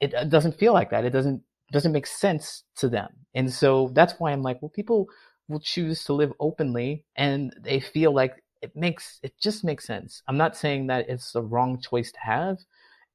It, 0.00 0.12
it 0.14 0.28
doesn't 0.30 0.58
feel 0.58 0.72
like 0.72 0.90
that. 0.90 1.04
It 1.04 1.10
doesn't 1.10 1.42
doesn't 1.72 1.92
make 1.92 2.06
sense 2.06 2.64
to 2.76 2.88
them. 2.88 3.08
And 3.34 3.52
so 3.52 3.90
that's 3.94 4.14
why 4.18 4.32
I'm 4.32 4.42
like, 4.42 4.60
well, 4.60 4.68
people 4.68 5.08
will 5.48 5.60
choose 5.60 6.04
to 6.04 6.12
live 6.12 6.32
openly, 6.38 7.06
and 7.16 7.52
they 7.60 7.80
feel 7.80 8.14
like 8.14 8.42
it 8.60 8.76
makes 8.76 9.18
it 9.22 9.38
just 9.40 9.64
makes 9.64 9.86
sense. 9.86 10.22
I'm 10.28 10.36
not 10.36 10.56
saying 10.56 10.86
that 10.88 11.08
it's 11.08 11.32
the 11.32 11.42
wrong 11.42 11.80
choice 11.80 12.12
to 12.12 12.20
have. 12.20 12.58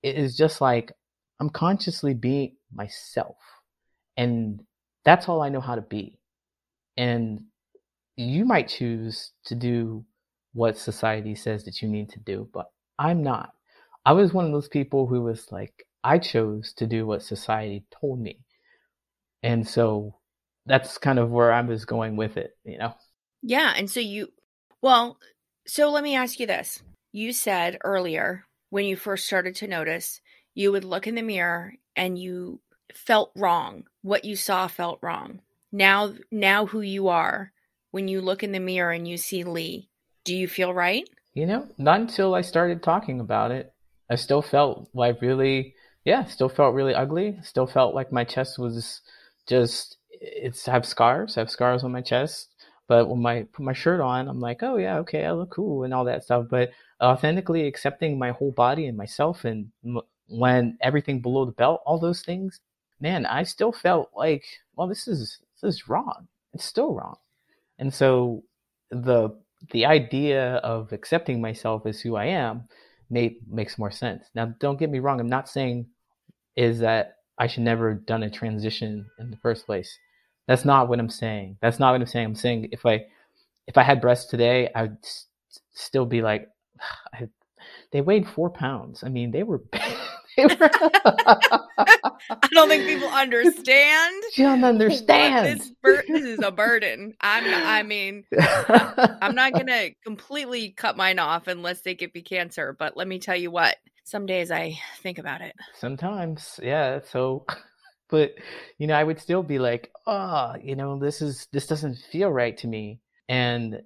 It 0.03 0.15
is 0.15 0.35
just 0.35 0.59
like 0.59 0.91
I'm 1.39 1.49
consciously 1.49 2.13
being 2.13 2.55
myself, 2.73 3.37
and 4.17 4.61
that's 5.07 5.29
all 5.29 5.41
I 5.41 5.47
know 5.47 5.61
how 5.61 5.75
to 5.75 5.81
be. 5.81 6.19
And 6.97 7.45
you 8.17 8.43
might 8.43 8.67
choose 8.67 9.31
to 9.45 9.55
do 9.55 10.03
what 10.51 10.77
society 10.77 11.33
says 11.33 11.63
that 11.63 11.81
you 11.81 11.87
need 11.87 12.09
to 12.09 12.19
do, 12.19 12.49
but 12.53 12.65
I'm 12.99 13.23
not. 13.23 13.53
I 14.05 14.11
was 14.11 14.33
one 14.33 14.43
of 14.43 14.51
those 14.51 14.67
people 14.67 15.07
who 15.07 15.21
was 15.21 15.49
like, 15.49 15.87
I 16.03 16.17
chose 16.17 16.73
to 16.73 16.85
do 16.85 17.07
what 17.07 17.21
society 17.21 17.85
told 18.01 18.19
me. 18.19 18.39
And 19.43 19.65
so 19.65 20.15
that's 20.65 20.97
kind 20.97 21.19
of 21.19 21.29
where 21.29 21.53
I 21.53 21.61
was 21.61 21.85
going 21.85 22.17
with 22.17 22.35
it, 22.35 22.57
you 22.65 22.77
know? 22.77 22.93
Yeah. 23.41 23.73
And 23.77 23.89
so 23.89 24.01
you, 24.01 24.27
well, 24.81 25.19
so 25.65 25.89
let 25.89 26.03
me 26.03 26.17
ask 26.17 26.37
you 26.37 26.47
this. 26.47 26.83
You 27.13 27.31
said 27.31 27.77
earlier 27.81 28.43
when 28.71 28.83
you 28.83 28.97
first 28.97 29.25
started 29.25 29.55
to 29.57 29.67
notice, 29.67 30.19
you 30.53 30.73
would 30.73 30.83
look 30.83 31.07
in 31.07 31.15
the 31.15 31.21
mirror 31.21 31.75
and 31.95 32.19
you 32.19 32.59
felt 32.93 33.31
wrong. 33.35 33.85
What 34.01 34.25
you 34.25 34.35
saw 34.35 34.67
felt 34.67 34.99
wrong. 35.01 35.41
Now 35.71 36.13
now 36.31 36.65
who 36.65 36.81
you 36.81 37.07
are 37.07 37.51
when 37.91 38.07
you 38.07 38.21
look 38.21 38.43
in 38.43 38.51
the 38.51 38.59
mirror 38.59 38.91
and 38.91 39.07
you 39.07 39.17
see 39.17 39.43
Lee, 39.43 39.89
do 40.23 40.35
you 40.35 40.47
feel 40.47 40.73
right? 40.73 41.07
You 41.33 41.45
know, 41.45 41.67
not 41.77 41.99
until 41.99 42.35
I 42.35 42.41
started 42.41 42.81
talking 42.81 43.19
about 43.19 43.51
it. 43.51 43.73
I 44.09 44.15
still 44.15 44.41
felt 44.41 44.89
like 44.93 45.21
really 45.21 45.75
yeah, 46.05 46.23
still 46.25 46.49
felt 46.49 46.73
really 46.73 46.93
ugly. 46.93 47.37
Still 47.43 47.67
felt 47.67 47.93
like 47.93 48.11
my 48.13 48.23
chest 48.23 48.57
was 48.57 49.01
just 49.47 49.97
it's 50.09 50.67
I 50.67 50.71
have 50.71 50.85
scars. 50.85 51.37
I 51.37 51.41
have 51.41 51.49
scars 51.49 51.83
on 51.83 51.91
my 51.91 52.01
chest. 52.01 52.49
But 52.87 53.09
when 53.09 53.25
I 53.25 53.43
put 53.43 53.65
my 53.65 53.73
shirt 53.73 53.99
on, 53.99 54.29
I'm 54.29 54.39
like, 54.39 54.63
oh 54.63 54.77
yeah, 54.77 54.99
okay, 54.99 55.25
I 55.25 55.33
look 55.33 55.51
cool 55.51 55.83
and 55.83 55.93
all 55.93 56.05
that 56.05 56.23
stuff. 56.23 56.45
But 56.49 56.71
authentically 57.01 57.67
accepting 57.67 58.17
my 58.17 58.31
whole 58.31 58.51
body 58.51 58.87
and 58.87 58.97
myself, 58.97 59.43
and 59.43 59.71
when 60.29 60.77
everything 60.81 61.21
below 61.21 61.45
the 61.45 61.51
belt, 61.51 61.81
all 61.85 61.99
those 61.99 62.21
things, 62.21 62.61
man, 62.99 63.25
I 63.25 63.43
still 63.43 63.71
felt 63.71 64.09
like, 64.15 64.43
well, 64.75 64.87
this 64.87 65.07
is 65.07 65.39
this 65.61 65.75
is 65.75 65.89
wrong. 65.89 66.27
It's 66.53 66.65
still 66.65 66.93
wrong. 66.93 67.17
And 67.79 67.93
so 67.93 68.43
the 68.91 69.29
the 69.71 69.85
idea 69.85 70.55
of 70.57 70.93
accepting 70.93 71.41
myself 71.41 71.85
as 71.85 71.99
who 71.99 72.15
I 72.15 72.25
am 72.25 72.67
made 73.09 73.37
makes 73.49 73.77
more 73.77 73.91
sense. 73.91 74.25
Now, 74.35 74.53
don't 74.59 74.79
get 74.79 74.89
me 74.89 74.99
wrong. 74.99 75.19
I'm 75.19 75.29
not 75.29 75.49
saying 75.49 75.87
is 76.55 76.79
that 76.79 77.17
I 77.37 77.47
should 77.47 77.63
never 77.63 77.89
have 77.89 78.05
done 78.05 78.23
a 78.23 78.29
transition 78.29 79.05
in 79.19 79.31
the 79.31 79.37
first 79.37 79.65
place. 79.65 79.97
That's 80.47 80.65
not 80.65 80.87
what 80.87 80.99
I'm 80.99 81.09
saying. 81.09 81.57
That's 81.61 81.79
not 81.79 81.91
what 81.91 82.01
I'm 82.01 82.07
saying. 82.07 82.25
I'm 82.25 82.35
saying 82.35 82.69
if 82.71 82.85
I 82.85 83.05
if 83.67 83.77
I 83.77 83.83
had 83.83 84.01
breasts 84.01 84.29
today, 84.29 84.69
I 84.73 84.83
would 84.83 84.97
still 85.73 86.05
be 86.05 86.21
like, 86.21 86.47
I, 87.13 87.27
they 87.91 88.01
weighed 88.01 88.27
four 88.27 88.49
pounds. 88.49 89.03
I 89.03 89.09
mean, 89.09 89.31
they 89.31 89.43
were 89.43 89.63
I 90.37 92.17
don't 92.51 92.69
think 92.69 92.85
people 92.85 93.09
understand. 93.09 94.23
You 94.35 94.45
don't 94.45 94.63
understand. 94.63 95.59
This, 95.59 95.71
bur- 95.81 96.03
this, 96.07 96.23
is 96.23 96.39
a 96.43 96.51
burden. 96.51 97.15
I'm. 97.21 97.49
Not, 97.49 97.63
I 97.63 97.81
mean, 97.81 98.23
I'm 98.39 99.33
not 99.33 99.53
gonna 99.53 99.89
completely 100.05 100.71
cut 100.71 100.95
mine 100.95 101.17
off 101.17 101.47
unless 101.47 101.81
they 101.81 101.95
give 101.95 102.13
me 102.13 102.21
cancer. 102.21 102.75
But 102.77 102.95
let 102.95 103.07
me 103.07 103.17
tell 103.17 103.35
you 103.35 103.49
what. 103.49 103.77
Some 104.03 104.27
days 104.27 104.51
I 104.51 104.77
think 105.01 105.17
about 105.17 105.41
it. 105.41 105.55
Sometimes, 105.73 106.59
yeah. 106.61 106.99
So, 107.09 107.45
but 108.09 108.35
you 108.77 108.85
know, 108.85 108.93
I 108.93 109.03
would 109.03 109.19
still 109.19 109.41
be 109.41 109.57
like, 109.57 109.91
oh, 110.05 110.53
you 110.61 110.75
know, 110.75 110.99
this 110.99 111.21
is 111.21 111.47
this 111.51 111.65
doesn't 111.65 111.97
feel 112.11 112.29
right 112.29 112.55
to 112.59 112.67
me, 112.67 112.99
and 113.27 113.81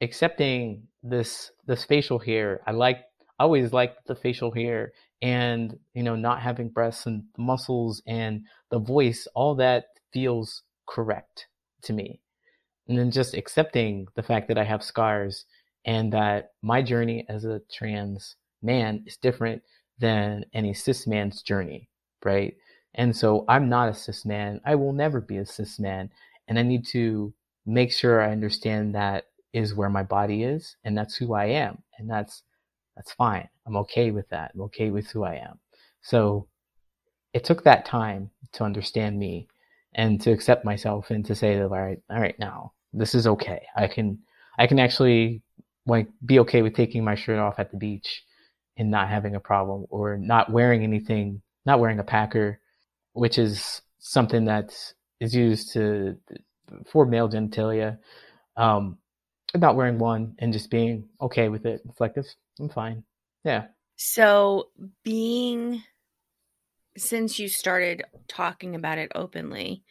accepting 0.00 0.84
this 1.02 1.50
this 1.66 1.84
facial 1.84 2.20
hair. 2.20 2.60
I 2.64 2.70
like. 2.70 3.05
I 3.38 3.44
always 3.44 3.72
liked 3.72 4.06
the 4.06 4.14
facial 4.14 4.50
hair 4.50 4.92
and 5.22 5.78
you 5.94 6.02
know 6.02 6.16
not 6.16 6.40
having 6.42 6.68
breasts 6.68 7.06
and 7.06 7.24
muscles 7.38 8.02
and 8.06 8.44
the 8.70 8.78
voice 8.78 9.26
all 9.34 9.54
that 9.56 9.86
feels 10.12 10.62
correct 10.86 11.48
to 11.82 11.92
me. 11.92 12.20
And 12.88 12.98
then 12.98 13.10
just 13.10 13.34
accepting 13.34 14.06
the 14.14 14.22
fact 14.22 14.48
that 14.48 14.58
i 14.58 14.64
have 14.64 14.82
scars 14.82 15.44
and 15.84 16.12
that 16.12 16.52
my 16.62 16.82
journey 16.82 17.24
as 17.28 17.44
a 17.44 17.60
trans 17.72 18.36
man 18.62 19.02
is 19.06 19.16
different 19.16 19.62
than 19.98 20.44
any 20.54 20.74
cis 20.74 21.06
man's 21.06 21.42
journey 21.42 21.88
right? 22.24 22.56
And 22.94 23.14
so 23.16 23.44
i'm 23.48 23.68
not 23.68 23.88
a 23.88 23.94
cis 23.94 24.24
man. 24.24 24.60
I 24.64 24.74
will 24.74 24.92
never 24.92 25.20
be 25.20 25.38
a 25.38 25.46
cis 25.46 25.78
man. 25.78 26.10
And 26.48 26.58
i 26.58 26.62
need 26.62 26.86
to 26.88 27.32
make 27.66 27.92
sure 27.92 28.22
i 28.22 28.32
understand 28.32 28.94
that 28.94 29.26
is 29.52 29.74
where 29.74 29.90
my 29.90 30.02
body 30.02 30.44
is 30.44 30.76
and 30.84 30.96
that's 30.96 31.16
who 31.16 31.34
i 31.34 31.46
am. 31.46 31.82
And 31.98 32.10
that's 32.10 32.42
that's 32.96 33.12
fine. 33.12 33.48
I'm 33.66 33.76
okay 33.76 34.10
with 34.10 34.28
that. 34.30 34.52
I'm 34.54 34.62
okay 34.62 34.90
with 34.90 35.10
who 35.10 35.24
I 35.24 35.36
am. 35.36 35.58
So 36.02 36.48
it 37.32 37.44
took 37.44 37.64
that 37.64 37.84
time 37.84 38.30
to 38.52 38.64
understand 38.64 39.18
me 39.18 39.48
and 39.94 40.20
to 40.22 40.32
accept 40.32 40.64
myself 40.64 41.10
and 41.10 41.24
to 41.26 41.34
say 41.34 41.56
that 41.56 41.64
all 41.64 41.68
right, 41.68 41.98
all 42.10 42.20
right, 42.20 42.38
now 42.38 42.72
this 42.92 43.14
is 43.14 43.26
okay. 43.26 43.66
I 43.76 43.86
can 43.88 44.18
I 44.58 44.66
can 44.66 44.78
actually 44.78 45.42
like 45.86 46.08
be 46.24 46.38
okay 46.40 46.62
with 46.62 46.74
taking 46.74 47.04
my 47.04 47.14
shirt 47.14 47.38
off 47.38 47.58
at 47.58 47.70
the 47.70 47.76
beach 47.76 48.24
and 48.76 48.90
not 48.90 49.08
having 49.08 49.34
a 49.34 49.40
problem 49.40 49.86
or 49.90 50.16
not 50.16 50.50
wearing 50.50 50.82
anything, 50.82 51.42
not 51.64 51.80
wearing 51.80 51.98
a 51.98 52.04
packer, 52.04 52.60
which 53.12 53.38
is 53.38 53.82
something 53.98 54.46
that 54.46 54.74
is 55.20 55.34
used 55.34 55.72
to 55.74 56.16
for 56.86 57.06
male 57.06 57.28
genitalia. 57.28 57.98
Um, 58.56 58.98
about 59.54 59.76
wearing 59.76 59.98
one 59.98 60.34
and 60.38 60.52
just 60.52 60.70
being 60.70 61.08
okay 61.20 61.48
with 61.48 61.66
it. 61.66 61.82
It's 61.88 62.00
like 62.00 62.14
this, 62.14 62.36
I'm 62.60 62.68
fine. 62.68 63.04
Yeah. 63.44 63.66
So 63.96 64.68
being 65.04 65.82
since 66.96 67.38
you 67.38 67.48
started 67.48 68.04
talking 68.28 68.74
about 68.74 68.98
it 68.98 69.12
openly, 69.14 69.82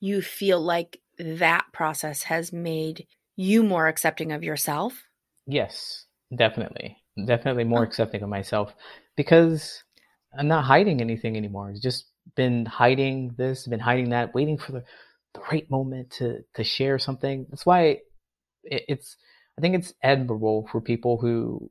you 0.00 0.22
feel 0.22 0.60
like 0.60 1.00
that 1.18 1.66
process 1.72 2.22
has 2.24 2.52
made 2.52 3.06
you 3.36 3.62
more 3.62 3.86
accepting 3.86 4.32
of 4.32 4.42
yourself? 4.42 4.94
Yes, 5.46 6.06
definitely. 6.34 6.96
Definitely 7.26 7.64
more 7.64 7.80
oh. 7.80 7.84
accepting 7.84 8.22
of 8.22 8.28
myself 8.28 8.74
because 9.16 9.82
I'm 10.36 10.48
not 10.48 10.64
hiding 10.64 11.00
anything 11.00 11.36
anymore. 11.36 11.70
It's 11.70 11.80
just 11.80 12.06
been 12.34 12.66
hiding 12.66 13.34
this, 13.36 13.66
been 13.66 13.80
hiding 13.80 14.10
that, 14.10 14.34
waiting 14.34 14.58
for 14.58 14.72
the, 14.72 14.84
the 15.34 15.40
right 15.50 15.68
moment 15.70 16.10
to 16.12 16.40
to 16.54 16.64
share 16.64 16.98
something. 16.98 17.46
That's 17.50 17.66
why 17.66 17.98
it, 18.64 18.84
it's 18.88 19.16
I 19.56 19.60
think 19.60 19.76
it's 19.76 19.92
admirable 20.02 20.68
for 20.72 20.80
people 20.80 21.18
who 21.18 21.70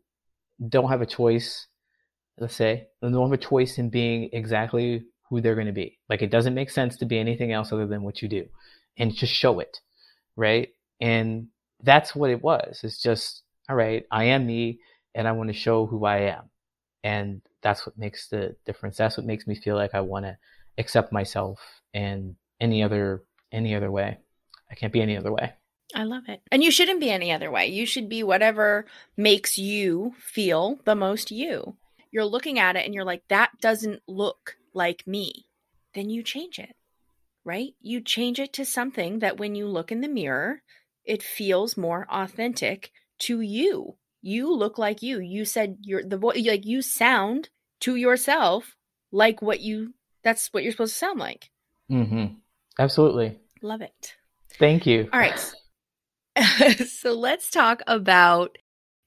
don't 0.70 0.90
have 0.90 1.02
a 1.02 1.06
choice. 1.06 1.68
Let's 2.38 2.56
say 2.56 2.88
they 3.02 3.10
don't 3.10 3.30
have 3.30 3.40
a 3.40 3.44
choice 3.44 3.78
in 3.78 3.90
being 3.90 4.30
exactly 4.34 5.06
who 5.30 5.42
they're 5.42 5.56
going 5.56 5.68
to 5.68 5.74
be. 5.74 6.00
Like 6.10 6.22
it 6.22 6.32
doesn't 6.32 6.54
make 6.54 6.70
sense 6.70 6.98
to 6.98 7.06
be 7.06 7.20
anything 7.20 7.52
else 7.52 7.72
other 7.72 7.88
than 7.88 8.04
what 8.04 8.22
you 8.22 8.28
do, 8.28 8.46
and 8.98 9.14
just 9.14 9.34
show 9.34 9.60
it, 9.60 9.80
right? 10.36 10.70
And 11.00 11.48
that's 11.82 12.16
what 12.16 12.30
it 12.30 12.42
was. 12.42 12.82
It's 12.84 13.02
just 13.02 13.44
all 13.70 13.76
right. 13.76 14.06
I 14.12 14.26
am 14.26 14.46
me, 14.46 14.80
and 15.16 15.28
I 15.28 15.32
want 15.34 15.50
to 15.50 15.54
show 15.54 15.86
who 15.86 16.06
I 16.06 16.20
am, 16.22 16.50
and 17.04 17.42
that's 17.62 17.86
what 17.86 17.98
makes 17.98 18.28
the 18.28 18.56
difference. 18.66 18.98
That's 18.98 19.18
what 19.18 19.26
makes 19.26 19.48
me 19.48 19.56
feel 19.56 19.76
like 19.76 19.94
I 19.94 20.02
want 20.02 20.26
to 20.26 20.38
accept 20.78 21.12
myself 21.12 21.60
and 21.94 22.36
any 22.60 22.84
other 22.84 23.24
any 23.52 23.76
other 23.76 23.92
way. 23.92 24.18
I 24.72 24.76
can't 24.76 24.94
be 24.94 25.02
any 25.02 25.18
other 25.18 25.32
way. 25.32 25.54
I 25.96 26.04
love 26.04 26.24
it. 26.28 26.42
And 26.52 26.64
you 26.64 26.72
shouldn't 26.72 27.00
be 27.00 27.10
any 27.10 27.32
other 27.32 27.52
way. 27.52 27.68
You 27.68 27.86
should 27.86 28.10
be 28.10 28.24
whatever 28.24 28.86
makes 29.16 29.58
you 29.58 30.14
feel 30.20 30.80
the 30.86 30.96
most 30.96 31.32
you. 31.32 31.76
You're 32.12 32.26
looking 32.26 32.60
at 32.60 32.76
it 32.76 32.86
and 32.86 32.94
you're 32.94 33.06
like, 33.06 33.24
that 33.30 33.52
doesn't 33.62 34.02
look 34.08 34.58
like 34.74 35.06
me. 35.08 35.46
Then 35.96 36.10
you 36.10 36.24
change 36.24 36.60
it, 36.60 36.76
right? 37.44 37.74
You 37.82 38.02
change 38.02 38.40
it 38.40 38.54
to 38.54 38.66
something 38.66 39.20
that 39.20 39.38
when 39.38 39.56
you 39.56 39.68
look 39.68 39.92
in 39.92 40.02
the 40.02 40.08
mirror, 40.08 40.62
it 41.06 41.22
feels 41.22 41.78
more 41.78 42.08
authentic 42.10 42.92
to 43.20 43.42
you. 43.42 43.96
You 44.22 44.54
look 44.54 44.78
like 44.78 45.02
you. 45.02 45.20
You 45.20 45.46
said 45.46 45.78
you're 45.82 46.04
the 46.04 46.18
voice, 46.18 46.44
like 46.46 46.66
you 46.66 46.82
sound 46.82 47.50
to 47.82 47.96
yourself 47.96 48.76
like 49.12 49.42
what 49.42 49.60
you, 49.60 49.94
that's 50.24 50.48
what 50.52 50.64
you're 50.64 50.72
supposed 50.72 50.94
to 50.94 51.00
sound 51.00 51.20
like. 51.20 51.50
Mm-hmm. 51.92 52.36
Absolutely. 52.80 53.38
Love 53.62 53.82
it. 53.82 54.16
Thank 54.58 54.86
you. 54.86 55.10
All 55.12 55.20
right. 55.20 55.54
so 56.88 57.14
let's 57.14 57.50
talk 57.50 57.82
about 57.88 58.58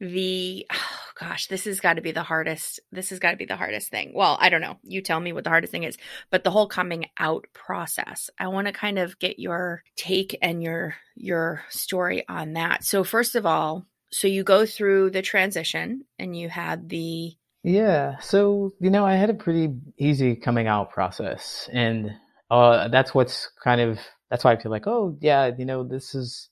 the 0.00 0.66
oh 0.72 1.06
gosh, 1.18 1.46
this 1.46 1.64
has 1.64 1.80
got 1.80 1.94
to 1.94 2.02
be 2.02 2.12
the 2.12 2.22
hardest. 2.22 2.80
This 2.92 3.10
has 3.10 3.18
got 3.18 3.30
to 3.30 3.36
be 3.36 3.46
the 3.46 3.56
hardest 3.56 3.88
thing. 3.88 4.12
Well, 4.14 4.36
I 4.40 4.48
don't 4.48 4.60
know. 4.60 4.78
You 4.82 5.00
tell 5.00 5.18
me 5.18 5.32
what 5.32 5.44
the 5.44 5.50
hardest 5.50 5.70
thing 5.70 5.84
is, 5.84 5.96
but 6.30 6.44
the 6.44 6.50
whole 6.50 6.68
coming 6.68 7.06
out 7.18 7.46
process. 7.54 8.30
I 8.38 8.48
want 8.48 8.66
to 8.66 8.72
kind 8.72 8.98
of 8.98 9.18
get 9.18 9.38
your 9.38 9.82
take 9.96 10.36
and 10.42 10.62
your 10.62 10.96
your 11.14 11.62
story 11.70 12.24
on 12.28 12.52
that. 12.54 12.84
So 12.84 13.04
first 13.04 13.34
of 13.34 13.46
all, 13.46 13.86
so 14.10 14.28
you 14.28 14.44
go 14.44 14.66
through 14.66 15.10
the 15.10 15.22
transition 15.22 16.04
and 16.18 16.36
you 16.36 16.48
had 16.48 16.88
the 16.88 17.34
yeah. 17.62 18.18
So, 18.20 18.72
you 18.78 18.90
know, 18.90 19.04
I 19.04 19.16
had 19.16 19.30
a 19.30 19.34
pretty 19.34 19.74
easy 19.98 20.36
coming 20.36 20.68
out 20.68 20.90
process 20.90 21.68
and 21.72 22.10
uh 22.50 22.88
that's 22.88 23.14
what's 23.14 23.50
kind 23.64 23.80
of 23.80 23.98
that's 24.30 24.44
why 24.44 24.52
I 24.52 24.56
feel 24.56 24.70
like, 24.70 24.86
oh 24.86 25.16
yeah, 25.20 25.50
you 25.56 25.64
know, 25.64 25.82
this 25.82 26.14
is 26.14 26.50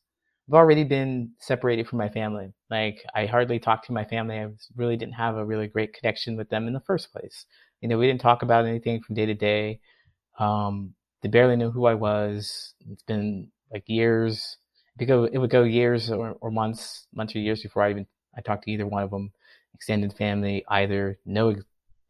I've 0.49 0.55
already 0.55 0.85
been 0.85 1.33
separated 1.39 1.89
from 1.89 1.99
my 1.99 2.09
family. 2.09 2.53
Like 2.71 3.03
I 3.15 3.27
hardly 3.27 3.59
talked 3.59 3.87
to 3.87 3.93
my 3.93 4.05
family. 4.05 4.39
I 4.39 4.49
really 4.77 4.97
didn't 4.97 5.15
have 5.15 5.37
a 5.37 5.45
really 5.45 5.69
great 5.69 5.95
connection 5.95 6.37
with 6.37 6.51
them 6.51 6.67
in 6.67 6.75
the 6.75 6.81
first 6.81 7.13
place. 7.13 7.47
You 7.81 7.89
know, 7.89 7.99
we 7.99 8.07
didn't 8.07 8.21
talk 8.21 8.43
about 8.43 8.67
anything 8.67 9.01
from 9.01 9.15
day 9.15 9.27
to 9.27 9.35
day. 9.35 9.81
Um, 10.39 10.95
they 11.23 11.29
barely 11.29 11.57
knew 11.57 11.71
who 11.71 11.87
I 11.87 11.95
was. 11.95 12.75
It's 12.91 13.03
been 13.05 13.51
like 13.73 13.85
years. 13.89 14.59
It 14.99 15.11
it 15.11 15.39
would 15.39 15.51
go 15.51 15.65
years 15.65 16.11
or, 16.11 16.37
or 16.41 16.51
months, 16.51 17.07
months 17.15 17.35
or 17.35 17.41
years 17.41 17.63
before 17.63 17.83
I 17.83 17.91
even 17.91 18.07
I 18.37 18.43
talked 18.43 18.65
to 18.65 18.71
either 18.71 18.87
one 18.87 19.03
of 19.03 19.11
them. 19.11 19.33
Extended 19.75 20.15
family, 20.15 20.65
either 20.69 21.19
no 21.27 21.55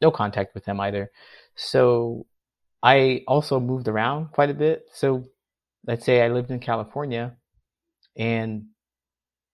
no 0.03 0.11
contact 0.11 0.55
with 0.55 0.65
them 0.65 0.81
either. 0.81 1.11
So 1.57 2.27
I 2.83 3.25
also 3.29 3.61
moved 3.61 3.89
around 3.89 4.33
quite 4.33 4.51
a 4.51 4.55
bit. 4.55 4.87
So 4.93 5.25
let's 5.87 6.05
say 6.05 6.23
I 6.23 6.29
lived 6.29 6.51
in 6.51 6.61
California 6.61 7.37
and 8.17 8.67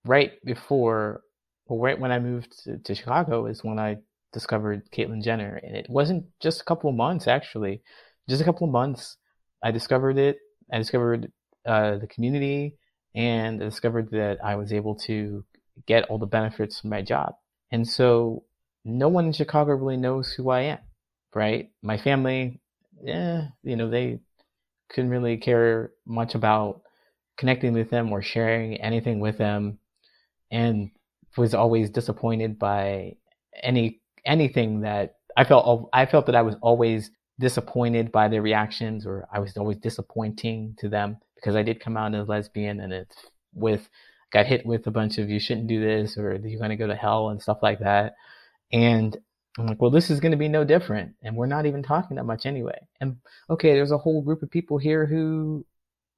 right 0.05 0.33
before, 0.45 1.23
well, 1.67 1.79
right 1.79 1.99
when 1.99 2.13
I 2.13 2.19
moved 2.19 2.65
to, 2.65 2.79
to 2.79 2.95
Chicago 2.95 3.47
is 3.47 3.65
when 3.65 3.79
I 3.79 3.99
discovered 4.33 4.91
Caitlyn 4.91 5.23
Jenner. 5.23 5.61
And 5.63 5.77
it 5.77 5.87
wasn't 5.89 6.27
just 6.41 6.61
a 6.61 6.65
couple 6.65 6.91
of 6.91 6.97
months, 6.97 7.27
actually. 7.27 7.83
Just 8.29 8.43
a 8.43 8.45
couple 8.45 8.67
of 8.67 8.73
months. 8.73 9.17
I 9.63 9.71
discovered 9.71 10.19
it. 10.19 10.39
I 10.73 10.79
discovered 10.79 11.33
uh, 11.67 11.99
the 11.99 12.07
community 12.07 12.77
and 13.15 13.61
I 13.61 13.65
discovered 13.65 14.11
that 14.13 14.39
I 14.43 14.57
was 14.57 14.73
able 14.73 14.95
to 15.07 15.45
get 15.87 16.05
all 16.05 16.19
the 16.19 16.27
benefits 16.27 16.81
from 16.81 16.91
my 16.91 17.03
job. 17.03 17.35
And 17.73 17.87
so 17.87 18.45
no 18.85 19.09
one 19.09 19.27
in 19.27 19.33
Chicago 19.33 19.73
really 19.73 19.97
knows 19.97 20.33
who 20.33 20.51
I 20.51 20.61
am, 20.63 20.79
right? 21.35 21.71
My 21.83 21.99
family, 21.99 22.61
yeah, 23.03 23.49
you 23.63 23.77
know, 23.77 23.91
they 23.91 24.21
couldn't 24.89 25.11
really 25.11 25.37
care 25.37 25.93
much 26.07 26.35
about 26.35 26.83
connecting 27.41 27.73
with 27.73 27.89
them 27.89 28.13
or 28.13 28.21
sharing 28.21 28.77
anything 28.77 29.19
with 29.19 29.39
them 29.39 29.79
and 30.51 30.91
was 31.39 31.55
always 31.55 31.89
disappointed 31.89 32.59
by 32.59 33.17
any 33.63 33.99
anything 34.27 34.83
that 34.83 35.17
I 35.39 35.45
felt 35.45 35.89
I 35.95 36.05
felt 36.05 36.27
that 36.27 36.37
I 36.37 36.43
was 36.43 36.57
always 36.61 37.11
disappointed 37.39 38.13
by 38.13 38.29
their 38.29 38.43
reactions 38.43 39.07
or 39.07 39.27
I 39.33 39.39
was 39.39 39.57
always 39.57 39.79
disappointing 39.79 40.77
to 40.81 40.91
them 40.91 41.17
because 41.35 41.57
I 41.57 41.63
did 41.63 41.81
come 41.81 41.97
out 41.97 42.15
as 42.15 42.29
lesbian 42.29 42.79
and 42.79 42.93
it's 42.93 43.17
with 43.55 43.89
got 44.31 44.45
hit 44.45 44.67
with 44.67 44.87
a 44.87 44.91
bunch 44.91 45.17
of 45.17 45.31
you 45.31 45.41
shouldn't 45.41 45.67
do 45.67 45.81
this 45.83 46.19
or 46.19 46.35
you're 46.35 46.59
going 46.59 46.71
to 46.71 46.77
go 46.77 46.89
to 46.89 46.95
hell 46.95 47.31
and 47.31 47.41
stuff 47.41 47.61
like 47.63 47.79
that 47.79 48.17
and 48.71 49.17
I'm 49.59 49.67
like, 49.67 49.81
well, 49.81 49.91
this 49.91 50.11
is 50.11 50.21
going 50.21 50.31
to 50.31 50.39
be 50.39 50.49
no 50.49 50.65
different. 50.65 51.15
And 51.23 51.35
we're 51.35 51.47
not 51.47 51.67
even 51.67 51.83
talking 51.83 52.17
that 52.17 52.25
much 52.25 52.47
anyway. 52.47 52.79
And 53.01 53.17
okay, 53.51 53.73
there's 53.73 53.91
a 53.91 53.99
whole 53.99 54.23
group 54.23 54.43
of 54.43 54.51
people 54.51 54.79
here 54.79 55.07
who 55.07 55.67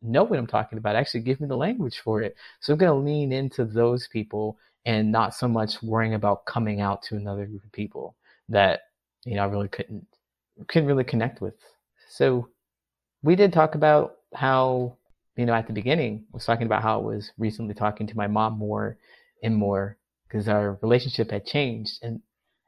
know 0.02 0.24
what 0.24 0.38
I'm 0.38 0.46
talking 0.46 0.78
about. 0.78 0.96
Actually, 0.96 1.20
give 1.20 1.40
me 1.40 1.48
the 1.48 1.56
language 1.56 2.00
for 2.00 2.22
it. 2.22 2.36
So 2.60 2.72
I'm 2.72 2.78
going 2.78 2.92
to 2.92 3.06
lean 3.06 3.32
into 3.32 3.64
those 3.64 4.08
people 4.08 4.58
and 4.84 5.12
not 5.12 5.34
so 5.34 5.48
much 5.48 5.82
worrying 5.82 6.14
about 6.14 6.44
coming 6.44 6.80
out 6.80 7.02
to 7.04 7.16
another 7.16 7.46
group 7.46 7.64
of 7.64 7.72
people 7.72 8.16
that 8.48 8.80
you 9.24 9.36
know 9.36 9.42
I 9.42 9.46
really 9.46 9.68
couldn't 9.68 10.06
couldn't 10.68 10.88
really 10.88 11.04
connect 11.04 11.40
with. 11.40 11.54
So 12.08 12.48
we 13.22 13.36
did 13.36 13.52
talk 13.52 13.74
about 13.74 14.16
how 14.34 14.96
you 15.36 15.46
know 15.46 15.54
at 15.54 15.66
the 15.66 15.72
beginning 15.72 16.24
I 16.32 16.34
was 16.34 16.44
talking 16.44 16.66
about 16.66 16.82
how 16.82 17.00
I 17.00 17.04
was 17.04 17.30
recently 17.38 17.74
talking 17.74 18.06
to 18.08 18.16
my 18.16 18.26
mom 18.26 18.58
more 18.58 18.98
and 19.42 19.56
more 19.56 19.96
because 20.26 20.48
our 20.48 20.78
relationship 20.82 21.30
had 21.30 21.46
changed 21.46 21.98
and 22.02 22.20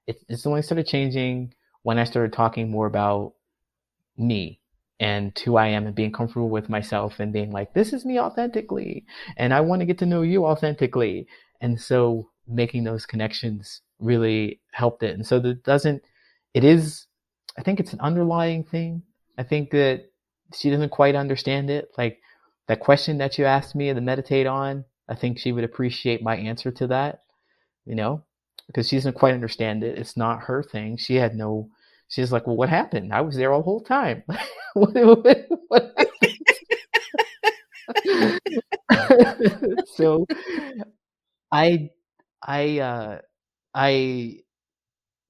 it, 0.07 0.23
it's 0.29 0.47
only 0.47 0.63
started 0.63 0.87
changing 0.87 1.55
when 1.83 1.99
I 1.99 2.05
started 2.05 2.33
talking 2.33 2.71
more 2.71 2.87
about 2.87 3.35
me 4.17 4.61
and 5.01 5.37
who 5.45 5.57
I 5.57 5.69
am 5.69 5.87
and 5.87 5.95
being 5.95 6.13
comfortable 6.13 6.51
with 6.51 6.69
myself 6.69 7.19
and 7.19 7.33
being 7.33 7.51
like, 7.51 7.75
this 7.75 7.93
is 7.93 8.05
me 8.05 8.21
authentically. 8.21 9.05
And 9.37 9.53
I 9.53 9.61
want 9.61 9.81
to 9.81 9.87
get 9.87 9.99
to 9.99 10.07
know 10.07 10.23
you 10.23 10.47
authentically. 10.47 11.27
And 11.61 11.81
so 11.81 12.31
making 12.47 12.85
those 12.85 13.07
connections 13.07 13.81
really 13.99 14.61
helped 14.73 15.03
it. 15.03 15.15
And 15.15 15.27
so 15.27 15.41
that 15.41 15.65
doesn't, 15.65 16.03
it 16.53 16.65
is, 16.65 17.07
I 17.59 17.63
think 17.63 17.81
it's 17.81 17.93
an 17.93 18.01
underlying 18.01 18.65
thing. 18.65 19.03
I 19.37 19.43
think 19.43 19.71
that 19.71 20.11
she 20.55 20.71
doesn't 20.71 20.91
quite 20.91 21.17
understand 21.17 21.71
it. 21.71 21.91
Like 21.99 22.21
that 22.69 22.81
question 22.81 23.19
that 23.19 23.39
you 23.39 23.45
asked 23.45 23.75
me 23.75 23.93
to 23.93 24.01
meditate 24.01 24.47
on, 24.47 24.85
I 25.09 25.15
think 25.15 25.39
she 25.39 25.53
would 25.53 25.65
appreciate 25.65 26.23
my 26.23 26.37
answer 26.37 26.71
to 26.71 26.87
that, 26.89 27.23
you 27.85 27.95
know, 27.95 28.25
because 28.67 28.89
she 28.89 28.97
doesn't 28.97 29.17
quite 29.17 29.35
understand 29.35 29.83
it. 29.83 29.99
It's 29.99 30.17
not 30.17 30.45
her 30.45 30.63
thing. 30.63 30.97
She 30.97 31.17
had 31.17 31.35
no, 31.35 31.69
she's 32.09 32.33
like, 32.33 32.47
well, 32.47 32.57
what 32.57 32.69
happened? 32.69 33.13
I 33.13 33.21
was 33.23 33.37
there 33.37 33.53
all 33.53 33.61
the 33.61 33.65
whole 33.65 33.83
time. 33.83 34.23
what, 34.75 34.95
what, 34.95 35.47
what 35.69 35.95
so 39.97 40.27
I, 41.53 41.91
I, 42.43 42.79
uh, 42.79 43.19
I 43.75 44.39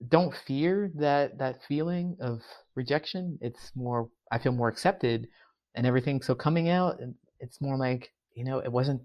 don't 0.08 0.34
fear 0.46 0.90
that, 0.96 1.38
that 1.38 1.62
feeling 1.66 2.16
of 2.20 2.40
rejection. 2.74 3.38
It's 3.40 3.72
more, 3.74 4.08
I 4.30 4.38
feel 4.38 4.52
more 4.52 4.68
accepted 4.68 5.28
and 5.74 5.86
everything. 5.86 6.22
So 6.22 6.34
coming 6.34 6.68
out, 6.68 7.00
it's 7.40 7.60
more 7.60 7.76
like, 7.76 8.12
you 8.34 8.44
know, 8.44 8.58
it 8.58 8.70
wasn't, 8.70 9.02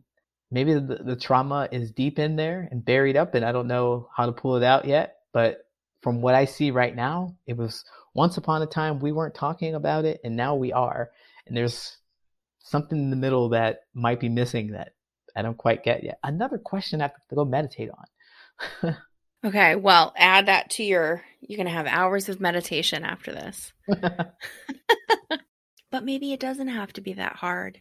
maybe 0.51 0.73
the, 0.73 0.99
the 1.05 1.15
trauma 1.15 1.69
is 1.71 1.91
deep 1.91 2.19
in 2.19 2.35
there 2.35 2.67
and 2.71 2.83
buried 2.83 3.15
up 3.15 3.35
and 3.35 3.45
I 3.45 3.51
don't 3.51 3.67
know 3.67 4.09
how 4.15 4.25
to 4.25 4.31
pull 4.31 4.55
it 4.55 4.63
out 4.63 4.85
yet, 4.85 5.17
but 5.33 5.68
from 6.01 6.21
what 6.21 6.35
I 6.35 6.45
see 6.45 6.71
right 6.71 6.95
now, 6.95 7.35
it 7.45 7.57
was 7.57 7.83
once 8.13 8.37
upon 8.37 8.61
a 8.61 8.65
time 8.65 8.99
we 8.99 9.11
weren't 9.11 9.35
talking 9.35 9.75
about 9.75 10.05
it 10.05 10.21
and 10.23 10.35
now 10.35 10.55
we 10.55 10.71
are. 10.71 11.11
And 11.45 11.55
there's 11.55 11.97
something 12.59 12.97
in 12.97 13.09
the 13.09 13.15
middle 13.15 13.49
that 13.49 13.81
might 13.93 14.19
be 14.19 14.29
missing 14.29 14.71
that 14.71 14.93
I 15.35 15.41
don't 15.41 15.57
quite 15.57 15.83
get 15.83 16.03
yet. 16.03 16.19
Another 16.23 16.57
question 16.57 17.01
I 17.01 17.05
have 17.05 17.27
to 17.29 17.35
go 17.35 17.45
meditate 17.45 17.89
on. 18.83 18.97
okay, 19.45 19.75
well, 19.75 20.13
add 20.17 20.47
that 20.47 20.71
to 20.71 20.83
your 20.83 21.23
you're 21.41 21.57
going 21.57 21.67
to 21.67 21.73
have 21.73 21.87
hours 21.87 22.29
of 22.29 22.41
meditation 22.41 23.03
after 23.03 23.31
this. 23.31 23.73
but 23.87 24.33
maybe 26.03 26.33
it 26.33 26.39
doesn't 26.39 26.67
have 26.67 26.93
to 26.93 27.01
be 27.01 27.13
that 27.13 27.37
hard. 27.37 27.79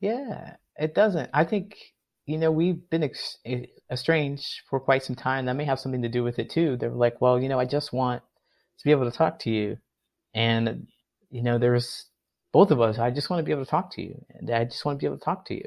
Yeah, 0.00 0.56
it 0.76 0.94
doesn't. 0.94 1.30
I 1.32 1.44
think 1.44 1.76
you 2.26 2.38
know, 2.38 2.50
we've 2.50 2.90
been 2.90 3.04
ex- 3.04 3.38
estranged 3.90 4.62
for 4.68 4.80
quite 4.80 5.04
some 5.04 5.16
time. 5.16 5.46
That 5.46 5.54
may 5.54 5.64
have 5.64 5.78
something 5.78 6.02
to 6.02 6.08
do 6.08 6.24
with 6.24 6.38
it 6.38 6.50
too. 6.50 6.76
They're 6.76 6.90
like, 6.90 7.20
well, 7.20 7.40
you 7.40 7.48
know, 7.48 7.60
I 7.60 7.64
just 7.64 7.92
want 7.92 8.22
to 8.78 8.84
be 8.84 8.90
able 8.90 9.10
to 9.10 9.16
talk 9.16 9.38
to 9.40 9.50
you. 9.50 9.78
And, 10.34 10.88
you 11.30 11.42
know, 11.42 11.56
there's 11.56 12.06
both 12.52 12.72
of 12.72 12.80
us. 12.80 12.98
I 12.98 13.10
just 13.10 13.30
want 13.30 13.40
to 13.40 13.44
be 13.44 13.52
able 13.52 13.64
to 13.64 13.70
talk 13.70 13.94
to 13.94 14.02
you. 14.02 14.24
And 14.30 14.50
I 14.50 14.64
just 14.64 14.84
want 14.84 14.98
to 14.98 15.00
be 15.02 15.06
able 15.06 15.18
to 15.18 15.24
talk 15.24 15.46
to 15.46 15.54
you. 15.54 15.64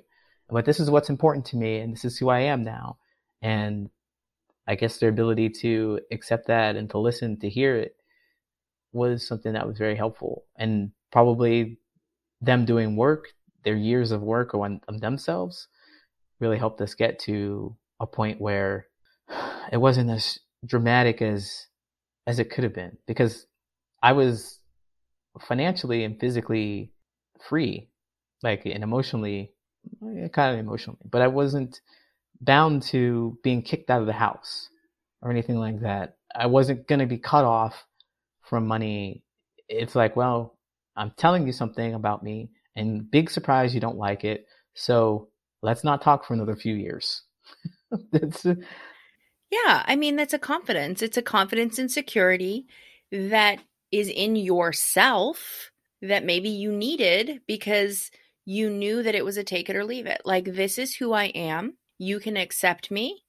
but 0.49 0.65
this 0.65 0.79
is 0.79 0.89
what's 0.89 1.09
important 1.09 1.45
to 1.45 1.57
me 1.57 1.77
and 1.77 1.93
this 1.93 2.03
is 2.03 2.17
who 2.17 2.29
I 2.29 2.41
am 2.41 2.63
now. 2.63 2.97
And 3.41 3.89
I 4.67 4.75
guess 4.75 4.97
their 4.97 5.09
ability 5.09 5.49
to 5.61 6.01
accept 6.11 6.47
that 6.47 6.75
and 6.75 6.89
to 6.89 6.99
listen, 6.99 7.39
to 7.39 7.49
hear 7.49 7.77
it 7.77 7.95
was 8.91 9.25
something 9.25 9.53
that 9.53 9.67
was 9.67 9.77
very 9.77 9.95
helpful. 9.95 10.43
And 10.57 10.91
probably 11.11 11.79
them 12.41 12.65
doing 12.65 12.97
work, 12.97 13.29
their 13.63 13.75
years 13.75 14.11
of 14.11 14.21
work 14.21 14.53
on, 14.53 14.81
on 14.89 14.97
themselves 14.97 15.67
really 16.39 16.57
helped 16.57 16.81
us 16.81 16.93
get 16.95 17.19
to 17.19 17.75
a 17.99 18.07
point 18.07 18.41
where 18.41 18.87
it 19.71 19.77
wasn't 19.77 20.09
as 20.09 20.39
dramatic 20.65 21.21
as 21.21 21.67
as 22.27 22.39
it 22.39 22.51
could 22.51 22.63
have 22.63 22.73
been 22.73 22.97
because 23.07 23.47
I 24.03 24.11
was 24.11 24.59
financially 25.47 26.03
and 26.03 26.19
physically 26.19 26.91
free, 27.47 27.89
like 28.43 28.65
and 28.65 28.83
emotionally, 28.83 29.51
eh, 30.03 30.27
kind 30.29 30.53
of 30.53 30.59
emotionally, 30.59 30.99
but 31.09 31.21
I 31.21 31.27
wasn't 31.27 31.81
bound 32.41 32.83
to 32.83 33.37
being 33.43 33.61
kicked 33.61 33.89
out 33.89 34.01
of 34.01 34.07
the 34.07 34.13
house 34.13 34.69
or 35.21 35.31
anything 35.31 35.57
like 35.57 35.81
that. 35.81 36.17
I 36.35 36.45
wasn't 36.45 36.87
going 36.87 36.99
to 36.99 37.05
be 37.05 37.17
cut 37.17 37.45
off 37.45 37.85
from 38.43 38.67
money. 38.67 39.23
It's 39.67 39.95
like, 39.95 40.15
well, 40.15 40.57
I'm 40.95 41.11
telling 41.17 41.45
you 41.45 41.53
something 41.53 41.93
about 41.93 42.23
me, 42.23 42.51
and 42.75 43.09
big 43.09 43.29
surprise, 43.29 43.73
you 43.73 43.81
don't 43.81 43.97
like 43.97 44.23
it. 44.23 44.45
So 44.73 45.29
let's 45.61 45.83
not 45.83 46.01
talk 46.01 46.25
for 46.25 46.33
another 46.33 46.55
few 46.55 46.75
years. 46.75 47.23
it's, 48.13 48.45
yeah, 48.45 49.83
I 49.85 49.95
mean, 49.95 50.15
that's 50.15 50.33
a 50.33 50.39
confidence. 50.39 51.01
It's 51.01 51.17
a 51.17 51.21
confidence 51.21 51.79
and 51.79 51.91
security 51.91 52.65
that 53.11 53.59
is 53.91 54.07
in 54.07 54.35
yourself 54.35 55.71
that 56.01 56.23
maybe 56.23 56.49
you 56.49 56.71
needed 56.71 57.41
because 57.47 58.11
you 58.45 58.69
knew 58.69 59.03
that 59.03 59.15
it 59.15 59.25
was 59.25 59.37
a 59.37 59.43
take 59.43 59.69
it 59.69 59.75
or 59.75 59.83
leave 59.83 60.05
it. 60.05 60.21
Like, 60.25 60.45
this 60.45 60.77
is 60.77 60.95
who 60.95 61.13
I 61.13 61.25
am. 61.25 61.77
You 61.97 62.19
can 62.19 62.37
accept 62.37 62.91
me 62.91 63.23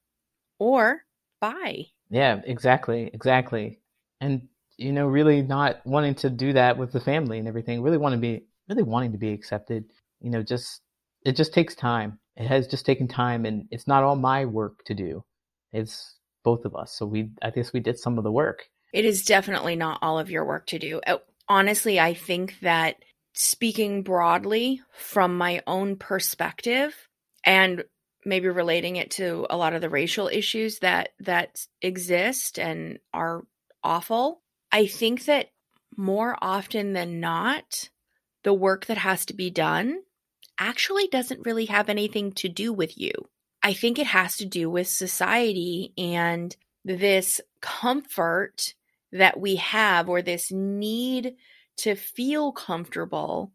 or 0.59 1.03
bye. 1.41 1.87
Yeah, 2.11 2.41
exactly. 2.45 3.11
Exactly. 3.12 3.81
And, 4.20 4.49
you 4.76 4.93
know, 4.93 5.07
really 5.07 5.43
not 5.43 5.85
wanting 5.85 6.14
to 6.16 6.31
do 6.31 6.53
that 6.53 6.76
with 6.78 6.93
the 6.93 7.01
family 7.01 7.39
and 7.39 7.49
everything, 7.49 7.83
really 7.83 7.99
want 7.99 8.12
to 8.14 8.18
be, 8.18 8.45
really 8.68 8.83
wanting 8.83 9.12
to 9.12 9.18
be 9.18 9.33
accepted, 9.33 9.85
you 10.20 10.31
know, 10.31 10.43
just, 10.43 10.83
it 11.25 11.37
just 11.37 11.53
takes 11.53 11.75
time. 11.75 12.18
It 12.37 12.47
has 12.47 12.66
just 12.66 12.87
taken 12.87 13.09
time 13.09 13.45
and 13.45 13.66
it's 13.71 13.87
not 13.87 14.03
all 14.03 14.16
my 14.16 14.45
work 14.47 14.85
to 14.87 14.95
do. 14.95 15.25
It's 15.73 16.16
both 16.43 16.64
of 16.64 16.75
us. 16.75 16.93
So 16.97 17.07
we, 17.07 17.31
I 17.43 17.51
guess 17.51 17.73
we 17.73 17.81
did 17.81 17.99
some 17.99 18.18
of 18.18 18.25
the 18.25 18.33
work. 18.33 18.64
It 18.93 19.05
is 19.05 19.25
definitely 19.25 19.77
not 19.77 19.99
all 20.03 20.18
of 20.18 20.31
your 20.31 20.45
work 20.45 20.66
to 20.68 20.79
do. 20.79 21.01
Uh, 21.07 21.18
honestly, 21.49 22.01
I 22.01 22.14
think 22.14 22.59
that 22.61 22.97
speaking 23.35 24.03
broadly 24.03 24.81
from 24.93 25.37
my 25.37 25.62
own 25.66 25.97
perspective 25.97 26.95
and 27.45 27.85
maybe 28.25 28.49
relating 28.49 28.97
it 28.97 29.11
to 29.12 29.47
a 29.49 29.57
lot 29.57 29.73
of 29.73 29.81
the 29.81 29.89
racial 29.89 30.29
issues 30.29 30.81
that 30.81 31.11
that 31.21 31.64
exist 31.81 32.59
and 32.59 32.99
are 33.14 33.45
awful, 33.83 34.43
I 34.73 34.87
think 34.87 35.25
that 35.27 35.51
more 35.97 36.37
often 36.41 36.93
than 36.93 37.21
not, 37.21 37.91
the 38.43 38.55
work 38.55 38.87
that 38.87 38.99
has 38.99 39.27
to 39.27 39.35
be 39.35 39.51
done 39.51 40.01
actually 40.61 41.09
doesn't 41.09 41.45
really 41.45 41.65
have 41.67 41.89
anything 41.89 42.33
to 42.33 42.49
do 42.49 42.73
with 42.73 42.97
you. 42.97 43.11
I 43.63 43.73
think 43.73 43.99
it 43.99 44.07
has 44.07 44.37
to 44.37 44.47
do 44.47 44.71
with 44.71 44.87
society 44.87 45.93
and 45.99 46.55
this 46.85 47.41
comfort 47.61 48.75
that 49.13 49.41
we 49.41 49.57
have 49.57 50.09
or 50.09 50.23
this 50.23 50.53
need 50.53 51.35
to 51.79 51.95
feel 51.95 52.53
comfortable. 52.53 53.53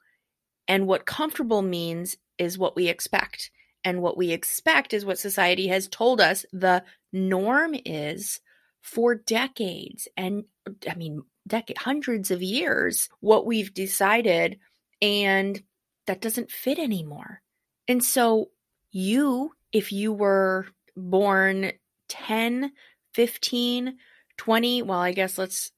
And 0.67 0.87
what 0.87 1.05
comfortable 1.05 1.61
means 1.61 2.17
is 2.37 2.57
what 2.57 2.75
we 2.75 2.87
expect. 2.87 3.51
And 3.83 4.01
what 4.01 4.17
we 4.17 4.31
expect 4.31 4.93
is 4.93 5.05
what 5.05 5.19
society 5.19 5.67
has 5.67 5.87
told 5.87 6.19
us 6.19 6.45
the 6.51 6.83
norm 7.13 7.75
is 7.85 8.39
for 8.81 9.15
decades. 9.15 10.07
And 10.17 10.45
I 10.89 10.95
mean, 10.95 11.23
decades, 11.47 11.81
hundreds 11.81 12.31
of 12.31 12.41
years, 12.41 13.09
what 13.19 13.45
we've 13.45 13.73
decided. 13.73 14.59
And 15.01 15.61
that 16.07 16.21
doesn't 16.21 16.51
fit 16.51 16.79
anymore. 16.79 17.41
And 17.87 18.03
so 18.03 18.49
you 18.91 19.51
if 19.71 19.91
you 19.91 20.13
were 20.13 20.67
born 20.95 21.71
10, 22.07 22.71
15, 23.13 23.97
20, 24.37 24.81
well, 24.83 24.99
I 24.99 25.11
guess 25.11 25.37
let's 25.37 25.71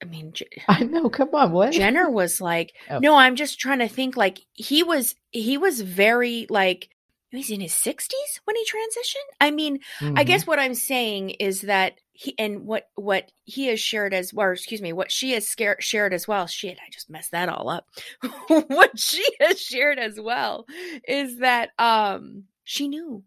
I 0.00 0.04
mean, 0.04 0.32
I 0.68 0.84
know. 0.84 1.08
Come 1.10 1.34
on, 1.34 1.52
what? 1.52 1.72
Jenner 1.72 2.10
was 2.10 2.40
like, 2.40 2.72
oh. 2.90 2.98
no, 2.98 3.16
I'm 3.16 3.36
just 3.36 3.58
trying 3.58 3.80
to 3.80 3.88
think. 3.88 4.16
Like 4.16 4.40
he 4.52 4.82
was, 4.82 5.14
he 5.30 5.58
was 5.58 5.80
very 5.80 6.46
like 6.48 6.90
he's 7.30 7.50
in 7.50 7.60
his 7.60 7.72
60s 7.72 8.40
when 8.44 8.56
he 8.56 8.64
transitioned. 8.64 9.34
I 9.40 9.50
mean, 9.50 9.80
mm-hmm. 10.00 10.16
I 10.16 10.24
guess 10.24 10.46
what 10.46 10.58
I'm 10.58 10.74
saying 10.74 11.30
is 11.30 11.62
that 11.62 11.94
he 12.20 12.34
and 12.36 12.66
what 12.66 12.88
what 12.96 13.30
he 13.44 13.68
has 13.68 13.78
shared 13.78 14.12
as 14.12 14.34
well, 14.34 14.50
excuse 14.50 14.82
me, 14.82 14.92
what 14.92 15.12
she 15.12 15.34
has 15.34 15.46
scared, 15.46 15.84
shared 15.84 16.12
as 16.12 16.26
well. 16.26 16.48
Shit, 16.48 16.76
I 16.84 16.90
just 16.90 17.08
messed 17.08 17.30
that 17.30 17.48
all 17.48 17.68
up. 17.68 17.86
what 18.48 18.98
she 18.98 19.24
has 19.38 19.60
shared 19.60 20.00
as 20.00 20.18
well 20.18 20.66
is 21.06 21.38
that 21.38 21.70
um 21.78 22.42
she 22.64 22.88
knew 22.88 23.22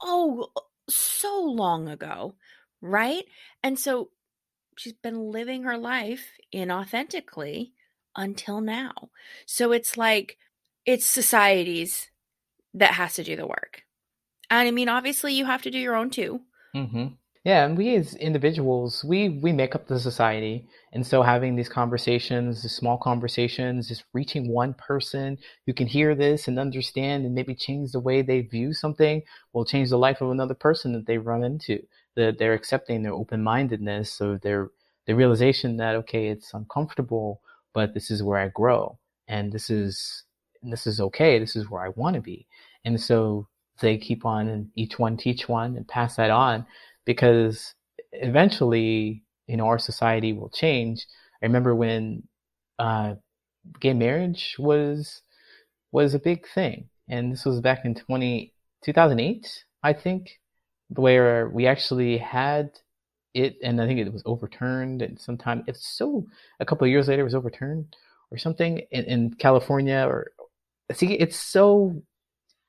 oh, 0.00 0.48
so 0.88 1.42
long 1.42 1.86
ago, 1.90 2.34
right? 2.80 3.26
And 3.62 3.78
so 3.78 4.08
she's 4.78 4.94
been 4.94 5.30
living 5.30 5.64
her 5.64 5.76
life 5.76 6.24
inauthentically 6.54 7.72
until 8.16 8.62
now. 8.62 9.10
So 9.44 9.72
it's 9.72 9.98
like 9.98 10.38
it's 10.86 11.04
societies 11.04 12.08
that 12.72 12.94
has 12.94 13.16
to 13.16 13.22
do 13.22 13.36
the 13.36 13.46
work. 13.46 13.82
And 14.48 14.66
I 14.66 14.70
mean, 14.70 14.88
obviously, 14.88 15.34
you 15.34 15.44
have 15.44 15.60
to 15.64 15.70
do 15.70 15.78
your 15.78 15.94
own 15.94 16.08
too. 16.08 16.40
Mm-hmm. 16.74 17.06
Yeah, 17.44 17.64
and 17.64 17.76
we 17.78 17.96
as 17.96 18.14
individuals, 18.16 19.02
we 19.02 19.30
we 19.30 19.50
make 19.52 19.74
up 19.74 19.86
the 19.86 19.98
society, 19.98 20.68
and 20.92 21.06
so 21.06 21.22
having 21.22 21.56
these 21.56 21.70
conversations, 21.70 22.60
these 22.62 22.74
small 22.76 22.98
conversations, 22.98 23.88
just 23.88 24.04
reaching 24.12 24.52
one 24.52 24.74
person 24.74 25.38
who 25.64 25.72
can 25.72 25.86
hear 25.86 26.14
this 26.14 26.48
and 26.48 26.58
understand, 26.58 27.24
and 27.24 27.34
maybe 27.34 27.54
change 27.54 27.92
the 27.92 28.00
way 28.00 28.20
they 28.20 28.42
view 28.42 28.74
something, 28.74 29.22
will 29.54 29.64
change 29.64 29.88
the 29.88 29.96
life 29.98 30.20
of 30.20 30.30
another 30.30 30.52
person 30.54 30.92
that 30.92 31.06
they 31.06 31.16
run 31.16 31.42
into. 31.42 31.78
That 32.14 32.38
they're 32.38 32.52
accepting 32.52 33.02
their 33.02 33.14
open 33.14 33.42
mindedness, 33.42 34.12
so 34.12 34.36
their 34.36 34.68
the 35.06 35.14
realization 35.14 35.78
that 35.78 35.96
okay, 35.96 36.28
it's 36.28 36.52
uncomfortable, 36.52 37.40
but 37.72 37.94
this 37.94 38.10
is 38.10 38.22
where 38.22 38.38
I 38.38 38.48
grow, 38.48 38.98
and 39.28 39.50
this 39.50 39.70
is 39.70 40.24
this 40.62 40.86
is 40.86 41.00
okay. 41.00 41.38
This 41.38 41.56
is 41.56 41.70
where 41.70 41.82
I 41.82 41.88
want 41.96 42.16
to 42.16 42.20
be, 42.22 42.46
and 42.84 43.00
so 43.00 43.48
they 43.80 43.96
keep 43.96 44.26
on, 44.26 44.46
and 44.48 44.68
each 44.74 44.98
one 44.98 45.16
teach 45.16 45.48
one, 45.48 45.74
and 45.76 45.88
pass 45.88 46.16
that 46.16 46.30
on 46.30 46.66
because 47.04 47.74
eventually, 48.12 49.22
you 49.46 49.56
know, 49.56 49.66
our 49.66 49.78
society 49.78 50.32
will 50.32 50.50
change. 50.50 51.06
I 51.42 51.46
remember 51.46 51.74
when 51.74 52.24
uh, 52.78 53.14
gay 53.80 53.94
marriage 53.94 54.56
was 54.58 55.22
was 55.92 56.14
a 56.14 56.18
big 56.18 56.46
thing, 56.48 56.88
and 57.08 57.32
this 57.32 57.44
was 57.44 57.60
back 57.60 57.84
in 57.84 57.94
20, 57.94 58.54
2008, 58.84 59.64
I 59.82 59.92
think, 59.92 60.38
where 60.88 61.48
we 61.48 61.66
actually 61.66 62.18
had 62.18 62.70
it, 63.34 63.56
and 63.62 63.80
I 63.80 63.86
think 63.86 63.98
it 64.00 64.12
was 64.12 64.22
overturned, 64.24 65.02
and 65.02 65.20
sometime 65.20 65.64
it's 65.66 65.86
so 65.86 66.26
a 66.60 66.64
couple 66.64 66.84
of 66.84 66.90
years 66.90 67.08
later 67.08 67.22
it 67.22 67.24
was 67.24 67.34
overturned 67.34 67.96
or 68.30 68.38
something 68.38 68.78
in, 68.90 69.04
in 69.04 69.34
California 69.34 70.04
or 70.08 70.32
see 70.92 71.14
it's 71.14 71.38
so 71.38 72.02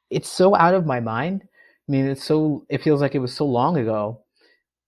it's 0.10 0.30
so 0.30 0.56
out 0.56 0.74
of 0.74 0.86
my 0.86 1.00
mind 1.00 1.44
mean, 1.92 2.08
it's 2.08 2.24
so 2.24 2.66
it 2.70 2.82
feels 2.82 3.02
like 3.02 3.16
it 3.16 3.20
was 3.20 3.34
so 3.34 3.46
long 3.46 3.78
ago, 3.78 4.24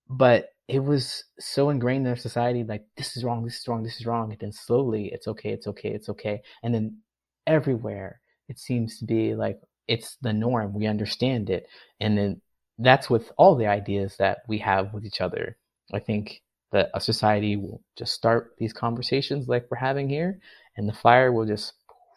but 0.10 0.50
it 0.68 0.84
was 0.84 1.26
so 1.40 1.70
ingrained 1.70 2.06
in 2.06 2.12
our 2.12 2.16
society. 2.18 2.64
Like 2.64 2.86
this 2.98 3.18
is 3.18 3.24
wrong, 3.24 3.44
this 3.44 3.60
is 3.60 3.68
wrong, 3.68 3.84
this 3.84 4.00
is 4.00 4.06
wrong. 4.06 4.32
And 4.32 4.40
then 4.40 4.52
slowly, 4.52 5.12
it's 5.14 5.28
okay, 5.28 5.50
it's 5.50 5.68
okay, 5.68 5.90
it's 5.90 6.10
okay. 6.10 6.42
And 6.64 6.74
then 6.74 7.00
everywhere, 7.46 8.22
it 8.48 8.58
seems 8.60 9.00
to 9.00 9.06
be 9.06 9.36
like 9.36 9.60
it's 9.88 10.18
the 10.22 10.34
norm. 10.34 10.74
We 10.74 10.88
understand 10.88 11.50
it, 11.50 11.68
and 12.00 12.18
then 12.18 12.42
that's 12.80 13.10
with 13.10 13.32
all 13.38 13.56
the 13.56 13.68
ideas 13.68 14.16
that 14.18 14.40
we 14.48 14.60
have 14.60 14.94
with 14.94 15.06
each 15.06 15.22
other. 15.22 15.58
I 15.94 16.00
think 16.00 16.42
that 16.72 16.90
a 16.94 17.02
society 17.02 17.56
will 17.58 17.84
just 17.98 18.14
start 18.14 18.54
these 18.58 18.74
conversations 18.74 19.48
like 19.48 19.68
we're 19.70 19.78
having 19.78 20.10
here, 20.10 20.40
and 20.78 20.88
the 20.88 20.94
fire 20.94 21.32
will 21.32 21.46
just 21.46 21.74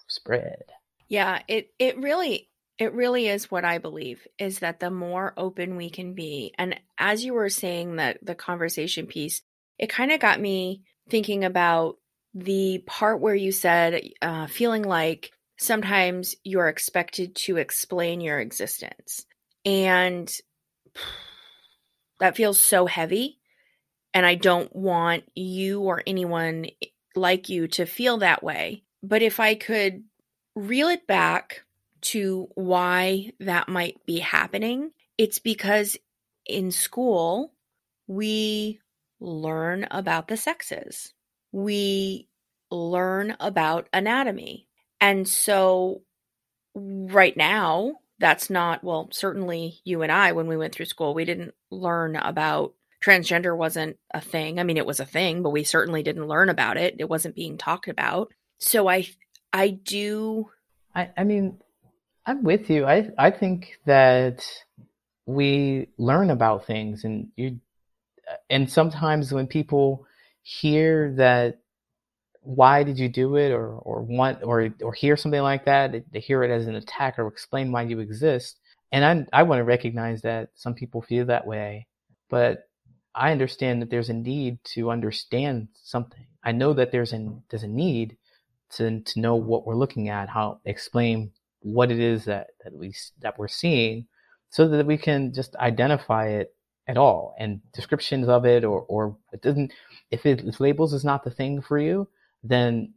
spread. 0.09 0.63
Yeah, 1.09 1.43
it 1.49 1.71
it 1.79 1.99
really 1.99 2.49
it 2.79 2.93
really 2.93 3.29
is 3.29 3.51
what 3.51 3.65
I 3.65 3.79
believe 3.79 4.27
is 4.39 4.59
that 4.59 4.81
the 4.81 4.91
more 4.91 5.33
open 5.37 5.77
we 5.77 5.89
can 5.89 6.15
be. 6.15 6.53
And 6.59 6.79
as 6.99 7.25
you 7.25 7.33
were 7.33 7.49
saying 7.49 7.97
that 7.97 8.19
the 8.23 8.35
conversation 8.35 9.07
piece, 9.07 9.43
it 9.79 9.89
kind 9.89 10.13
of 10.13 10.21
got 10.21 10.41
me 10.41 10.83
thinking 11.09 11.45
about 11.45 11.97
the 12.35 12.83
part 12.87 13.21
where 13.21 13.35
you 13.35 13.51
said 13.51 14.03
uh, 14.21 14.47
feeling 14.47 14.83
like 14.83 15.33
sometimes 15.59 16.35
you're 16.45 16.69
expected 16.69 17.35
to 17.35 17.57
explain 17.57 18.21
your 18.21 18.39
existence. 18.39 19.25
And 19.65 20.31
that 22.21 22.37
feels 22.37 22.61
so 22.61 22.85
heavy. 22.85 23.39
And 24.13 24.27
I 24.27 24.35
don't 24.35 24.75
want 24.75 25.25
you 25.35 25.81
or 25.81 26.03
anyone 26.07 26.67
like 27.15 27.49
you 27.49 27.69
to 27.69 27.87
feel 27.87 28.19
that 28.19 28.43
way. 28.43 28.83
But 29.03 29.23
if 29.23 29.41
I 29.41 29.55
could 29.55 30.05
reel 30.55 30.89
it 30.89 31.07
back 31.07 31.66
to 32.03 32.49
why 32.55 33.33
that 33.41 33.69
might 33.69 34.05
be 34.07 34.19
happening. 34.19 34.91
It's 35.19 35.39
because 35.39 35.97
in 36.45 36.71
school, 36.71 37.53
we 38.07 38.81
learn 39.21 39.87
about 39.91 40.29
the 40.29 40.37
sexes, 40.37 41.13
we 41.53 42.29
learn 42.71 43.37
about 43.41 43.89
anatomy. 43.93 44.69
And 45.01 45.29
so, 45.29 46.03
right 46.75 47.37
now, 47.37 47.97
that's 48.19 48.49
not, 48.49 48.83
well, 48.83 49.09
certainly 49.13 49.81
you 49.85 50.03
and 50.03 50.11
I, 50.11 50.33
when 50.33 50.47
we 50.47 50.57
went 50.57 50.75
through 50.75 50.87
school, 50.87 51.15
we 51.15 51.25
didn't 51.25 51.55
learn 51.71 52.17
about 52.17 52.75
transgender 53.05 53.57
wasn't 53.57 53.99
a 54.13 54.21
thing. 54.21 54.59
I 54.59 54.65
mean, 54.65 54.77
it 54.77 54.87
was 54.87 55.01
a 55.01 55.05
thing, 55.07 55.43
but 55.43 55.51
we 55.51 55.65
certainly 55.65 56.03
didn't 56.03 56.27
learn 56.29 56.49
about 56.49 56.77
it. 56.77 56.97
It 56.99 57.09
wasn't 57.09 57.35
being 57.35 57.59
talked 57.59 57.89
about. 57.89 58.33
So 58.59 58.89
I, 58.89 59.09
I 59.53 59.69
do. 59.69 60.51
I, 60.95 61.11
I 61.17 61.25
mean, 61.25 61.59
I'm 62.27 62.43
with 62.43 62.69
you. 62.71 62.85
I, 62.85 63.11
I 63.19 63.31
think 63.31 63.79
that 63.87 64.45
we 65.27 65.89
learn 65.99 66.31
about 66.31 66.67
things 66.67 67.05
and 67.05 67.29
you, 67.37 67.61
and 68.51 68.71
sometimes 68.71 69.33
when 69.33 69.47
people 69.47 70.07
hear 70.43 71.13
that 71.17 71.61
why 72.43 72.85
did 72.85 72.99
you 72.99 73.09
do 73.09 73.37
it? 73.37 73.51
or 73.53 73.69
or 73.71 74.03
want 74.03 74.43
or 74.45 74.71
or 74.83 74.93
hear 74.95 75.17
something 75.17 75.41
like 75.43 75.65
that 75.67 75.93
they 76.13 76.21
hear 76.21 76.43
it 76.45 76.51
as 76.51 76.67
an 76.67 76.77
attack 76.77 77.19
or 77.19 77.27
explain 77.29 77.73
why 77.73 77.83
you 77.83 78.01
exist. 78.01 78.59
And 78.93 79.29
i 79.33 79.41
i 79.41 79.43
want 79.45 79.61
to 79.61 79.65
recognize 79.65 80.23
that 80.23 80.51
some 80.55 80.75
people 80.75 81.03
feel 81.03 81.27
that 81.27 81.47
way 81.47 81.87
but 82.31 82.69
i 83.15 83.33
understand 83.33 83.83
that 83.83 83.91
there's 83.91 84.11
a 84.11 84.15
need 84.15 84.59
to 84.65 84.91
understand 84.91 85.69
something. 85.83 86.27
I 86.45 86.53
know 86.53 86.73
that 86.75 86.93
there's 86.93 87.13
an 87.13 87.43
there's 87.51 87.65
a 87.65 87.69
need 87.69 88.17
to 88.73 89.01
to 89.01 89.21
know 89.21 89.37
what 89.37 89.67
we're 89.67 89.77
looking 89.77 90.09
at 90.09 90.29
how 90.29 90.61
explain 90.65 91.33
what 91.75 91.91
it 91.91 91.99
is 91.99 92.25
that 92.25 92.49
that 92.63 92.73
we 92.73 92.95
that 93.21 93.39
we're 93.39 93.49
seeing 93.49 94.07
so 94.51 94.69
that 94.69 94.87
we 94.87 94.97
can 94.97 95.33
just 95.33 95.57
identify 95.57 96.29
it 96.29 96.55
at 96.89 96.97
all 96.97 97.35
and 97.39 97.61
descriptions 97.73 98.29
of 98.29 98.47
it 98.47 98.65
or 98.65 98.83
or 98.83 99.17
it 99.33 99.43
doesn't 99.43 99.73
if 100.11 100.25
it 100.25 100.45
if 100.45 100.61
labels 100.61 100.93
is 100.93 101.05
not 101.05 101.25
the 101.25 101.31
thing 101.31 101.61
for 101.61 101.79
you 101.79 102.09
then 102.45 102.93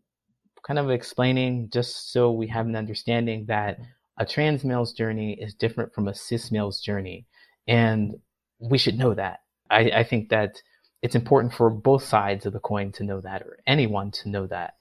kind 0.63 0.79
of 0.79 0.89
explaining 0.89 1.69
just 1.71 2.11
so 2.11 2.31
we 2.31 2.47
have 2.47 2.65
an 2.65 2.75
understanding 2.75 3.45
that 3.47 3.79
a 4.19 4.25
trans 4.25 4.63
male's 4.65 4.93
journey 4.93 5.33
is 5.39 5.53
different 5.53 5.93
from 5.93 6.07
a 6.07 6.13
cis 6.13 6.51
male's 6.51 6.81
journey. 6.81 7.25
And 7.67 8.15
we 8.59 8.77
should 8.77 8.97
know 8.97 9.13
that. 9.13 9.39
I, 9.69 9.91
I 9.91 10.03
think 10.03 10.29
that 10.29 10.61
it's 11.01 11.15
important 11.15 11.53
for 11.53 11.69
both 11.69 12.03
sides 12.03 12.45
of 12.45 12.53
the 12.53 12.59
coin 12.59 12.91
to 12.93 13.03
know 13.03 13.21
that, 13.21 13.43
or 13.43 13.57
anyone 13.65 14.11
to 14.11 14.29
know 14.29 14.45
that. 14.47 14.73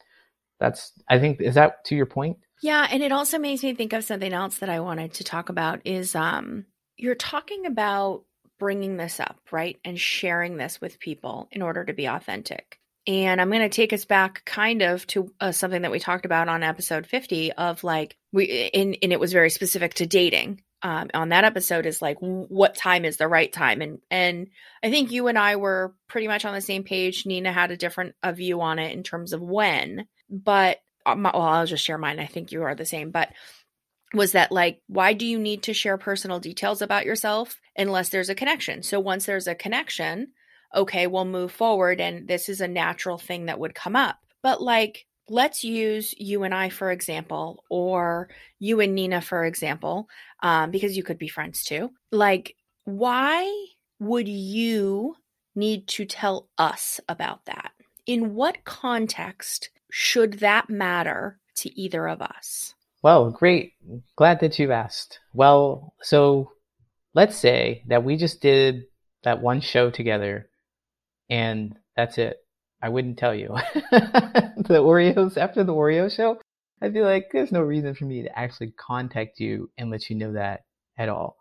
That's, 0.60 0.92
I 1.08 1.18
think, 1.18 1.40
is 1.40 1.54
that 1.54 1.84
to 1.86 1.96
your 1.96 2.06
point? 2.06 2.38
Yeah. 2.62 2.86
And 2.90 3.02
it 3.02 3.12
also 3.12 3.38
makes 3.38 3.62
me 3.62 3.74
think 3.74 3.92
of 3.92 4.04
something 4.04 4.32
else 4.32 4.58
that 4.58 4.68
I 4.68 4.80
wanted 4.80 5.14
to 5.14 5.24
talk 5.24 5.48
about 5.48 5.80
is 5.84 6.14
um, 6.14 6.64
you're 6.96 7.14
talking 7.14 7.66
about 7.66 8.24
bringing 8.58 8.96
this 8.96 9.20
up, 9.20 9.38
right? 9.52 9.78
And 9.84 9.98
sharing 9.98 10.56
this 10.56 10.80
with 10.80 10.98
people 10.98 11.48
in 11.52 11.62
order 11.62 11.84
to 11.84 11.92
be 11.92 12.06
authentic. 12.06 12.78
And 13.06 13.40
I'm 13.40 13.48
going 13.48 13.62
to 13.62 13.68
take 13.70 13.92
us 13.92 14.04
back 14.04 14.44
kind 14.44 14.82
of 14.82 15.06
to 15.08 15.32
uh, 15.40 15.52
something 15.52 15.82
that 15.82 15.90
we 15.90 15.98
talked 15.98 16.26
about 16.26 16.48
on 16.48 16.62
episode 16.62 17.06
50 17.06 17.52
of 17.52 17.82
like, 17.82 18.16
we, 18.32 18.70
and, 18.74 18.98
and 19.02 19.12
it 19.12 19.20
was 19.20 19.32
very 19.32 19.50
specific 19.50 19.94
to 19.94 20.06
dating. 20.06 20.62
Um, 20.82 21.08
on 21.14 21.30
that 21.30 21.44
episode 21.44 21.86
is 21.86 22.02
like, 22.02 22.18
what 22.20 22.74
time 22.74 23.04
is 23.04 23.16
the 23.16 23.26
right 23.26 23.52
time? 23.52 23.80
And, 23.80 23.98
and 24.10 24.48
I 24.82 24.90
think 24.90 25.10
you 25.10 25.26
and 25.28 25.38
I 25.38 25.56
were 25.56 25.94
pretty 26.06 26.28
much 26.28 26.44
on 26.44 26.54
the 26.54 26.60
same 26.60 26.84
page. 26.84 27.24
Nina 27.24 27.50
had 27.50 27.70
a 27.70 27.76
different 27.76 28.14
a 28.22 28.32
view 28.32 28.60
on 28.60 28.78
it 28.78 28.92
in 28.92 29.02
terms 29.02 29.32
of 29.32 29.40
when, 29.40 30.06
but 30.30 30.78
uh, 31.06 31.16
well, 31.16 31.42
I'll 31.42 31.66
just 31.66 31.84
share 31.84 31.98
mine. 31.98 32.18
I 32.18 32.26
think 32.26 32.52
you 32.52 32.62
are 32.62 32.74
the 32.74 32.84
same, 32.84 33.10
but 33.10 33.30
was 34.14 34.32
that 34.32 34.50
like 34.50 34.80
why 34.86 35.12
do 35.12 35.26
you 35.26 35.38
need 35.38 35.62
to 35.64 35.74
share 35.74 35.98
personal 35.98 36.40
details 36.40 36.80
about 36.80 37.04
yourself 37.04 37.60
unless 37.76 38.08
there's 38.08 38.30
a 38.30 38.34
connection 38.34 38.82
so 38.82 38.98
once 38.98 39.26
there's 39.26 39.46
a 39.46 39.54
connection 39.54 40.28
okay, 40.74 41.06
we'll 41.06 41.24
move 41.24 41.52
forward 41.52 42.00
and 42.00 42.28
this 42.28 42.48
is 42.48 42.60
a 42.60 42.68
natural 42.68 43.18
thing 43.18 43.46
that 43.46 43.58
would 43.58 43.74
come 43.74 43.96
up. 43.96 44.18
But 44.42 44.62
like, 44.62 45.06
let's 45.28 45.64
use 45.64 46.14
you 46.18 46.42
and 46.42 46.54
I, 46.54 46.68
for 46.68 46.90
example, 46.90 47.64
or 47.70 48.28
you 48.58 48.80
and 48.80 48.94
Nina, 48.94 49.20
for 49.20 49.44
example, 49.44 50.08
um, 50.42 50.70
because 50.70 50.96
you 50.96 51.02
could 51.02 51.18
be 51.18 51.28
friends 51.28 51.64
too. 51.64 51.90
Like, 52.12 52.54
why 52.84 53.50
would 53.98 54.28
you 54.28 55.16
need 55.54 55.86
to 55.88 56.04
tell 56.04 56.48
us 56.56 57.00
about 57.08 57.44
that? 57.46 57.72
In 58.06 58.34
what 58.34 58.64
context 58.64 59.70
should 59.90 60.34
that 60.34 60.68
matter 60.70 61.38
to 61.56 61.80
either 61.80 62.08
of 62.08 62.22
us? 62.22 62.74
Well, 63.02 63.30
great. 63.30 63.74
Glad 64.16 64.40
that 64.40 64.58
you 64.58 64.72
asked. 64.72 65.20
Well, 65.32 65.94
so 66.02 66.52
let's 67.14 67.36
say 67.36 67.84
that 67.88 68.04
we 68.04 68.16
just 68.16 68.40
did 68.40 68.84
that 69.22 69.40
one 69.40 69.60
show 69.60 69.90
together 69.90 70.48
and 71.30 71.76
that's 71.96 72.18
it. 72.18 72.38
I 72.80 72.88
wouldn't 72.88 73.18
tell 73.18 73.34
you. 73.34 73.48
the 73.90 74.80
Oreos 74.80 75.36
after 75.36 75.64
the 75.64 75.74
Oreo 75.74 76.14
show, 76.14 76.38
I'd 76.80 76.94
be 76.94 77.00
like, 77.00 77.28
there's 77.32 77.52
no 77.52 77.60
reason 77.60 77.94
for 77.94 78.04
me 78.04 78.22
to 78.22 78.38
actually 78.38 78.72
contact 78.72 79.40
you 79.40 79.70
and 79.76 79.90
let 79.90 80.08
you 80.08 80.16
know 80.16 80.32
that 80.34 80.62
at 80.96 81.08
all. 81.08 81.36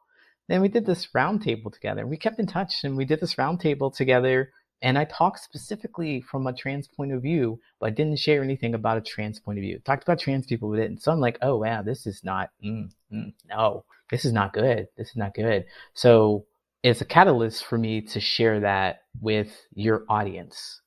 Then 0.47 0.61
we 0.61 0.69
did 0.69 0.85
this 0.85 1.07
roundtable 1.15 1.71
together. 1.71 2.07
We 2.07 2.17
kept 2.17 2.39
in 2.39 2.47
touch 2.47 2.83
and 2.83 2.97
we 2.97 3.05
did 3.05 3.19
this 3.19 3.35
roundtable 3.35 3.95
together. 3.95 4.51
And 4.81 4.97
I 4.97 5.05
talked 5.05 5.39
specifically 5.39 6.21
from 6.21 6.45
a 6.45 6.53
trans 6.53 6.87
point 6.87 7.11
of 7.11 7.21
view, 7.21 7.59
but 7.79 7.87
I 7.87 7.89
didn't 7.89 8.19
share 8.19 8.43
anything 8.43 8.75
about 8.75 8.97
a 8.97 9.01
trans 9.01 9.39
point 9.39 9.57
of 9.57 9.63
view. 9.63 9.79
Talked 9.79 10.03
about 10.03 10.19
trans 10.19 10.45
people 10.45 10.69
with 10.69 10.79
it. 10.79 10.89
And 10.89 11.01
so 11.01 11.11
I'm 11.11 11.19
like, 11.19 11.39
oh, 11.41 11.57
wow, 11.57 11.81
this 11.81 12.05
is 12.05 12.23
not, 12.23 12.51
mm, 12.63 12.91
mm, 13.11 13.33
no, 13.49 13.85
this 14.11 14.23
is 14.23 14.33
not 14.33 14.53
good. 14.53 14.87
This 14.95 15.09
is 15.09 15.15
not 15.15 15.33
good. 15.33 15.65
So 15.93 16.45
it's 16.83 17.01
a 17.01 17.05
catalyst 17.05 17.65
for 17.65 17.77
me 17.77 18.01
to 18.01 18.19
share 18.19 18.59
that 18.59 19.01
with 19.19 19.49
your 19.73 20.05
audience, 20.09 20.81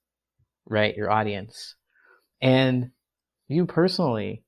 right? 0.67 0.97
Your 0.97 1.11
audience. 1.11 1.75
And 2.41 2.93
you 3.49 3.67
personally, 3.67 4.45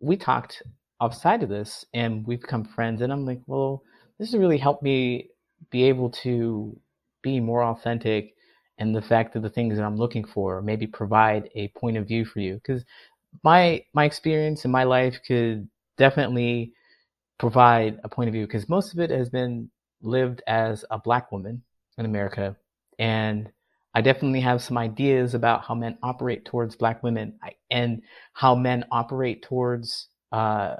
we 0.00 0.16
talked 0.16 0.62
outside 1.00 1.42
of 1.42 1.48
this 1.48 1.86
and 1.94 2.26
we've 2.26 2.40
become 2.40 2.64
friends. 2.64 3.00
And 3.00 3.12
I'm 3.12 3.24
like, 3.24 3.40
well, 3.46 3.82
this 4.18 4.32
has 4.32 4.38
really 4.38 4.58
helped 4.58 4.82
me 4.82 5.30
be 5.70 5.84
able 5.84 6.10
to 6.10 6.78
be 7.22 7.40
more 7.40 7.64
authentic 7.64 8.33
and 8.78 8.94
the 8.94 9.02
fact 9.02 9.34
that 9.34 9.42
the 9.42 9.50
things 9.50 9.76
that 9.76 9.84
I'm 9.84 9.96
looking 9.96 10.24
for, 10.24 10.60
maybe 10.60 10.86
provide 10.86 11.50
a 11.54 11.68
point 11.68 11.96
of 11.96 12.08
view 12.08 12.24
for 12.24 12.40
you. 12.40 12.54
Because 12.54 12.84
my 13.42 13.84
my 13.92 14.04
experience 14.04 14.64
in 14.64 14.70
my 14.70 14.84
life 14.84 15.18
could 15.26 15.68
definitely 15.96 16.72
provide 17.38 18.00
a 18.04 18.08
point 18.08 18.28
of 18.28 18.32
view 18.32 18.46
because 18.46 18.68
most 18.68 18.92
of 18.92 19.00
it 19.00 19.10
has 19.10 19.28
been 19.28 19.70
lived 20.02 20.42
as 20.46 20.84
a 20.90 20.98
black 20.98 21.32
woman 21.32 21.62
in 21.98 22.04
America, 22.04 22.56
and 22.98 23.50
I 23.94 24.00
definitely 24.00 24.40
have 24.40 24.62
some 24.62 24.76
ideas 24.76 25.34
about 25.34 25.64
how 25.64 25.74
men 25.74 25.98
operate 26.02 26.44
towards 26.44 26.74
black 26.74 27.02
women 27.02 27.38
and 27.70 28.02
how 28.32 28.56
men 28.56 28.84
operate 28.90 29.42
towards 29.42 30.08
uh, 30.32 30.76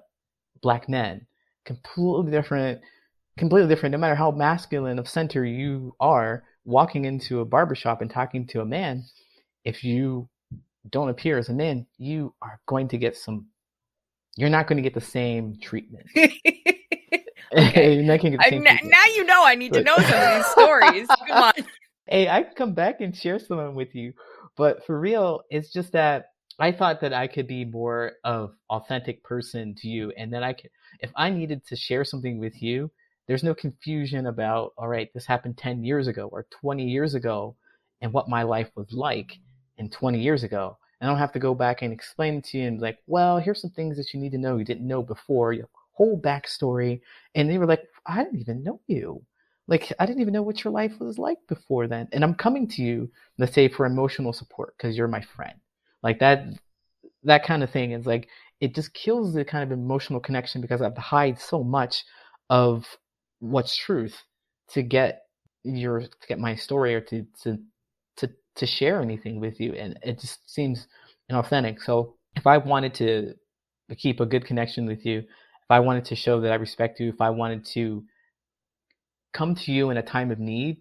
black 0.63 0.89
men. 0.89 1.27
Completely 1.65 2.33
different, 2.33 2.81
completely 3.39 3.69
different. 3.69 3.93
No 3.93 3.99
matter 3.99 4.17
how 4.17 4.33
masculine 4.33 4.99
of 4.99 5.09
center 5.09 5.45
you 5.45 5.95
are, 6.01 6.45
walking 6.65 7.05
into 7.05 7.41
a 7.41 7.45
barbershop 7.45 8.01
and 8.01 8.11
talking 8.11 8.47
to 8.49 8.61
a 8.61 8.65
man, 8.65 9.05
if 9.65 9.85
you 9.85 10.29
don't 10.91 11.09
appear 11.09 11.39
as 11.39 11.49
a 11.49 11.55
man, 11.55 11.87
you 11.99 12.35
are 12.43 12.61
going 12.67 12.89
to 12.89 12.99
get 12.99 13.17
some. 13.17 13.47
You're 14.37 14.51
not 14.51 14.67
going 14.67 14.77
to 14.77 14.83
get 14.83 14.95
the 14.95 15.01
same 15.01 15.57
treatment. 15.61 16.07
Okay. 17.57 18.03
now 18.85 19.05
you 19.15 19.25
know 19.25 19.45
I 19.45 19.55
need 19.55 19.73
but... 19.73 19.79
to 19.79 19.85
know 19.85 19.97
some 19.97 20.21
of 20.21 20.37
these 20.37 20.47
stories. 20.47 21.09
Come 21.29 21.43
on. 21.45 21.53
Hey, 22.07 22.29
I 22.29 22.43
can 22.43 22.53
come 22.55 22.75
back 22.75 23.01
and 23.01 23.17
share 23.17 23.39
some 23.39 23.59
of 23.59 23.65
them 23.65 23.75
with 23.75 23.95
you. 23.95 24.13
But 24.59 24.85
for 24.85 25.01
real, 25.01 25.41
it's 25.49 25.73
just 25.73 25.93
that 25.93 26.33
I 26.59 26.71
thought 26.71 27.01
that 27.01 27.15
I 27.15 27.27
could 27.27 27.47
be 27.47 27.65
more 27.65 28.13
of 28.25 28.53
authentic 28.69 29.25
person 29.25 29.75
to 29.77 29.89
you, 29.89 30.13
and 30.19 30.31
then 30.31 30.45
I 30.45 30.53
could, 30.53 30.69
if 31.01 31.11
I 31.17 31.31
needed 31.31 31.67
to 31.69 31.77
share 31.77 32.05
something 32.05 32.39
with 32.39 32.63
you, 32.63 32.91
there's 33.27 33.43
no 33.43 33.55
confusion 33.55 34.27
about, 34.27 34.73
all 34.77 34.89
right, 34.89 35.13
this 35.15 35.27
happened 35.27 35.57
10 35.57 35.85
years 35.85 36.07
ago 36.07 36.29
or 36.31 36.47
20 36.61 36.85
years 36.85 37.15
ago, 37.15 37.57
and 38.01 38.13
what 38.13 38.29
my 38.29 38.43
life 38.43 38.71
was 38.75 38.93
like 38.93 39.39
in 39.79 39.89
20 39.89 40.21
years 40.21 40.43
ago. 40.43 40.77
And 41.01 41.09
I 41.09 41.13
don't 41.13 41.19
have 41.19 41.33
to 41.33 41.39
go 41.39 41.55
back 41.55 41.83
and 41.83 41.93
explain 41.93 42.35
it 42.35 42.45
to 42.47 42.59
you 42.59 42.69
and 42.69 42.81
like, 42.81 42.99
well, 43.07 43.39
here's 43.39 43.61
some 43.61 43.71
things 43.71 43.97
that 43.97 44.13
you 44.13 44.21
need 44.21 44.33
to 44.33 44.39
know 44.39 44.57
you 44.57 44.65
didn't 44.65 44.87
know 44.87 45.03
before. 45.03 45.53
your 45.53 45.69
whole 45.93 46.21
backstory. 46.21 47.01
And 47.35 47.49
they 47.49 47.59
were 47.59 47.67
like, 47.67 47.89
I 48.07 48.23
didn't 48.23 48.41
even 48.41 48.63
know 48.63 48.81
you. 48.87 49.23
Like, 49.67 49.93
I 49.99 50.05
didn't 50.05 50.21
even 50.21 50.35
know 50.35 50.43
what 50.43 50.63
your 50.63 50.73
life 50.73 50.93
was 51.01 51.19
like 51.19 51.39
before 51.49 51.87
then. 51.87 52.09
And 52.13 52.23
I'm 52.23 52.35
coming 52.35 52.69
to 52.69 52.83
you, 52.83 53.11
let's 53.39 53.55
say, 53.55 53.69
for 53.69 53.87
emotional 53.87 54.33
support 54.33 54.75
because 54.77 54.97
you're 54.97 55.09
my 55.09 55.23
friend. 55.23 55.59
Like 56.03 56.19
that, 56.19 56.45
that 57.23 57.45
kind 57.45 57.63
of 57.63 57.71
thing 57.71 57.93
is 57.93 58.05
like, 58.05 58.29
it 58.61 58.75
just 58.75 58.93
kills 58.93 59.33
the 59.33 59.45
kind 59.45 59.65
of 59.65 59.73
emotional 59.73 60.21
connection 60.21 60.61
because 60.61 60.83
I 60.83 60.85
have 60.85 60.95
to 60.95 61.01
hide 61.01 61.41
so 61.41 61.65
much 61.65 62.05
of 62.51 62.87
what's 63.45 63.77
truth 63.77 64.17
to 64.71 64.83
get 64.83 65.23
your 65.63 66.01
to 66.01 66.27
get 66.29 66.39
my 66.39 66.55
story 66.55 66.95
or 66.95 67.01
to 67.01 67.27
to 67.43 67.59
to 68.17 68.31
to 68.55 68.67
share 68.67 69.01
anything 69.01 69.41
with 69.41 69.61
you 69.61 69.73
and 69.75 69.99
it 70.03 70.21
just 70.21 70.51
seems 70.53 70.89
inauthentic 71.31 71.81
so 71.81 72.15
if 72.37 72.47
i 72.47 72.59
wanted 72.59 72.93
to 72.95 73.35
keep 73.97 74.21
a 74.21 74.27
good 74.27 74.45
connection 74.45 74.87
with 74.87 75.05
you 75.07 75.23
if 75.65 75.71
I 75.71 75.81
wanted 75.81 76.05
to 76.07 76.15
show 76.15 76.43
that 76.43 76.53
I 76.53 76.57
respect 76.57 77.01
you, 77.01 77.09
if 77.09 77.23
I 77.23 77.31
wanted 77.31 77.65
to 77.73 78.05
come 79.33 79.55
to 79.55 79.73
you 79.73 79.89
in 79.89 79.97
a 79.97 80.03
time 80.03 80.31
of 80.31 80.39
need 80.39 80.77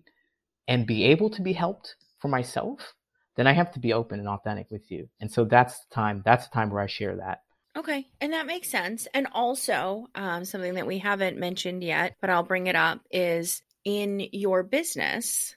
and 0.68 0.86
be 0.86 1.06
able 1.06 1.30
to 1.30 1.42
be 1.42 1.54
helped 1.54 1.96
for 2.20 2.28
myself, 2.28 2.94
then 3.38 3.48
I 3.48 3.54
have 3.54 3.72
to 3.74 3.80
be 3.80 3.94
open 3.94 4.20
and 4.20 4.28
authentic 4.28 4.70
with 4.70 4.92
you. 4.92 5.08
And 5.22 5.32
so 5.32 5.46
that's 5.46 5.80
the 5.80 5.96
time, 5.96 6.22
that's 6.26 6.48
the 6.48 6.54
time 6.54 6.70
where 6.70 6.82
I 6.82 6.88
share 6.88 7.16
that. 7.16 7.44
Okay, 7.76 8.08
and 8.22 8.34
that 8.34 8.46
makes 8.46 8.70
sense. 8.70 9.08
And 9.14 9.28
also, 9.34 10.08
um, 10.14 10.46
something 10.46 10.76
that 10.76 10.86
we 10.86 11.00
haven't 11.00 11.40
mentioned 11.40 11.84
yet, 11.84 12.16
but 12.22 12.30
I'll 12.30 12.44
bring 12.44 12.68
it 12.68 12.76
up 12.76 13.02
is 13.12 13.64
in 13.84 14.28
your 14.32 14.62
business, 14.62 15.56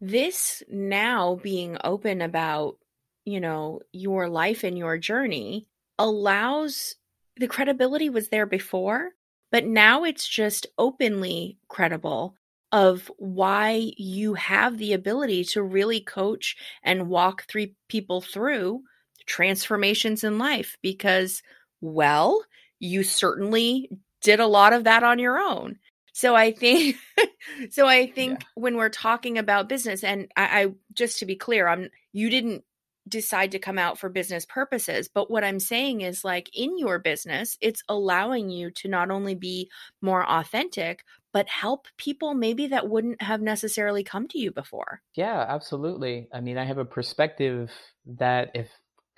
this 0.00 0.62
now 0.70 1.36
being 1.42 1.76
open 1.84 2.22
about, 2.22 2.78
you 3.26 3.40
know, 3.40 3.80
your 3.92 4.28
life 4.28 4.64
and 4.64 4.78
your 4.78 4.96
journey 4.96 5.66
allows 5.98 6.96
the 7.36 7.46
credibility 7.48 8.08
was 8.08 8.28
there 8.28 8.46
before, 8.46 9.10
but 9.52 9.66
now 9.66 10.04
it's 10.04 10.26
just 10.26 10.66
openly 10.78 11.58
credible 11.68 12.36
of 12.72 13.10
why 13.18 13.92
you 13.98 14.34
have 14.34 14.78
the 14.78 14.94
ability 14.94 15.44
to 15.44 15.62
really 15.62 16.00
coach 16.00 16.56
and 16.82 17.08
walk 17.08 17.44
three 17.44 17.74
people 17.88 18.22
through 18.22 18.82
transformations 19.26 20.24
in 20.24 20.38
life 20.38 20.76
because 20.82 21.42
well 21.80 22.42
you 22.78 23.02
certainly 23.02 23.90
did 24.22 24.40
a 24.40 24.46
lot 24.46 24.72
of 24.72 24.84
that 24.84 25.02
on 25.02 25.18
your 25.18 25.38
own 25.38 25.78
so 26.12 26.34
i 26.34 26.52
think 26.52 26.96
so 27.70 27.86
i 27.86 28.06
think 28.06 28.40
yeah. 28.40 28.46
when 28.54 28.76
we're 28.76 28.88
talking 28.88 29.38
about 29.38 29.68
business 29.68 30.04
and 30.04 30.30
I, 30.36 30.62
I 30.62 30.66
just 30.92 31.18
to 31.18 31.26
be 31.26 31.36
clear 31.36 31.68
i'm 31.68 31.90
you 32.12 32.30
didn't 32.30 32.64
decide 33.08 33.52
to 33.52 33.58
come 33.58 33.78
out 33.78 33.98
for 33.98 34.08
business 34.08 34.46
purposes. 34.46 35.08
But 35.12 35.30
what 35.30 35.44
I'm 35.44 35.60
saying 35.60 36.00
is, 36.00 36.24
like, 36.24 36.50
in 36.54 36.78
your 36.78 36.98
business, 36.98 37.58
it's 37.60 37.82
allowing 37.88 38.48
you 38.48 38.70
to 38.72 38.88
not 38.88 39.10
only 39.10 39.34
be 39.34 39.70
more 40.00 40.28
authentic, 40.28 41.04
but 41.32 41.48
help 41.48 41.86
people 41.96 42.34
maybe 42.34 42.68
that 42.68 42.88
wouldn't 42.88 43.22
have 43.22 43.40
necessarily 43.40 44.02
come 44.02 44.26
to 44.28 44.38
you 44.38 44.50
before. 44.50 45.02
Yeah, 45.14 45.44
absolutely. 45.48 46.28
I 46.32 46.40
mean, 46.40 46.58
I 46.58 46.64
have 46.64 46.78
a 46.78 46.84
perspective 46.84 47.70
that 48.06 48.50
if 48.54 48.68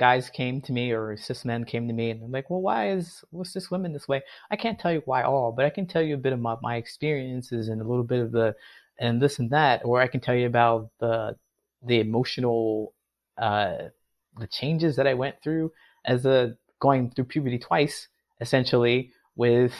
guys 0.02 0.28
came 0.28 0.60
to 0.60 0.72
me 0.72 0.90
or 0.90 1.16
cis 1.16 1.44
men 1.44 1.64
came 1.64 1.86
to 1.86 1.94
me 1.94 2.10
and 2.10 2.20
they're 2.20 2.28
like, 2.28 2.50
well, 2.50 2.60
why 2.60 2.90
is 2.90 3.22
what's 3.30 3.52
this 3.52 3.70
women 3.70 3.92
this 3.92 4.08
way? 4.08 4.20
I 4.50 4.56
can't 4.56 4.76
tell 4.76 4.92
you 4.92 5.00
why 5.04 5.22
all, 5.22 5.52
but 5.52 5.64
I 5.64 5.70
can 5.70 5.86
tell 5.86 6.02
you 6.02 6.14
a 6.14 6.24
bit 6.26 6.32
about 6.32 6.60
my 6.60 6.74
experiences 6.74 7.68
and 7.68 7.80
a 7.80 7.84
little 7.84 8.02
bit 8.02 8.18
of 8.18 8.32
the 8.32 8.56
and 8.98 9.22
this 9.22 9.38
and 9.38 9.48
that, 9.50 9.82
or 9.84 10.00
I 10.00 10.08
can 10.08 10.20
tell 10.20 10.34
you 10.34 10.48
about 10.48 10.90
the 10.98 11.36
the 11.86 12.00
emotional 12.00 12.94
uh, 13.38 13.74
the 14.40 14.48
changes 14.48 14.96
that 14.96 15.06
I 15.06 15.14
went 15.14 15.36
through 15.40 15.70
as 16.04 16.26
a 16.26 16.56
going 16.80 17.12
through 17.12 17.26
puberty 17.26 17.60
twice, 17.60 18.08
essentially 18.40 19.12
with 19.36 19.72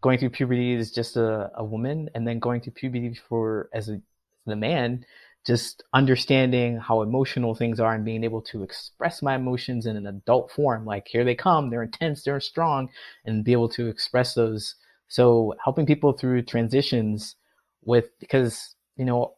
going 0.00 0.18
through 0.18 0.30
puberty 0.30 0.74
as 0.74 0.90
just 0.90 1.16
a, 1.16 1.52
a 1.54 1.62
woman 1.62 2.10
and 2.16 2.26
then 2.26 2.40
going 2.40 2.62
through 2.62 2.72
puberty 2.72 3.14
for 3.28 3.70
as 3.72 3.88
a 3.88 4.02
the 4.44 4.56
man, 4.56 5.06
just 5.46 5.82
understanding 5.92 6.78
how 6.78 7.02
emotional 7.02 7.54
things 7.54 7.80
are 7.80 7.94
and 7.94 8.04
being 8.04 8.22
able 8.22 8.42
to 8.42 8.62
express 8.62 9.22
my 9.22 9.34
emotions 9.34 9.86
in 9.86 9.96
an 9.96 10.06
adult 10.06 10.52
form. 10.52 10.84
Like 10.84 11.08
here 11.08 11.24
they 11.24 11.34
come, 11.34 11.68
they're 11.70 11.82
intense, 11.82 12.22
they're 12.22 12.40
strong, 12.40 12.88
and 13.24 13.44
be 13.44 13.52
able 13.52 13.68
to 13.70 13.88
express 13.88 14.34
those. 14.34 14.76
So 15.08 15.54
helping 15.62 15.86
people 15.86 16.12
through 16.12 16.42
transitions 16.42 17.36
with 17.84 18.10
because, 18.20 18.76
you 18.96 19.04
know, 19.04 19.34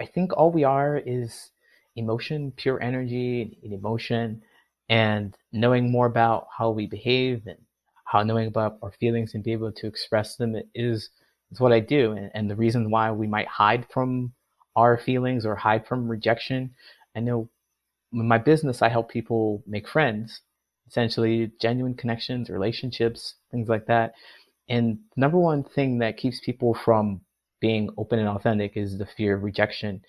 I 0.00 0.06
think 0.06 0.32
all 0.36 0.50
we 0.50 0.64
are 0.64 0.98
is 0.98 1.50
emotion, 1.96 2.52
pure 2.56 2.82
energy 2.82 3.58
and 3.62 3.72
emotion, 3.72 4.42
and 4.88 5.34
knowing 5.52 5.90
more 5.90 6.06
about 6.06 6.48
how 6.56 6.70
we 6.70 6.86
behave 6.86 7.46
and 7.46 7.58
how 8.04 8.22
knowing 8.22 8.48
about 8.48 8.78
our 8.82 8.92
feelings 8.92 9.34
and 9.34 9.44
be 9.44 9.52
able 9.52 9.72
to 9.72 9.86
express 9.86 10.36
them 10.36 10.56
is 10.74 11.10
is 11.50 11.60
what 11.60 11.72
I 11.72 11.80
do. 11.80 12.12
And, 12.12 12.30
and 12.34 12.50
the 12.50 12.56
reason 12.56 12.90
why 12.90 13.10
we 13.10 13.26
might 13.26 13.48
hide 13.48 13.86
from 13.90 14.32
our 14.76 14.98
feelings 14.98 15.44
or 15.44 15.54
hide 15.54 15.86
from 15.86 16.08
rejection. 16.08 16.74
I 17.16 17.20
know 17.20 17.48
in 18.12 18.26
my 18.26 18.38
business, 18.38 18.82
I 18.82 18.88
help 18.88 19.10
people 19.10 19.62
make 19.66 19.88
friends, 19.88 20.40
essentially 20.88 21.52
genuine 21.60 21.94
connections, 21.94 22.50
relationships, 22.50 23.34
things 23.50 23.68
like 23.68 23.86
that. 23.86 24.14
And 24.68 24.98
number 25.16 25.38
one 25.38 25.64
thing 25.64 25.98
that 25.98 26.16
keeps 26.16 26.40
people 26.40 26.74
from 26.74 27.20
being 27.60 27.90
open 27.98 28.18
and 28.18 28.28
authentic 28.28 28.76
is 28.76 28.98
the 28.98 29.06
fear 29.06 29.36
of 29.36 29.42
rejection. 29.42 30.02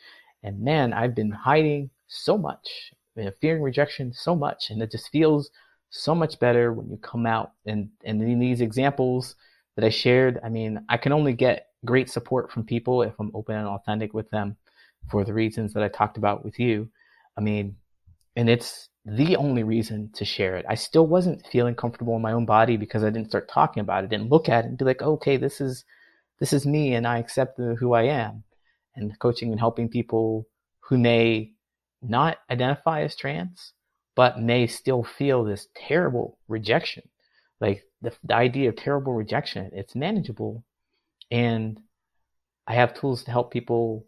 And 0.44 0.62
man, 0.62 0.94
I've 0.94 1.16
been 1.16 1.32
hiding 1.32 1.90
so 2.08 2.38
much, 2.38 2.94
fearing 3.40 3.62
rejection 3.62 4.14
so 4.14 4.36
much, 4.36 4.70
and 4.70 4.82
it 4.82 4.92
just 4.92 5.10
feels 5.10 5.50
so 5.90 6.16
much 6.16 6.40
better 6.40 6.74
when 6.74 6.90
you 6.90 6.98
come 6.98 7.26
out. 7.26 7.52
And 7.66 7.90
and 8.04 8.22
in 8.22 8.40
these 8.40 8.62
examples 8.62 9.36
that 9.76 9.86
I 9.86 9.90
shared, 9.90 10.40
I 10.44 10.50
mean, 10.50 10.84
I 10.90 10.98
can 10.98 11.12
only 11.12 11.34
get 11.34 11.68
great 11.86 12.10
support 12.10 12.52
from 12.52 12.64
people 12.64 13.02
if 13.02 13.14
I'm 13.20 13.32
open 13.34 13.56
and 13.56 13.68
authentic 13.68 14.14
with 14.14 14.30
them 14.30 14.58
for 15.10 15.24
the 15.24 15.34
reasons 15.34 15.74
that 15.74 15.84
I 15.84 15.88
talked 15.88 16.18
about 16.18 16.46
with 16.46 16.60
you. 16.60 16.90
I 17.38 17.42
mean, 17.42 17.76
and 18.36 18.50
it's 18.50 18.90
the 19.06 19.36
only 19.36 19.64
reason 19.64 20.12
to 20.14 20.26
share 20.26 20.56
it. 20.58 20.66
I 20.70 20.76
still 20.76 21.08
wasn't 21.08 21.46
feeling 21.48 21.76
comfortable 21.76 22.16
in 22.16 22.22
my 22.22 22.34
own 22.34 22.46
body 22.46 22.78
because 22.78 23.04
I 23.04 23.10
didn't 23.10 23.30
start 23.30 23.50
talking 23.50 23.82
about 23.82 24.04
it, 24.04 24.10
didn't 24.10 24.30
look 24.30 24.48
at 24.48 24.66
it 24.66 24.68
and 24.68 24.78
be 24.78 24.86
like, 24.86 25.02
okay, 25.02 25.38
this 25.38 25.60
is 25.60 25.84
this 26.40 26.54
is 26.54 26.66
me 26.66 26.96
and 26.96 27.08
I 27.08 27.20
accept 27.20 27.58
the, 27.58 27.76
who 27.80 27.94
I 27.94 28.04
am 28.04 28.44
and 28.96 29.18
coaching 29.20 29.52
and 29.52 29.60
helping 29.60 29.90
people 29.90 30.48
who 30.80 30.98
may 30.98 31.52
not 32.02 32.40
identify 32.50 33.04
as 33.04 33.16
trans, 33.16 33.74
but 34.16 34.40
may 34.40 34.68
still 34.68 35.04
feel 35.04 35.44
this 35.44 35.68
terrible 35.76 36.40
rejection. 36.48 37.04
Like 37.60 37.84
the, 38.02 38.12
the 38.24 38.36
idea 38.36 38.70
of 38.70 38.76
terrible 38.76 39.14
rejection, 39.14 39.70
it's 39.74 39.96
manageable. 39.96 40.64
And 41.32 41.80
I 42.68 42.74
have 42.76 42.94
tools 42.94 43.24
to 43.24 43.32
help 43.32 43.52
people 43.52 44.06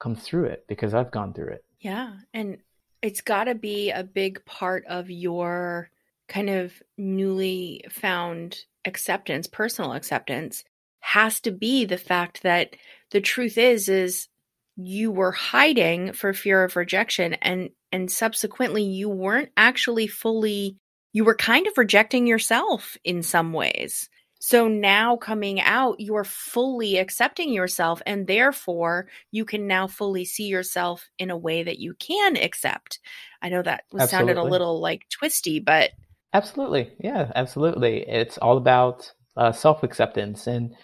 come 0.00 0.16
through 0.16 0.46
it 0.46 0.64
because 0.68 0.94
I've 0.94 1.10
gone 1.10 1.32
through 1.32 1.48
it. 1.48 1.64
Yeah. 1.80 2.14
And 2.34 2.58
it's 3.02 3.20
got 3.20 3.44
to 3.44 3.54
be 3.54 3.90
a 3.90 4.02
big 4.02 4.44
part 4.44 4.84
of 4.86 5.10
your 5.10 5.90
kind 6.28 6.50
of 6.50 6.72
newly 6.98 7.84
found 7.90 8.58
acceptance, 8.84 9.46
personal 9.46 9.92
acceptance, 9.92 10.64
has 11.00 11.40
to 11.40 11.52
be 11.52 11.84
the 11.84 11.98
fact 11.98 12.42
that 12.42 12.74
the 13.10 13.20
truth 13.20 13.58
is 13.58 13.88
is 13.88 14.28
you 14.76 15.10
were 15.10 15.32
hiding 15.32 16.12
for 16.12 16.32
fear 16.32 16.64
of 16.64 16.76
rejection 16.76 17.34
and 17.34 17.70
and 17.92 18.10
subsequently 18.10 18.82
you 18.82 19.08
weren't 19.08 19.50
actually 19.56 20.08
fully 20.08 20.76
you 21.12 21.24
were 21.24 21.36
kind 21.36 21.66
of 21.66 21.78
rejecting 21.78 22.26
yourself 22.26 22.96
in 23.04 23.22
some 23.22 23.52
ways 23.52 24.10
so 24.46 24.68
now 24.68 25.16
coming 25.16 25.60
out 25.60 25.98
you're 25.98 26.24
fully 26.24 26.98
accepting 26.98 27.52
yourself 27.52 28.00
and 28.06 28.26
therefore 28.26 29.08
you 29.30 29.44
can 29.44 29.66
now 29.66 29.86
fully 29.86 30.24
see 30.24 30.46
yourself 30.46 31.08
in 31.18 31.30
a 31.30 31.36
way 31.36 31.62
that 31.62 31.78
you 31.78 31.94
can 31.94 32.36
accept 32.36 32.98
i 33.42 33.48
know 33.48 33.62
that 33.62 33.84
was 33.92 34.10
sounded 34.10 34.36
a 34.36 34.42
little 34.42 34.80
like 34.80 35.08
twisty 35.08 35.58
but 35.58 35.90
absolutely 36.32 36.92
yeah 37.00 37.30
absolutely 37.34 38.08
it's 38.08 38.38
all 38.38 38.56
about 38.56 39.12
uh, 39.36 39.52
self 39.52 39.82
acceptance 39.82 40.46
and 40.46 40.74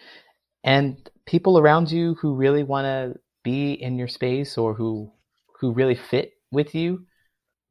and 0.64 1.10
people 1.26 1.58
around 1.58 1.90
you 1.90 2.14
who 2.14 2.34
really 2.34 2.62
want 2.62 2.84
to 2.84 3.18
be 3.42 3.72
in 3.72 3.98
your 3.98 4.08
space 4.08 4.56
or 4.56 4.74
who 4.74 5.12
who 5.60 5.72
really 5.72 5.94
fit 5.94 6.32
with 6.50 6.74
you, 6.74 7.06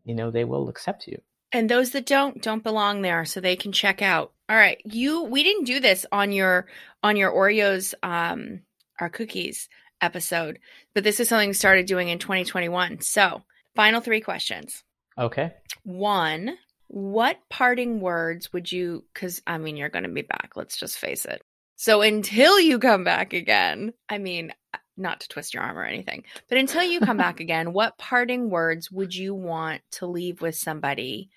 you 0.03 0.15
know, 0.15 0.31
they 0.31 0.45
will 0.45 0.69
accept 0.69 1.07
you. 1.07 1.21
And 1.51 1.69
those 1.69 1.91
that 1.91 2.05
don't 2.05 2.41
don't 2.41 2.63
belong 2.63 3.01
there 3.01 3.25
so 3.25 3.39
they 3.39 3.55
can 3.55 3.71
check 3.71 4.01
out. 4.01 4.31
All 4.51 4.57
right, 4.57 4.81
you 4.83 5.23
we 5.23 5.43
didn't 5.43 5.63
do 5.63 5.79
this 5.79 6.05
on 6.11 6.33
your 6.33 6.67
on 7.01 7.15
your 7.15 7.31
Oreos 7.31 7.93
um 8.03 8.59
our 8.99 9.09
cookies 9.09 9.69
episode, 10.01 10.59
but 10.93 11.05
this 11.05 11.21
is 11.21 11.29
something 11.29 11.47
we 11.47 11.53
started 11.53 11.85
doing 11.85 12.09
in 12.09 12.19
2021. 12.19 12.99
So, 12.99 13.43
final 13.77 14.01
3 14.01 14.19
questions. 14.19 14.83
Okay. 15.17 15.53
One, 15.83 16.57
what 16.87 17.37
parting 17.49 18.01
words 18.01 18.51
would 18.51 18.69
you 18.69 19.05
cuz 19.13 19.41
I 19.47 19.57
mean 19.57 19.77
you're 19.77 19.87
going 19.87 20.03
to 20.03 20.09
be 20.09 20.23
back, 20.23 20.51
let's 20.57 20.75
just 20.75 20.97
face 20.97 21.23
it. 21.23 21.41
So 21.77 22.01
until 22.01 22.59
you 22.59 22.77
come 22.77 23.05
back 23.05 23.31
again, 23.31 23.93
I 24.09 24.17
mean, 24.17 24.53
not 24.97 25.21
to 25.21 25.29
twist 25.29 25.53
your 25.53 25.63
arm 25.63 25.77
or 25.77 25.85
anything, 25.85 26.25
but 26.49 26.57
until 26.57 26.83
you 26.83 26.99
come 26.99 27.15
back 27.15 27.39
again, 27.47 27.71
what 27.71 27.97
parting 27.97 28.49
words 28.49 28.91
would 28.91 29.15
you 29.15 29.33
want 29.33 29.81
to 29.91 30.07
leave 30.07 30.41
with 30.41 30.57
somebody 30.57 31.29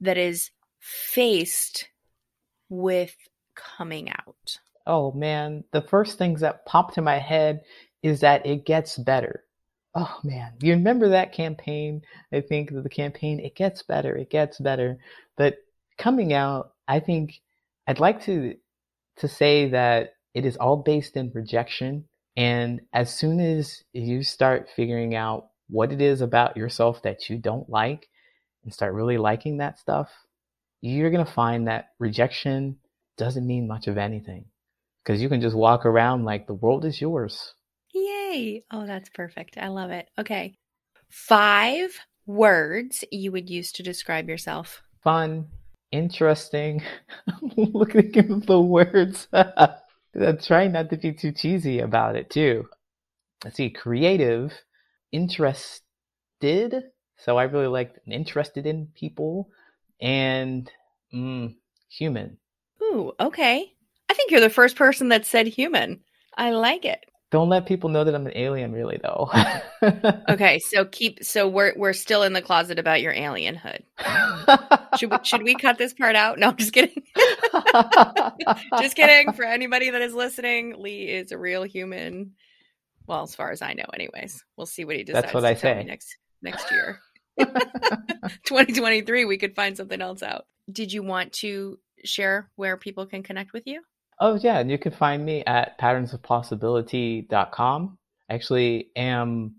that 0.00 0.16
is 0.16 0.52
faced 0.78 1.89
with 2.70 3.14
coming 3.54 4.08
out? 4.08 4.58
Oh 4.86 5.12
man, 5.12 5.64
the 5.72 5.82
first 5.82 6.16
things 6.16 6.40
that 6.40 6.64
popped 6.64 6.96
in 6.96 7.04
my 7.04 7.18
head 7.18 7.62
is 8.02 8.20
that 8.20 8.46
it 8.46 8.64
gets 8.64 8.96
better. 8.96 9.44
Oh 9.94 10.18
man, 10.22 10.52
you 10.62 10.72
remember 10.72 11.10
that 11.10 11.32
campaign? 11.32 12.02
I 12.32 12.40
think 12.40 12.70
the 12.72 12.88
campaign, 12.88 13.40
it 13.40 13.54
gets 13.56 13.82
better, 13.82 14.16
it 14.16 14.30
gets 14.30 14.58
better. 14.58 14.98
But 15.36 15.58
coming 15.98 16.32
out, 16.32 16.72
I 16.88 17.00
think 17.00 17.40
I'd 17.86 18.00
like 18.00 18.22
to 18.24 18.54
to 19.16 19.28
say 19.28 19.68
that 19.68 20.14
it 20.34 20.46
is 20.46 20.56
all 20.56 20.76
based 20.76 21.16
in 21.16 21.32
rejection. 21.34 22.04
And 22.36 22.80
as 22.92 23.12
soon 23.12 23.40
as 23.40 23.82
you 23.92 24.22
start 24.22 24.68
figuring 24.74 25.14
out 25.14 25.48
what 25.68 25.92
it 25.92 26.00
is 26.00 26.20
about 26.20 26.56
yourself 26.56 27.02
that 27.02 27.28
you 27.28 27.36
don't 27.36 27.68
like 27.68 28.08
and 28.64 28.72
start 28.72 28.94
really 28.94 29.18
liking 29.18 29.58
that 29.58 29.78
stuff, 29.78 30.08
you're 30.80 31.10
going 31.10 31.24
to 31.24 31.32
find 31.32 31.68
that 31.68 31.90
rejection 31.98 32.76
doesn't 33.16 33.46
mean 33.46 33.68
much 33.68 33.86
of 33.86 33.98
anything 33.98 34.46
because 35.04 35.20
you 35.20 35.28
can 35.28 35.40
just 35.40 35.56
walk 35.56 35.84
around 35.84 36.24
like 36.24 36.46
the 36.46 36.54
world 36.54 36.84
is 36.84 37.00
yours. 37.00 37.54
Yay. 37.92 38.64
Oh, 38.70 38.86
that's 38.86 39.08
perfect. 39.10 39.58
I 39.58 39.68
love 39.68 39.90
it. 39.90 40.08
Okay. 40.18 40.54
Five 41.08 41.98
words 42.26 43.04
you 43.10 43.32
would 43.32 43.50
use 43.50 43.72
to 43.72 43.82
describe 43.82 44.28
yourself. 44.28 44.82
Fun, 45.02 45.48
interesting. 45.90 46.82
looking 47.56 48.16
at 48.16 48.46
the 48.46 48.60
words. 48.62 49.28
I'm 49.32 50.38
trying 50.38 50.72
not 50.72 50.90
to 50.90 50.96
be 50.96 51.12
too 51.12 51.32
cheesy 51.32 51.80
about 51.80 52.16
it 52.16 52.30
too. 52.30 52.68
Let's 53.44 53.56
see, 53.56 53.70
creative, 53.70 54.52
interested. 55.12 55.82
So 57.16 57.36
I 57.36 57.44
really 57.44 57.68
like 57.68 57.94
interested 58.06 58.66
in 58.66 58.88
people 58.94 59.50
and 60.00 60.70
mm, 61.12 61.54
human. 61.88 62.38
Ooh, 62.82 63.12
okay. 63.20 63.72
I 64.08 64.14
think 64.14 64.30
you're 64.30 64.40
the 64.40 64.50
first 64.50 64.76
person 64.76 65.08
that 65.08 65.26
said 65.26 65.46
human. 65.46 66.00
I 66.36 66.50
like 66.50 66.84
it. 66.84 67.04
Don't 67.30 67.48
let 67.48 67.66
people 67.66 67.90
know 67.90 68.02
that 68.02 68.14
I'm 68.14 68.26
an 68.26 68.36
alien, 68.36 68.72
really, 68.72 68.98
though. 69.00 69.30
okay, 70.28 70.58
so 70.58 70.84
keep 70.84 71.22
so 71.22 71.46
we're 71.46 71.72
we're 71.76 71.92
still 71.92 72.24
in 72.24 72.32
the 72.32 72.42
closet 72.42 72.80
about 72.80 73.02
your 73.02 73.14
alienhood. 73.14 73.82
should 74.98 75.12
we 75.12 75.18
should 75.22 75.42
we 75.44 75.54
cut 75.54 75.78
this 75.78 75.94
part 75.94 76.16
out? 76.16 76.40
No, 76.40 76.48
I'm 76.48 76.56
just 76.56 76.72
kidding. 76.72 77.04
just 78.80 78.96
kidding. 78.96 79.32
For 79.32 79.44
anybody 79.44 79.90
that 79.90 80.02
is 80.02 80.12
listening, 80.12 80.74
Lee 80.82 81.04
is 81.04 81.30
a 81.30 81.38
real 81.38 81.62
human. 81.62 82.32
Well, 83.06 83.22
as 83.22 83.34
far 83.36 83.52
as 83.52 83.62
I 83.62 83.74
know, 83.74 83.86
anyways. 83.94 84.44
We'll 84.56 84.66
see 84.66 84.84
what 84.84 84.96
he 84.96 85.04
decides. 85.04 85.26
That's 85.26 85.34
what 85.34 85.44
I 85.44 85.54
say 85.54 85.84
next 85.84 86.16
next 86.42 86.68
year. 86.72 86.98
2023, 88.44 89.24
we 89.24 89.38
could 89.38 89.54
find 89.54 89.76
something 89.76 90.00
else 90.00 90.22
out. 90.22 90.46
Did 90.70 90.92
you 90.92 91.02
want 91.02 91.32
to 91.34 91.78
share 92.04 92.50
where 92.56 92.76
people 92.76 93.06
can 93.06 93.22
connect 93.22 93.52
with 93.52 93.66
you? 93.66 93.82
Oh, 94.20 94.34
yeah. 94.34 94.58
And 94.58 94.70
you 94.70 94.78
can 94.78 94.92
find 94.92 95.24
me 95.24 95.42
at 95.46 95.80
patternsofpossibility.com. 95.80 97.98
I 98.28 98.34
actually 98.34 98.90
am 98.94 99.54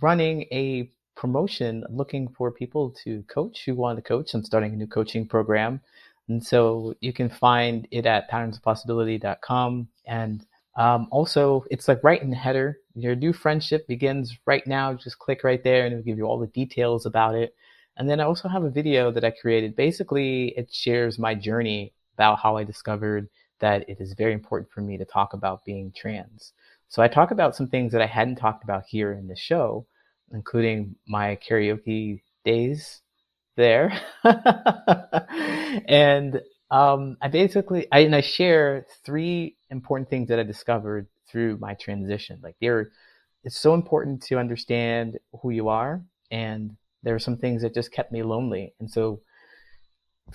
running 0.00 0.42
a 0.52 0.92
promotion 1.16 1.84
looking 1.90 2.28
for 2.28 2.52
people 2.52 2.94
to 3.04 3.24
coach 3.24 3.64
who 3.64 3.74
want 3.74 3.98
to 3.98 4.02
coach. 4.02 4.32
I'm 4.34 4.44
starting 4.44 4.72
a 4.72 4.76
new 4.76 4.86
coaching 4.86 5.26
program. 5.26 5.80
And 6.28 6.44
so 6.44 6.94
you 7.00 7.12
can 7.12 7.28
find 7.28 7.88
it 7.90 8.06
at 8.06 8.30
patternsofpossibility.com. 8.30 9.88
And 10.06 10.46
um, 10.78 11.08
also, 11.10 11.64
it's 11.72 11.88
like 11.88 12.04
right 12.04 12.22
in 12.22 12.30
the 12.30 12.36
header. 12.36 12.78
Your 12.94 13.16
new 13.16 13.32
friendship 13.32 13.86
begins 13.88 14.38
right 14.46 14.64
now. 14.64 14.94
Just 14.94 15.18
click 15.18 15.42
right 15.42 15.62
there 15.62 15.84
and 15.84 15.92
it'll 15.92 16.04
give 16.04 16.18
you 16.18 16.24
all 16.24 16.38
the 16.38 16.46
details 16.46 17.04
about 17.04 17.34
it. 17.34 17.54
And 17.96 18.08
then 18.08 18.20
I 18.20 18.24
also 18.24 18.48
have 18.48 18.62
a 18.62 18.70
video 18.70 19.10
that 19.10 19.24
I 19.24 19.32
created. 19.32 19.74
Basically, 19.74 20.54
it 20.56 20.72
shares 20.72 21.18
my 21.18 21.34
journey 21.34 21.92
about 22.14 22.38
how 22.38 22.56
I 22.56 22.62
discovered 22.62 23.28
that 23.58 23.88
it 23.88 24.00
is 24.00 24.12
very 24.12 24.32
important 24.32 24.70
for 24.70 24.80
me 24.80 24.96
to 24.96 25.04
talk 25.04 25.32
about 25.32 25.64
being 25.64 25.92
trans. 25.96 26.52
So 26.88 27.02
I 27.02 27.08
talk 27.08 27.32
about 27.32 27.56
some 27.56 27.66
things 27.66 27.90
that 27.90 28.00
I 28.00 28.06
hadn't 28.06 28.36
talked 28.36 28.62
about 28.62 28.84
here 28.86 29.12
in 29.12 29.26
the 29.26 29.34
show, 29.34 29.84
including 30.32 30.94
my 31.08 31.36
karaoke 31.36 32.22
days 32.44 33.02
there. 33.56 34.00
and 35.88 36.40
um, 36.70 37.16
I 37.22 37.28
basically, 37.28 37.86
I, 37.90 38.00
and 38.00 38.14
I 38.14 38.20
share 38.20 38.86
three 39.04 39.56
important 39.70 40.10
things 40.10 40.28
that 40.28 40.38
I 40.38 40.42
discovered 40.42 41.06
through 41.30 41.56
my 41.58 41.74
transition. 41.74 42.40
Like 42.42 42.56
there, 42.60 42.90
it's 43.44 43.58
so 43.58 43.74
important 43.74 44.22
to 44.24 44.38
understand 44.38 45.18
who 45.40 45.50
you 45.50 45.68
are. 45.68 46.02
And 46.30 46.76
there 47.02 47.14
are 47.14 47.20
some 47.20 47.38
things 47.38 47.62
that 47.62 47.74
just 47.74 47.92
kept 47.92 48.12
me 48.12 48.22
lonely. 48.22 48.74
And 48.80 48.90
so 48.90 49.20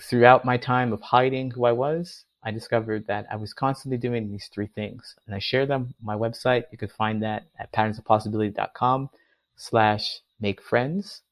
throughout 0.00 0.44
my 0.44 0.56
time 0.56 0.92
of 0.92 1.00
hiding 1.00 1.52
who 1.52 1.66
I 1.66 1.72
was, 1.72 2.24
I 2.42 2.50
discovered 2.50 3.06
that 3.06 3.26
I 3.30 3.36
was 3.36 3.54
constantly 3.54 3.96
doing 3.96 4.30
these 4.30 4.50
three 4.52 4.66
things. 4.66 5.14
And 5.26 5.34
I 5.34 5.38
share 5.38 5.66
them 5.66 5.94
on 6.00 6.04
my 6.04 6.16
website. 6.16 6.64
You 6.72 6.78
can 6.78 6.88
find 6.88 7.22
that 7.22 7.44
at 7.58 7.72
patternsofpossibility.com 7.72 9.08
slash 9.56 10.20
make 10.40 10.60
friends. 10.60 11.22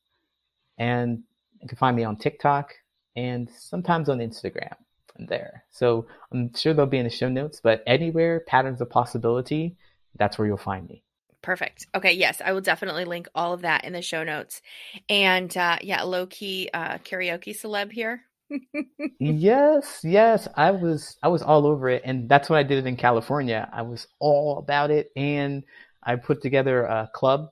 And 0.79 1.25
you 1.61 1.69
can 1.69 1.77
find 1.77 1.97
me 1.97 2.05
on 2.05 2.17
TikTok 2.17 2.73
and 3.17 3.51
sometimes 3.51 4.09
on 4.09 4.19
Instagram 4.19 4.75
there. 5.19 5.65
So 5.71 6.07
I'm 6.33 6.55
sure 6.55 6.75
they'll 6.75 6.87
be 6.87 6.99
in 6.99 7.05
the 7.05 7.11
show 7.11 7.29
notes, 7.29 7.61
but 7.63 7.83
anywhere, 7.87 8.41
patterns 8.41 8.81
of 8.81 8.91
possibility, 8.91 9.77
that's 10.17 10.39
where 10.39 10.47
you'll 10.47 10.57
find 10.57 10.89
me. 10.89 11.03
Perfect. 11.43 11.87
Okay. 11.95 12.13
Yes, 12.13 12.41
I 12.45 12.53
will 12.53 12.61
definitely 12.61 13.05
link 13.05 13.29
all 13.35 13.53
of 13.53 13.63
that 13.63 13.85
in 13.85 13.93
the 13.93 14.03
show 14.03 14.23
notes. 14.23 14.63
And 15.09 15.55
uh, 15.57 15.79
yeah, 15.83 16.03
low 16.03 16.27
key 16.27 16.71
uh, 16.73 16.99
karaoke 16.99 17.57
celeb 17.57 17.91
here 17.91 18.23
yes, 19.19 20.01
yes. 20.03 20.49
I 20.57 20.71
was 20.71 21.17
I 21.23 21.29
was 21.29 21.43
all 21.43 21.67
over 21.67 21.89
it, 21.89 22.03
and 22.05 22.29
that's 22.29 22.49
when 22.51 22.59
I 22.59 22.63
did 22.63 22.79
it 22.79 22.87
in 22.87 22.97
California. 22.97 23.69
I 23.73 23.83
was 23.83 24.07
all 24.19 24.59
about 24.59 24.91
it, 24.91 25.11
and 25.17 25.65
I 26.03 26.17
put 26.17 26.43
together 26.43 26.85
a 26.85 27.11
club 27.13 27.51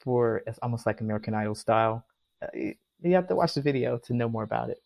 for 0.00 0.42
it's 0.46 0.58
almost 0.62 0.86
like 0.86 1.00
American 1.00 1.34
Idol 1.34 1.54
style. 1.54 2.04
Uh, 2.42 2.72
you 3.02 3.14
have 3.14 3.28
to 3.28 3.36
watch 3.36 3.54
the 3.54 3.62
video 3.62 3.98
to 3.98 4.14
know 4.14 4.28
more 4.28 4.42
about 4.42 4.70
it. 4.70 4.78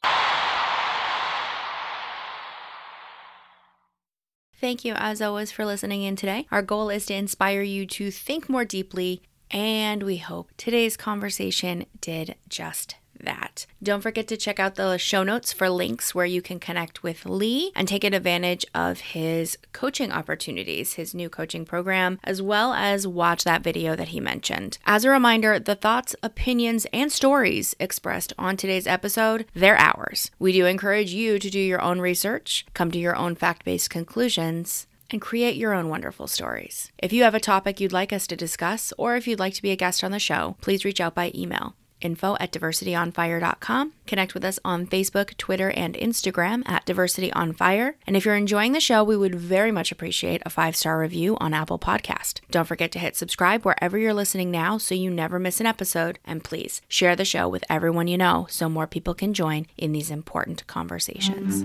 Thank 4.63 4.85
you, 4.85 4.95
as 4.95 5.21
always, 5.21 5.51
for 5.51 5.67
listening 5.67 6.05
in 6.05 6.15
today. 6.15 6.47
Our 6.53 6.63
goal 6.63 6.89
is 6.89 7.07
to 7.07 7.15
inspire 7.15 7.63
you 7.63 7.85
to 7.85 8.13
think 8.13 8.49
more 8.49 8.65
deeply, 8.65 9.21
and 9.51 10.05
we 10.05 10.19
hope 10.19 10.53
today's 10.57 10.97
conversation 10.97 11.85
did 12.01 12.37
just 12.49 12.95
that. 13.23 13.67
Don't 13.83 14.01
forget 14.01 14.29
to 14.29 14.37
check 14.37 14.61
out 14.61 14.77
the 14.77 14.97
show 14.99 15.23
notes 15.23 15.53
for 15.53 15.69
links 15.69 16.15
where 16.15 16.27
you 16.27 16.43
can 16.43 16.61
connect 16.61 17.03
with 17.03 17.27
Lee 17.27 17.73
and 17.75 17.89
take 17.89 18.05
advantage 18.05 18.65
of 18.75 19.01
his 19.01 19.59
coaching 19.73 20.13
opportunities, 20.13 20.95
his 20.95 21.15
new 21.15 21.29
coaching 21.29 21.65
program, 21.65 22.19
as 22.25 22.41
well 22.41 22.73
as 22.73 23.07
watch 23.07 23.45
that 23.45 23.63
video 23.63 23.97
that 23.97 24.09
he 24.09 24.21
mentioned. 24.21 24.79
As 24.85 25.05
a 25.05 25.11
reminder, 25.11 25.59
the 25.59 25.75
thoughts, 25.75 26.15
opinions, 26.23 26.87
and 26.93 27.11
stories 27.11 27.75
expressed 27.81 28.33
on 28.39 28.57
today's 28.57 28.87
episode, 28.87 29.47
they're 29.55 29.79
ours. 29.79 30.31
We 30.39 30.53
do 30.53 30.67
encourage 30.67 31.13
you 31.13 31.39
to 31.39 31.51
do 31.51 31.61
your 31.61 31.83
own 31.83 32.01
research, 32.01 32.67
come 32.75 32.91
to 32.91 32.99
your 32.99 33.17
own 33.17 33.35
fact-based 33.35 33.91
conclusions, 33.91 34.87
and 35.11 35.21
create 35.21 35.57
your 35.57 35.75
own 35.75 35.89
wonderful 35.89 36.27
stories. 36.27 36.91
If 36.99 37.13
you 37.13 37.23
have 37.25 37.35
a 37.35 37.41
topic 37.41 37.81
you'd 37.81 37.93
like 37.93 38.13
us 38.13 38.27
to 38.29 38.37
discuss, 38.37 38.93
or 38.97 39.15
if 39.15 39.29
you'd 39.29 39.39
like 39.39 39.55
to 39.55 39.63
be 39.63 39.71
a 39.71 39.77
guest 39.77 40.03
on 40.03 40.11
the 40.11 40.19
show, 40.19 40.57
please 40.61 40.85
reach 40.85 41.01
out 41.01 41.15
by 41.15 41.33
email 41.35 41.75
info 42.05 42.37
at 42.41 42.53
diversityonfire.com. 42.53 43.93
Connect 44.07 44.35
with 44.35 44.45
us 44.45 44.59
on 44.65 44.87
Facebook, 44.87 45.37
Twitter, 45.37 45.71
and 45.71 45.95
Instagram 45.95 46.69
at 46.69 46.85
Diversity 46.85 47.33
on 47.33 47.53
Fire. 47.53 47.97
And 48.07 48.17
if 48.17 48.25
you're 48.25 48.37
enjoying 48.37 48.73
the 48.73 48.81
show, 48.81 49.03
we 49.05 49.17
would 49.17 49.35
very 49.35 49.73
much 49.73 49.93
appreciate 49.93 50.43
a 50.45 50.51
five 50.51 50.77
star 50.77 50.99
review 50.99 51.37
on 51.39 51.55
Apple 51.55 51.79
Podcast. 51.79 52.41
Don't 52.51 52.67
forget 52.67 52.93
to 52.93 52.99
hit 52.99 53.17
subscribe 53.17 53.65
wherever 53.65 53.97
you're 53.99 54.15
listening 54.15 54.51
now 54.51 54.79
so 54.79 54.95
you 54.95 55.11
never 55.11 55.39
miss 55.39 55.61
an 55.61 55.67
episode. 55.67 56.19
And 56.25 56.45
please 56.45 56.83
share 56.89 57.17
the 57.17 57.25
show 57.25 57.49
with 57.49 57.65
everyone 57.69 58.09
you 58.09 58.19
know 58.19 58.47
so 58.51 58.69
more 58.69 58.87
people 58.87 59.15
can 59.15 59.35
join 59.35 59.67
in 59.77 59.93
these 59.93 60.11
important 60.11 60.67
conversations. 60.67 61.65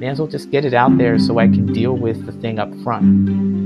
May 0.00 0.08
as 0.08 0.18
well 0.18 0.28
just 0.28 0.50
get 0.50 0.64
it 0.64 0.72
out 0.72 0.96
there 0.96 1.18
so 1.18 1.38
I 1.38 1.46
can 1.46 1.72
deal 1.72 1.94
with 1.94 2.24
the 2.24 2.32
thing 2.32 2.58
up 2.58 2.74
front. 2.82 3.60